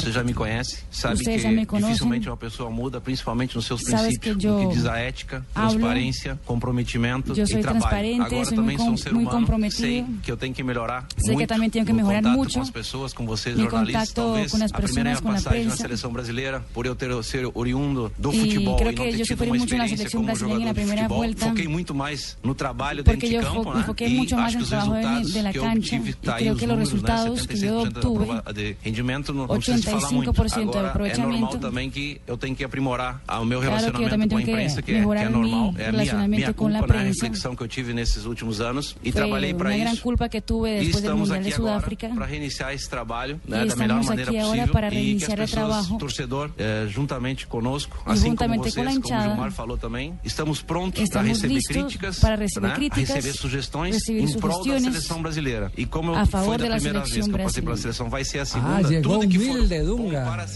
[0.00, 4.18] Você já me conhece, sabe Ustedes que dificilmente uma pessoa muda, principalmente nos seus Sabes
[4.18, 7.80] princípios, que no que diz a ética, hablo, transparência, comprometimento eu e trabalho.
[7.80, 9.80] transparente, Agora sou também sou um ser humano, comprometido.
[9.82, 12.54] sei que eu tenho que melhorar Sei que muito também tenho que melhorar contato muito
[12.54, 15.64] com as pessoas, com vocês mi jornalistas, talvez com as a primeira pessoas, com passagem
[15.66, 19.10] na seleção brasileira, por eu ter ser oriundo do E futebol creo e que não
[19.10, 21.46] ter eu tido uma experiência como jogador na de futebol, volta.
[21.48, 23.84] foquei muito mais no trabalho dentro de campo, né?
[24.00, 26.58] E acho que os trabajo de- resultados que eu cancha, tive, y tá aí os
[26.58, 27.00] que números, né?
[27.00, 30.32] resultados que yo 76% de obtuve, aprova- de rendimento, não, não precisa de falar muito.
[30.32, 31.30] 85% de Agora, é aproveitamento.
[31.32, 34.46] normal também que eu tenho que aprimorar o meu Claro relacionamento também com a tenho
[34.46, 35.64] que imprensa, que, é, que é normal.
[35.66, 36.78] É a minha, relacionamento minha com a culpa, né?
[36.78, 37.24] A prensa.
[37.24, 38.96] reflexão que eu tive nesses últimos anos.
[39.02, 40.02] E Fue trabalhei para una gran isso.
[40.02, 41.80] culpa que tuve E estamos aqui agora
[42.14, 45.54] para reiniciar esse trabalho né, da melhor maneira possível para e que reiniciar as o
[45.54, 45.98] pessoas, trabalho.
[45.98, 49.22] torcedor, eh, juntamente conosco, E assim juntamente como com vocês, como o.
[49.22, 54.08] Gilmar falou também, estamos prontos para Estamos receber críticas, para receber né, críticas, receber sugestões
[54.08, 55.72] em prol da seleção brasileira.
[55.76, 58.38] E como eu foi de da primeira vez que eu passei pela seleção, vai ser
[58.38, 58.88] a Ah, segunda.
[58.88, 60.46] llegó Tudo que for humilde, Dunga.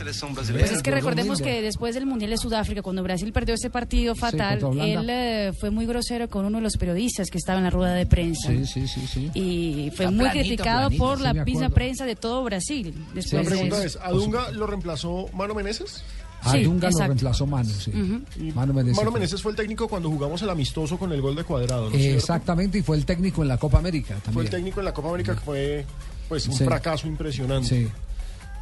[0.52, 4.14] Pues es que recordemos que después del Mundial de Sudáfrica, cuando Brasil perdió ese partido
[4.14, 7.70] fatal, él eh, fue muy grosero con uno de los periodistas que estaba en la
[7.70, 8.48] rueda de prensa.
[8.48, 9.30] Sí, sí, sí, sí.
[9.34, 11.70] Y fue muy planito, criticado planito, por sí, la acuerdo.
[11.74, 12.94] prensa de todo Brasil.
[13.08, 13.98] La Después de pregunta eso.
[13.98, 16.02] es, ¿a Dunga lo reemplazó Mano Meneses?
[16.42, 17.90] A Sí, Dunga lo reemplazó Mano, sí.
[18.38, 18.98] Y Mano Menezes.
[18.98, 21.88] Mano Meneses fue el técnico cuando jugamos el amistoso con el gol de cuadrado, ¿no
[21.90, 22.18] es Eh, cierto?
[22.18, 24.44] Exactamente, y fue el técnico en la Copa América Fue también.
[24.46, 25.86] el técnico en la Copa América que fue
[26.28, 26.64] pues un Sí.
[26.64, 27.68] fracaso impresionante.
[27.68, 27.88] Sí.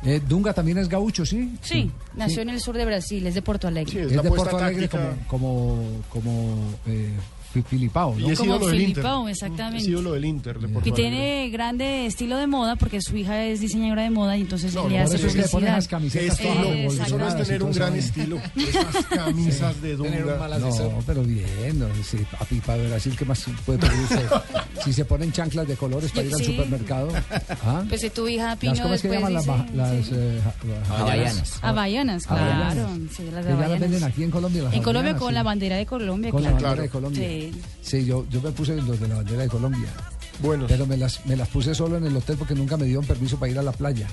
[0.04, 1.56] Eh, Dunga también es gaucho, ¿sí?
[1.62, 4.02] Sí, nació en el sur de Brasil, es de Porto Alegre.
[4.02, 6.56] Es, de Porto Alegre como, como, como
[6.86, 7.10] eh,
[7.60, 8.28] Filipao, ¿no?
[8.28, 8.94] Y es Como ídolo del Inter.
[8.94, 9.78] Filipao, exactamente.
[9.78, 13.44] Es ídolo del Inter de Porto Y tiene grande estilo de moda porque su hija
[13.44, 16.86] es diseñadora de moda y entonces No, le hace eso le ponen las camisetas Eh.
[16.86, 18.38] Eso no es tener un gran estilo.
[18.56, 20.48] Esas camisas de Dunga.
[20.58, 24.26] No, pero bien, no, sí, papi, para Brasil, ¿qué más puede pedir usted?
[24.84, 27.08] si se ponen chanclas de colores para ir al supermercado.
[27.64, 27.82] ¿ah?
[27.88, 31.58] Pues si tu hija Pino ¿Cómo es que llaman las, las eh, ja- Havaianas.
[31.62, 32.88] Havaianas, claro.
[33.32, 34.64] Las venden aquí en Colombia.
[34.72, 36.64] En Colombia con la bandera de Colombia, Con la claro.
[36.64, 37.22] bandera de Colombia.
[37.50, 37.62] Sí.
[37.82, 39.88] Sí, yo, yo me puse los de la bandera de Colombia.
[40.40, 40.66] Bueno.
[40.68, 43.38] Pero me las, me las puse solo en el hotel porque nunca me dieron permiso
[43.38, 44.08] para ir a la playa.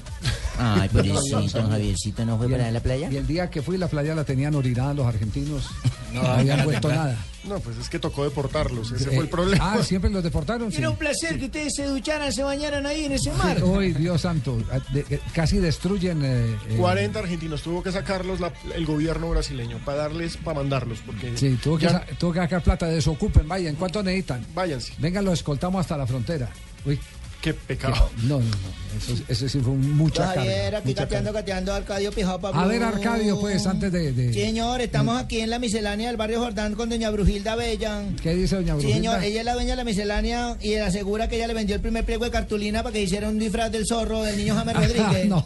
[0.60, 3.10] Ay, pobrecito, Javiercito, ¿no fue para la playa?
[3.11, 5.68] Y el día que fui, la playa la tenían orinada los argentinos.
[6.10, 6.95] No, No, habían cara.
[6.95, 7.18] nada.
[7.48, 8.91] No, pues es que tocó deportarlos.
[8.91, 9.73] Ese Eh, fue el problema.
[9.76, 10.72] Ah, siempre los deportaron.
[10.72, 10.80] sí.
[10.80, 13.57] Era un placer que ustedes se ducharan, se bañaran ahí en ese mar.
[13.57, 14.57] Sí, Uy, Dios santo.
[14.72, 16.26] ah, de- eh, casi destruyen.
[16.26, 20.98] eh, eh, 40 argentinos tuvo que sacarlos la- el gobierno brasileño para darles, para mandarlos,
[21.06, 23.76] porque Sí, tuvo que, ya- sa- tuvo que sacar plata, desocupen, vayan.
[23.76, 24.44] ¿Cuánto necesitan?
[24.56, 24.94] Váyanse.
[24.98, 26.49] Vengan, los escoltamos hasta la frontera.
[26.86, 26.99] Uy.
[27.41, 28.10] Qué pecado.
[28.24, 28.80] No, no, no.
[28.98, 30.78] Eso, eso sí fue un- mucha Javier, carga.
[30.80, 31.40] aquí mucha cateando, carga.
[31.41, 32.60] cateando, Arcadio Pijao Pablo.
[32.60, 34.11] A ver, Arcadio, pues, antes de.
[34.11, 38.02] de- señor, estamos aquí en la miscelánea del barrio Jordán con doña Brujilda Bella.
[38.22, 38.95] ¿Qué dice doña Brujilda?
[38.95, 41.82] señor, ella es la dueña de la miscelánea y asegura que ella le vendió el
[41.82, 45.28] primer pliego de cartulina para que hiciera un disfraz del zorro del niño James Rodríguez.
[45.28, 45.45] no.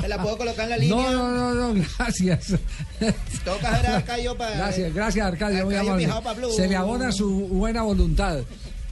[0.00, 0.96] ¿Se la puedo colocar en la línea?
[0.96, 2.54] No, no, no, no, gracias.
[3.44, 4.56] Toca ver a Arcadio para...
[4.56, 5.64] Gracias, gracias, Arcadio.
[5.66, 6.06] muy Arcadio amable.
[6.06, 6.52] Pijao pa' Blue.
[6.52, 8.40] Se le abona su buena voluntad.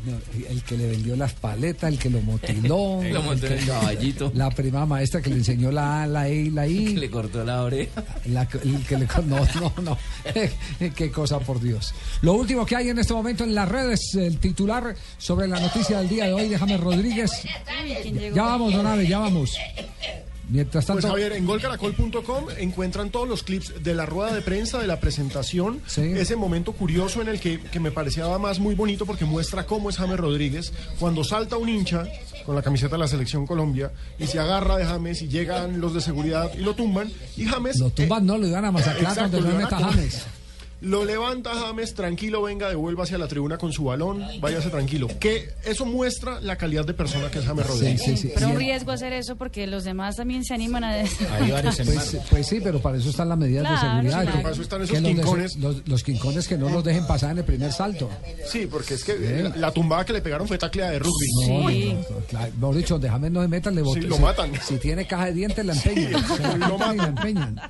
[0.07, 0.17] No,
[0.49, 3.03] el que le vendió las paletas, el que lo motiló.
[3.03, 4.31] El el que- caballito.
[4.35, 6.95] La prima maestra que le enseñó la A, la E y la I.
[6.97, 8.05] Le cortó la oreja.
[8.27, 9.99] La, el que le, no, no, no.
[10.95, 11.93] Qué cosa, por Dios.
[12.23, 15.99] Lo último que hay en este momento en las redes, el titular sobre la noticia
[15.99, 17.31] del día de hoy de James Rodríguez.
[18.35, 19.57] Ya vamos, don Abe, ya vamos.
[20.49, 24.79] Mientras Pues tanto, Javier, en golcaracol.com encuentran todos los clips de la rueda de prensa,
[24.79, 29.07] de la presentación, ese momento curioso en el que, que me parecía más muy bonito
[29.07, 32.05] porque muestra cómo es James Rodríguez cuando salta un hincha
[32.45, 35.95] con la camiseta de la selección Colombia y se agarra de James y llegan los
[35.95, 37.11] de seguridad y lo tumban.
[37.37, 40.27] Y James lo tumban, no, lo iban a masacrar Exacto, no lo a- James.
[40.83, 45.09] Lo levanta James, tranquilo, venga, devuelva hacia la tribuna con su balón, váyase tranquilo.
[45.19, 48.27] Que eso muestra la calidad de persona que es James Rodríguez.
[48.35, 50.97] Pero un riesgo hacer eso porque los demás también se animan a
[51.85, 54.23] Pues, pues sí, pero para eso están las medidas Claro, de seguridad.
[54.23, 54.37] claro.
[54.37, 55.57] que- Para eso están esos los, quincones.
[55.57, 58.11] los, los quincones que no los dejen pasar en el primer salto.
[58.51, 61.27] Sí, porque es que la, la tumbada que le pegaron fue taclea de rugby.
[61.49, 64.09] No, no, no, claro, mejor dicho, donde James no se metan, le botan.
[64.09, 64.53] lo si, matan.
[64.63, 66.13] Si tiene caja de dientes, la empeñan.
[66.27, 67.61] Sí, lo y la empeñan.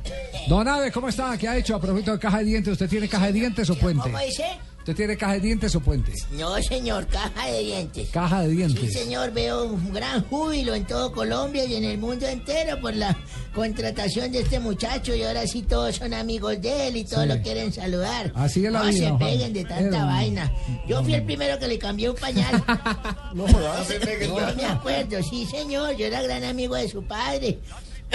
[0.48, 1.36] Don Abe, ¿cómo está?
[1.38, 2.72] ¿Qué ha hecho a propósito de caja de dientes?
[2.72, 4.02] ¿Usted tiene caja de dientes o puente?
[4.02, 4.44] ¿Cómo dice?
[4.78, 6.12] ¿Usted tiene caja de dientes o puente?
[6.30, 8.08] No, señor, caja de dientes.
[8.10, 8.92] Caja de Sí, dientes.
[8.92, 13.16] señor, veo un gran júbilo en todo Colombia y en el mundo entero por la
[13.52, 17.28] contratación de este muchacho y ahora sí todos son amigos de él y todos Sí.
[17.30, 18.30] lo quieren saludar.
[18.36, 19.18] Así es la no vida, se Juan.
[19.18, 20.52] peguen de tanta Era vaina.
[20.86, 22.62] Yo fui el primero que le cambié un pañal.
[23.34, 23.88] No jodas.
[24.24, 27.58] Yo me acuerdo, sí, señor, yo era gran amigo de su padre.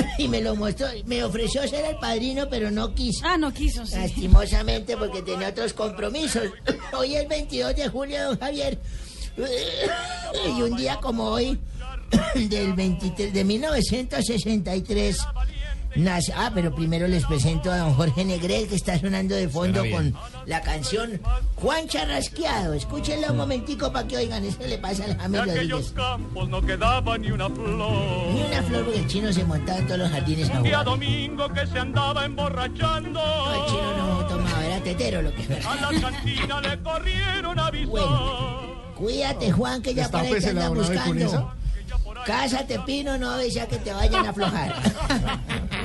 [0.18, 3.26] Y me lo mostró, me ofreció ser el padrino, pero no quiso.
[3.26, 3.96] Ah, no quiso, sí.
[3.96, 6.44] Lastimosamente porque tenía otros compromisos.
[6.94, 8.80] Hoy es 22 de julio, don Javier.
[10.58, 11.60] Y un día como hoy,
[12.36, 15.18] del 23 de 1963,
[16.36, 20.16] Ah, pero primero les presento a don Jorge Negrel, que está sonando de fondo con
[20.46, 21.20] la canción
[21.56, 22.74] Juan Charrasqueado.
[22.74, 25.92] Escúchenla un momentico para que oigan, eso le pasa al James Rodríguez.
[25.92, 27.68] campos no quedaba ni una flor.
[28.34, 30.72] Ni una flor porque el chino se montaba en todos los jardines a Un día
[30.80, 30.86] jugar.
[30.86, 33.10] domingo que se andaba emborrachando.
[33.22, 35.72] No, el chino no tomaba, era tetero lo que era.
[35.72, 37.92] A la cantina le corrieron a avisar.
[38.96, 41.54] Cuídate, Juan, que ya por ahí te la andan buscando.
[42.26, 44.76] Cásate, Pino, no desea que te vayan a aflojar.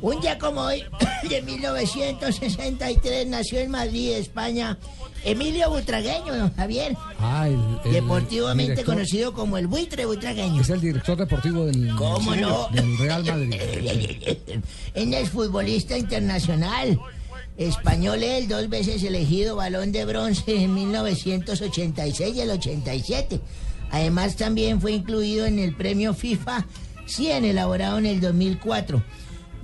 [0.00, 0.82] Un día como hoy,
[1.28, 4.78] de 1963, nació en Madrid, España,
[5.24, 6.96] Emilio Butragueño, don Javier.
[7.18, 10.60] Ah, el- el Deportivamente director- conocido como el buitre butragueño.
[10.60, 12.68] Es el director deportivo del, ¿Cómo sí, no?
[12.72, 13.54] del Real Madrid.
[14.94, 16.98] En el futbolista internacional.
[17.58, 23.40] Español él, dos veces elegido balón de bronce en 1986 y el 87.
[23.90, 26.66] Además también fue incluido en el premio FIFA
[27.06, 29.02] 100 elaborado en el 2004.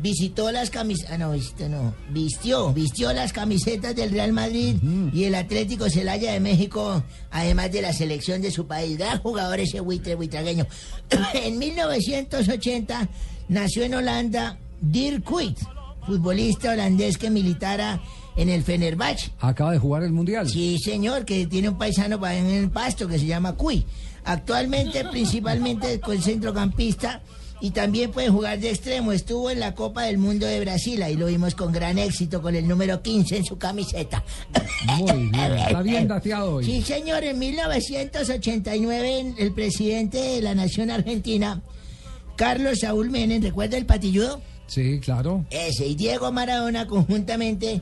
[0.02, 4.74] Visitó las camisetas, ah, no, visitó, no, vistió, vistió las camisetas del Real Madrid
[5.12, 8.98] y el Atlético Celaya de México, además de la selección de su país.
[8.98, 10.66] Gran jugador ese buitre buitragueño.
[11.34, 13.08] en 1980
[13.48, 15.58] nació en Holanda Dirk Kuyt,
[16.04, 18.02] futbolista holandés que militara
[18.36, 19.30] en el Fenerbahce.
[19.38, 20.48] Acaba de jugar el Mundial.
[20.48, 23.86] Sí, señor, que tiene un paisano en el pasto que se llama Cuy.
[24.24, 27.22] Actualmente, principalmente con centrocampista
[27.62, 29.12] y también puede jugar de extremo.
[29.12, 32.56] Estuvo en la Copa del Mundo de Brasil, ahí lo vimos con gran éxito con
[32.56, 34.24] el número 15 en su camiseta.
[34.98, 36.64] Muy bien, está bien dateado hoy.
[36.64, 41.62] Sí, señor, en 1989 el presidente de la nación argentina,
[42.34, 44.42] Carlos Saúl Menem, ¿recuerda el patilludo?
[44.66, 45.46] Sí, claro.
[45.50, 47.80] Ese y Diego Maradona conjuntamente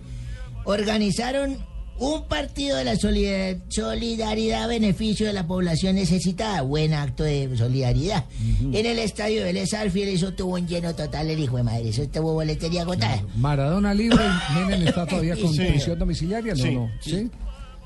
[0.65, 1.57] organizaron
[2.01, 6.63] un partido de la solidar- solidaridad a beneficio de la población necesitada.
[6.63, 8.25] Buen acto de solidaridad.
[8.73, 11.89] En el estadio de Les Arfiel eso tuvo un lleno total el hijo de madre.
[11.91, 13.23] Eso tuvo boletería agotada.
[13.37, 15.61] Maradona libre y Menem está todavía con Sí.
[15.65, 16.63] prisión domiciliaria, ¿no?
[16.65, 16.75] Sí.
[16.75, 16.91] no?
[17.01, 17.31] ¿Sí?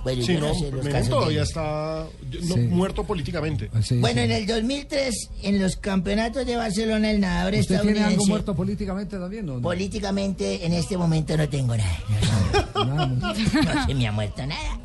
[0.05, 1.48] Bueno, Sí, no sé ellos.
[1.48, 2.06] está
[2.43, 2.60] no, Sí.
[2.60, 3.70] muerto políticamente.
[3.82, 4.24] Sí, Bueno, sí.
[4.26, 8.28] en el 2003, en los campeonanos de Barcelona, el nadador ¿Usted tiene algo estadounidense...
[8.31, 9.48] muerto políticamente también?
[9.48, 9.60] o no?
[9.62, 11.98] Políticamente, en este momento no tengo nada.
[12.74, 13.06] No.
[13.64, 14.81] No se me ha muerto nada.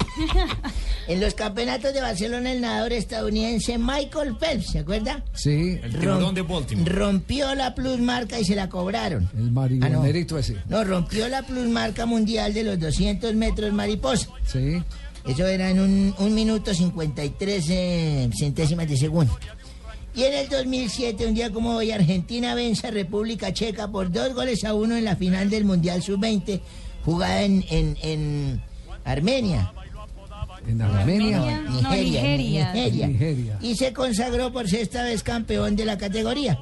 [1.08, 5.24] En los campeonatos de Barcelona, el nadador estadounidense Michael Phelps, ¿se acuerda?
[5.34, 6.92] Sí, El tiburón de Baltimore.
[6.92, 9.30] Rompió la plusmarca y se la cobraron.
[9.38, 10.58] el marihuanerito ese.
[10.68, 14.28] No, rompió la plusmarca mundial de los 200 metros mariposa.
[14.46, 14.82] Sí.
[15.30, 19.38] Eso era en un, un minuto 53 eh, centésimas de segundo.
[20.16, 24.34] Y en el 2007, un día como hoy, Argentina vence a República Checa por dos
[24.34, 26.62] goles a uno en la final del Mundial Sub-20,
[27.06, 28.64] jugada en, en, en
[29.06, 29.72] Armenia.
[30.68, 31.62] En Armenia.
[31.62, 32.24] No, Nigeria.
[32.74, 33.08] Nigeria.
[33.08, 33.58] Nigeria.
[33.62, 36.58] Y se consagró por sexta vez campeón de la categoría.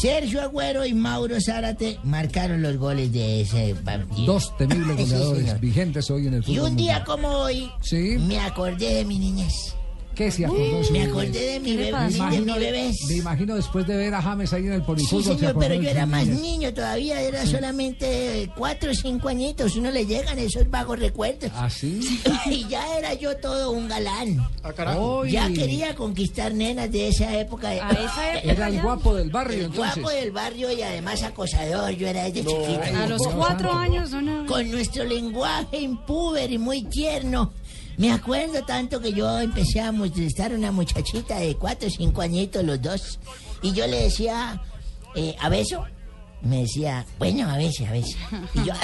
[0.00, 4.34] Sergio Agüero y Mauro Zárate marcaron los goles de ese partido.
[4.34, 5.60] Dos temibles Sí, goleadores señor.
[5.60, 6.54] vigentes hoy en el fútbol.
[6.54, 7.04] Y un día mundial.
[7.04, 8.16] como hoy, Sí.
[8.18, 9.74] me acordé de mi niñez.
[10.16, 12.58] ¿Qué se acordó de su Me acordé de mi ¿Qué le bebé, de imagino, mi
[12.60, 12.96] bebés.
[13.06, 15.22] me imagino después de ver a James ahí en el Sí, polifútbol.
[15.22, 16.40] se señor, pero yo era más niñez.
[16.40, 21.50] niño todavía, era solamente cuatro o cinco añitos, uno le llegan esos vagos recuerdos.
[21.54, 22.20] ¿Ah, sí?
[22.46, 24.38] Y ya era yo todo un galán.
[24.62, 25.26] Ah, carajo.
[25.26, 27.68] Ya quería conquistar nenas de esa época.
[27.68, 29.96] A esa época Era el guapo del barrio, El entonces.
[30.02, 32.80] guapo del barrio y además acosador, yo era desde chiquito.
[33.02, 34.46] A los cuatro años, una...
[34.46, 37.52] Con nuestro lenguaje impúber y muy tierno.
[37.98, 42.20] Me acuerdo tanto que yo empecé a molestar a una muchachita de cuatro o cinco
[42.20, 43.18] añitos, los dos.
[43.62, 44.62] Y yo le decía,
[45.14, 45.84] eh, ¿a beso?
[46.42, 48.16] Me decía, bueno, a veces, a veces.
[48.54, 48.74] Y yo,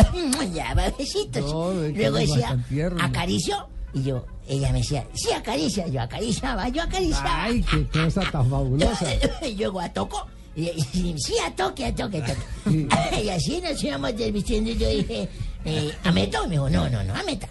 [0.54, 1.42] ya, a besitos.
[1.52, 2.58] No, Luego decía.
[3.00, 3.68] ¿acaricio?
[3.94, 5.86] Y yo, ella me decía, sí, acaricia.
[5.88, 7.44] Yo acariciaba, yo acariciaba.
[7.44, 9.06] Ay, qué cosa tan fabulosa.
[9.46, 10.26] y luego a toco.
[10.56, 10.62] Y,
[10.94, 12.88] y- sí, a toque, a toque, a toque.
[13.24, 14.70] y así nos íbamos desvistiendo.
[14.70, 15.28] Y yo dije,
[15.66, 16.42] eh, ¿a meto?
[16.44, 17.48] Me dijo, no, no, no, a meta.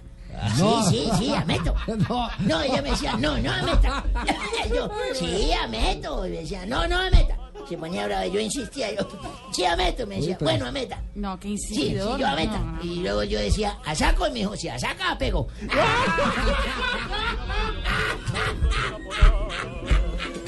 [0.57, 0.89] No.
[0.89, 1.73] Sí, sí, sí, a meto.
[2.09, 2.30] No.
[2.39, 4.03] No, ella me decía, no, no, a meta.
[4.73, 6.26] yo, sí, a meto.
[6.26, 7.38] Y me decía, no, no, a meta.
[7.69, 9.07] Se ponía brava, yo insistía, yo,
[9.53, 10.07] sí, a meto.
[10.07, 10.99] Me decía, bueno, a meta.
[11.15, 12.19] No, qué Sí, sí, insistidor.
[12.19, 12.57] yo a meta.
[12.57, 12.84] no, no.
[12.84, 15.47] Y luego yo decía, a saco, y me dijo, si a saca, pego.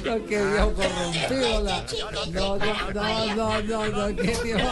[0.06, 1.62] No, qué viejo corrompido.
[1.64, 1.86] la-
[2.32, 4.70] No, no, no, no, no, no, qué viejo.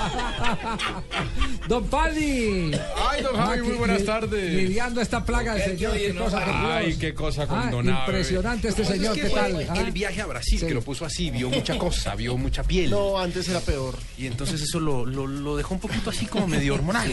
[1.67, 2.71] Don Pali.
[3.09, 4.53] Ay, don Javi, Ah, muy buenas li- tardes.
[4.53, 5.93] Lidiando esta plaga de señor.
[5.93, 7.59] Qué cosa, Ay, qué cosa con
[7.89, 8.03] Ah.
[8.05, 9.15] Impresionante este es señor.
[9.15, 9.67] que ¿Qué tal?
[9.69, 10.65] Ah, El viaje a Brasil Sí.
[10.67, 12.89] que lo puso así, vio mucha cosa, vio mucha piel.
[12.89, 13.95] No, antes era peor.
[14.17, 17.09] Y entonces eso lo, lo, lo dejó un poquito así como medio hormonal.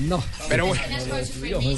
[0.00, 0.22] No.
[0.48, 0.82] Pero bueno.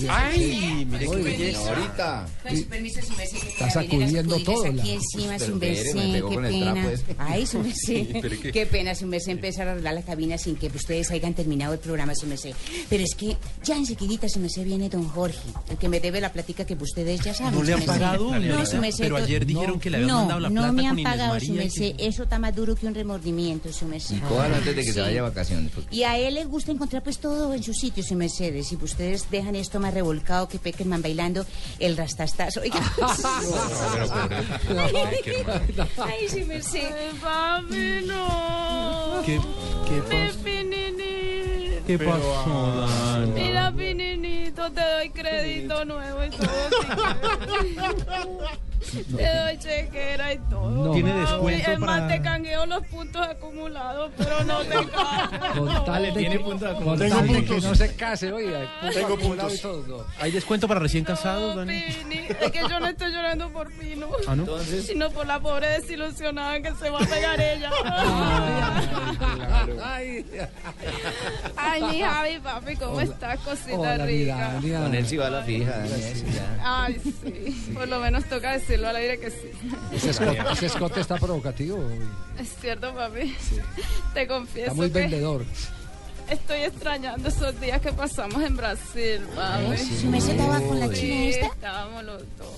[0.08, 1.68] Ay, mire qué belleza.
[1.68, 2.26] Ahorita.
[2.48, 6.72] Está sacudiendo todo, Aquí encima, Pero su espere, merced, me pegó qué con el pena.
[6.72, 7.04] trapo ese.
[7.18, 7.74] Ay, su merced.
[7.84, 8.52] Sí, pero ¿qué?
[8.52, 11.78] qué pena, su merced, empezar a arreglar la cabina sin que ustedes hayan terminado el
[11.80, 12.52] programa, su merced.
[12.88, 15.38] Pero es que ya enseguidita, su merced, viene don Jorge,
[15.70, 17.54] el que me debe la platica que ustedes ya saben.
[17.54, 17.92] ¿No le su han merced.
[18.00, 19.04] pagado, No, su merced.
[19.04, 21.12] Pero ayer dijeron que le habían no, mandado la no plata me con han Inés
[21.12, 21.94] pagado, su María y merced.
[21.98, 24.16] Eso está más duro que un remordimiento, su merced.
[24.16, 24.92] Y antes de que Sí.
[24.92, 25.70] se vaya a vacaciones.
[25.74, 28.68] porque- Y a él le gusta encontrar pues todo en su sitio, su mercedes.
[28.68, 31.44] Si ustedes dejan esto más revolcado que Peckerman bailando
[31.78, 32.60] el rastastazo.
[32.60, 32.80] Oiga.
[34.66, 35.20] Pero pobre.
[35.66, 36.12] Ay, qué hermano.
[36.12, 37.12] Ay, sí, merced.
[37.22, 39.22] Papi, no.
[39.24, 39.40] ¿Qué,
[39.88, 40.38] qué Mi pasó?
[40.44, 41.86] pininito.
[41.86, 43.30] ¿Qué pasó, Dani?
[43.32, 46.48] Mira, pininito, te doy crédito nuevo y todo.
[49.16, 50.70] Te doy chequera y todo.
[50.70, 50.92] No.
[50.92, 54.74] ¿Tiene descuento Es más, para- te canjeo los puntos acumulados, pero no te.
[55.58, 57.64] Con tal de tiene que, punto de con Tengo que puntos.
[57.64, 58.70] no se case, oiga.
[58.92, 59.60] Tengo puntos.
[59.60, 60.04] todo, no.
[60.20, 61.80] ¿Hay descuento para recién casados, No, Dani?
[61.82, 64.58] Pini, es que yo no estoy llorando por Pino, Ah, ¿no?
[64.58, 67.70] sino por la pobre desilusionada que se va a pegar ella.
[69.84, 70.24] Ay,
[71.56, 74.36] Ay, mi Javi, papi, ¿cómo estás, cosita hola, rica?
[74.36, 74.80] mira, mira.
[74.82, 75.74] Con él sí va a la fija.
[76.62, 79.50] Ay, sí, por lo menos toca decirlo al aire que sí.
[79.92, 81.78] Ese escote, ese escote está provocativo.
[82.38, 83.34] Es cierto, papi.
[84.14, 85.44] Te confieso Está muy que vendedor.
[86.30, 89.76] Estoy extrañando esos días que pasamos en Brasil, papi.
[89.78, 91.46] ¿Su merced estaba con la Sí, china esta?
[91.46, 92.48] estábamos los dos.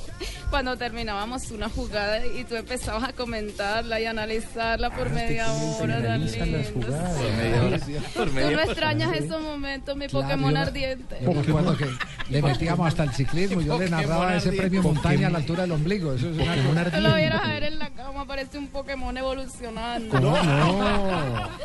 [0.50, 6.24] Cuando terminábamos una jugada y tú empezabas a comentarla y analizarla por media hora, tan
[6.30, 6.58] lindo.
[8.14, 11.16] Por Tú medio- no extrañas esos momentos, mi Pokémon Claro, yo- ardiente.
[11.22, 11.86] Yo me acuerdo que
[12.30, 13.60] le metíamos hasta el ciclismo.
[13.60, 16.12] Yo le narraba ese premio montaña a la altura del ombligo.
[16.14, 16.36] Eso es
[16.70, 20.08] una Tú lo vieras a ver en la cama, parece un Pokémon evolucionando.
[20.16, 21.50] ¿Cómo no?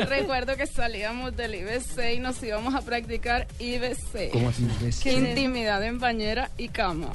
[0.08, 4.30] Recuerdo que salíamos del IBC y nos íbamos a practicar IBC.
[4.32, 5.10] ¿Cómo así?
[5.10, 7.12] Intimidad en bañera y cama.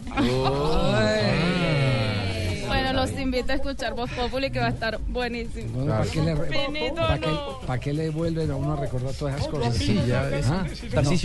[2.70, 5.86] Bueno, los invito a escuchar Voz Populi que va a estar buenísimo.
[5.86, 7.60] ¿Para qué, le, qué- no.
[7.66, 9.76] pa' qué le vuelven a uno a recordar todas esas cosas?
[9.76, 10.46] Sí, ya es.
[10.48, 10.66] Ah,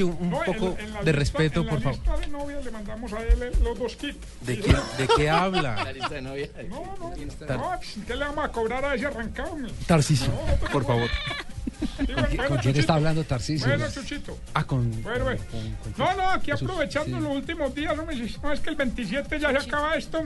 [0.04, 2.20] un, un poco de respeto, por favor.
[2.20, 4.16] de novias le mandamos a él los dos kits.
[4.40, 5.76] ¿De qué, ¿De qué habla?
[5.84, 6.48] La lista de novia.
[6.68, 7.70] No, no, no,
[8.06, 9.56] ¿qué le vamos a cobrar a ese arrancado?
[9.86, 10.32] Tarcisio,
[10.72, 11.08] por favor.
[12.14, 12.80] ¿Con quién Chuchito.
[12.80, 13.66] está hablando Tarcisio?
[13.68, 14.38] Bueno, Chuchito.
[14.54, 14.90] Ah, con.
[15.02, 15.40] Bueno, bueno.
[15.50, 18.76] con- con- No, no, aquí aprovechando los últimos días, no, me no, es que el
[18.76, 20.22] 27 ya se acaba esto.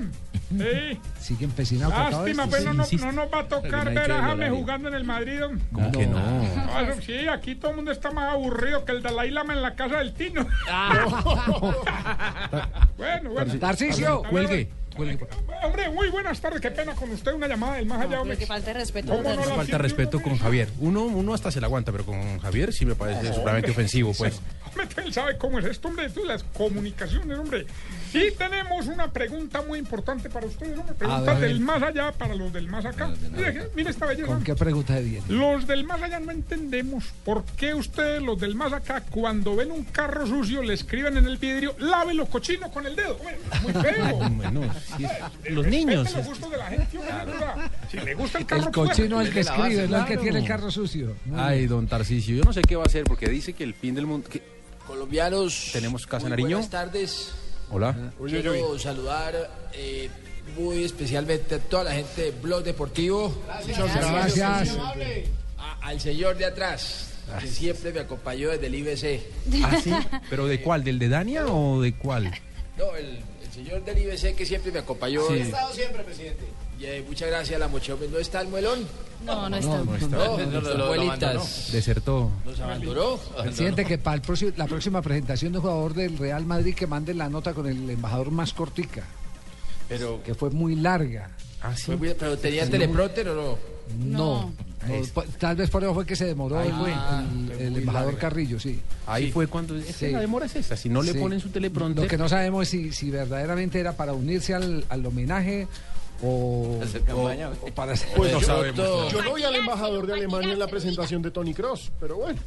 [0.51, 4.51] Sí, Sigue empecinado con lástima, pues no, no, nos va a tocar ver a James
[4.51, 5.41] jugando en el Madrid.
[5.73, 6.19] ¿Cómo que no?
[6.19, 9.75] Ah, Sí, aquí todo el mundo está más aburrido que el Dalai Lama en la
[9.75, 10.47] casa del Tino.
[12.97, 13.59] bueno, bueno.
[13.59, 14.23] Tarcisio.
[14.31, 15.27] Cuelgue, cuelgue.
[15.65, 18.21] Hombre, muy buenas tardes, qué pena con usted, una llamada del más allá.
[18.21, 18.37] hombre.
[18.37, 19.09] que falta de respeto.
[19.17, 20.69] ¿Cómo no la Falta respeto uno, con Javier.
[20.81, 24.41] Uno, uno hasta se la aguanta, pero con Javier sí me parece sumamente ofensivo, pues.
[25.05, 27.67] Él sabe cómo es esto, hombre, esto de las comunicaciones, hombre.
[28.13, 30.95] Y tenemos una pregunta muy importante para ustedes, hombre.
[30.95, 31.49] Preguntas ver.
[31.51, 33.11] del más allá para los del más acá.
[33.33, 34.27] Mire, mire esta belleza.
[34.29, 35.25] ¿Con qué pregunta viene?
[35.29, 39.71] Los del más allá no entendemos por qué ustedes, los del más acá, cuando ven
[39.71, 43.17] un carro sucio, le escriben en el vidrio, lávelo cochino con el dedo.
[43.17, 44.17] Hombre, Muy feo.
[44.31, 45.03] Bueno, sí,
[45.51, 46.15] los Respeten niños.
[46.15, 47.71] los gustos de la gente, hombre, ¿verdad?
[47.91, 50.23] Si le gusta el carro El cochino es el que escribe, no el que claro.
[50.23, 51.15] tiene el carro sucio.
[51.27, 53.75] Muy Ay, don Tarcisio, yo no sé qué va a hacer porque dice que el
[53.75, 54.29] fin del mundo.
[54.29, 54.43] que-
[54.89, 56.49] Colombianos, Tenemos Casa muy Nariño.
[56.57, 57.29] buenas tardes.
[57.71, 57.95] Hola.
[58.27, 60.09] Quiero saludar eh,
[60.57, 63.29] muy especialmente a toda la gente de Blog Deportivo.
[63.67, 64.77] Muchas gracias.
[65.59, 69.21] A- al señor de atrás, que siempre me acompañó desde el IBC.
[69.63, 69.93] ¿Ah, sí?
[70.31, 70.83] ¿Pero de cuál?
[70.85, 72.33] ¿Del de Dania o de cuál?
[72.79, 75.21] No, el, el señor del IBC que siempre me acompañó.
[75.29, 75.35] Sí.
[75.35, 76.45] He estado siempre, presidente.
[77.09, 78.07] Muchas gracias la Mochome.
[78.09, 78.81] ¿No está el muelón?
[79.25, 79.83] No, no está.
[79.83, 80.07] No está.
[80.09, 81.73] No, no, no, abuelitas.
[81.73, 82.31] Desertó.
[82.45, 83.17] Nos abandonó.
[83.43, 86.87] Presidente, que para el próximo- la próxima presentación de un jugador del Real Madrid que
[86.87, 89.03] mande la nota con el embajador más cortica,
[89.89, 91.31] Pero, que fue muy larga.
[91.63, 93.59] Ah, fue muy- pero tenía teleprompter o no?
[94.05, 94.53] No,
[94.87, 96.93] no, po- tal vez por eso fue que se demoró Ahí el, fue.
[96.93, 98.79] el- el embajador Carrillo, sí.
[99.07, 99.33] Ahí Sí.
[99.33, 99.75] fue cuando.
[99.75, 100.09] Es Sí.
[100.11, 100.77] la demora es esa.
[100.77, 101.19] Si no le Sí.
[101.19, 102.05] ponen su teleprompter.
[102.05, 105.67] Lo que no sabemos es si, si verdaderamente era para unirse al, al homenaje
[106.23, 106.81] o,
[107.13, 108.09] o- o para hacer...
[108.17, 111.55] Pues yo, pronto- yo no vi al embajador de Alemania en la presentación de Tony
[111.55, 112.39] Cross, pero bueno.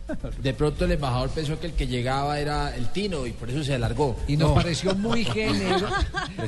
[0.42, 3.64] De pronto el embajador pensó que el que llegaba era el Tino y por eso
[3.64, 4.16] se alargó.
[4.28, 4.56] Y nos No.
[4.56, 5.88] pareció muy generoso,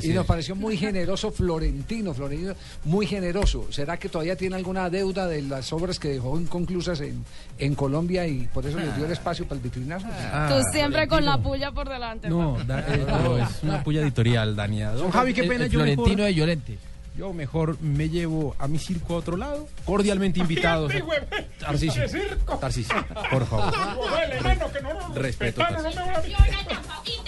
[0.02, 3.66] y nos pareció muy generoso Florentino, Florentino, muy generoso.
[3.70, 7.24] ¿Será que todavía tiene alguna deuda de las obras que dejó inconclusas en,
[7.58, 10.06] en Colombia y por eso les dio el espacio para el vitrinazo?
[10.48, 12.28] Tú siempre con la puya por delante.
[12.28, 14.90] No, da- eh, no, es una puya editorial, Dania.
[14.92, 15.64] Don Javi, qué El- pena.
[15.64, 16.78] el yo mejor- Florentino de Llorente.
[17.16, 19.68] Yo mejor me llevo a mi circo a otro lado.
[19.84, 20.92] Cordialmente invitados.
[21.60, 22.02] Tarcisio.
[22.60, 23.72] Tarcisio, por favor.
[25.14, 25.62] Respeto,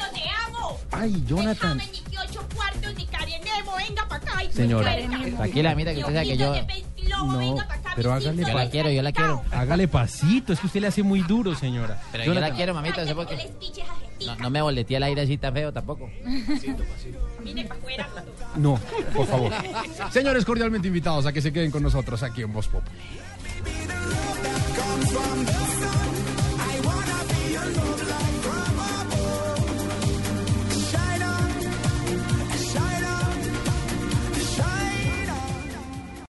[0.90, 1.78] Ay, Jonathan.
[1.78, 4.44] Déjame ni que ocho cuartos ni carenemo, venga para acá.
[4.44, 4.94] y Señora.
[5.36, 8.52] Tranquila, mira, que usted sabe que yo- de No, venga pa' acá, pero hágale Yo
[8.54, 9.42] la quiero, yo la quiero.
[9.52, 12.00] Hágale pasito, es que usted le hace muy duro, señora.
[12.12, 13.50] Pero yo la quiero, mamita, ¿sé por qué?
[14.26, 16.10] No, no me boleteé el aire así tan feo tampoco.
[17.44, 18.08] Vine para afuera.
[18.56, 18.80] No,
[19.14, 19.52] por favor.
[20.10, 22.82] Señores, cordialmente invitados a que se queden con nosotros aquí en Voz Pop.
[23.64, 23.86] Baby,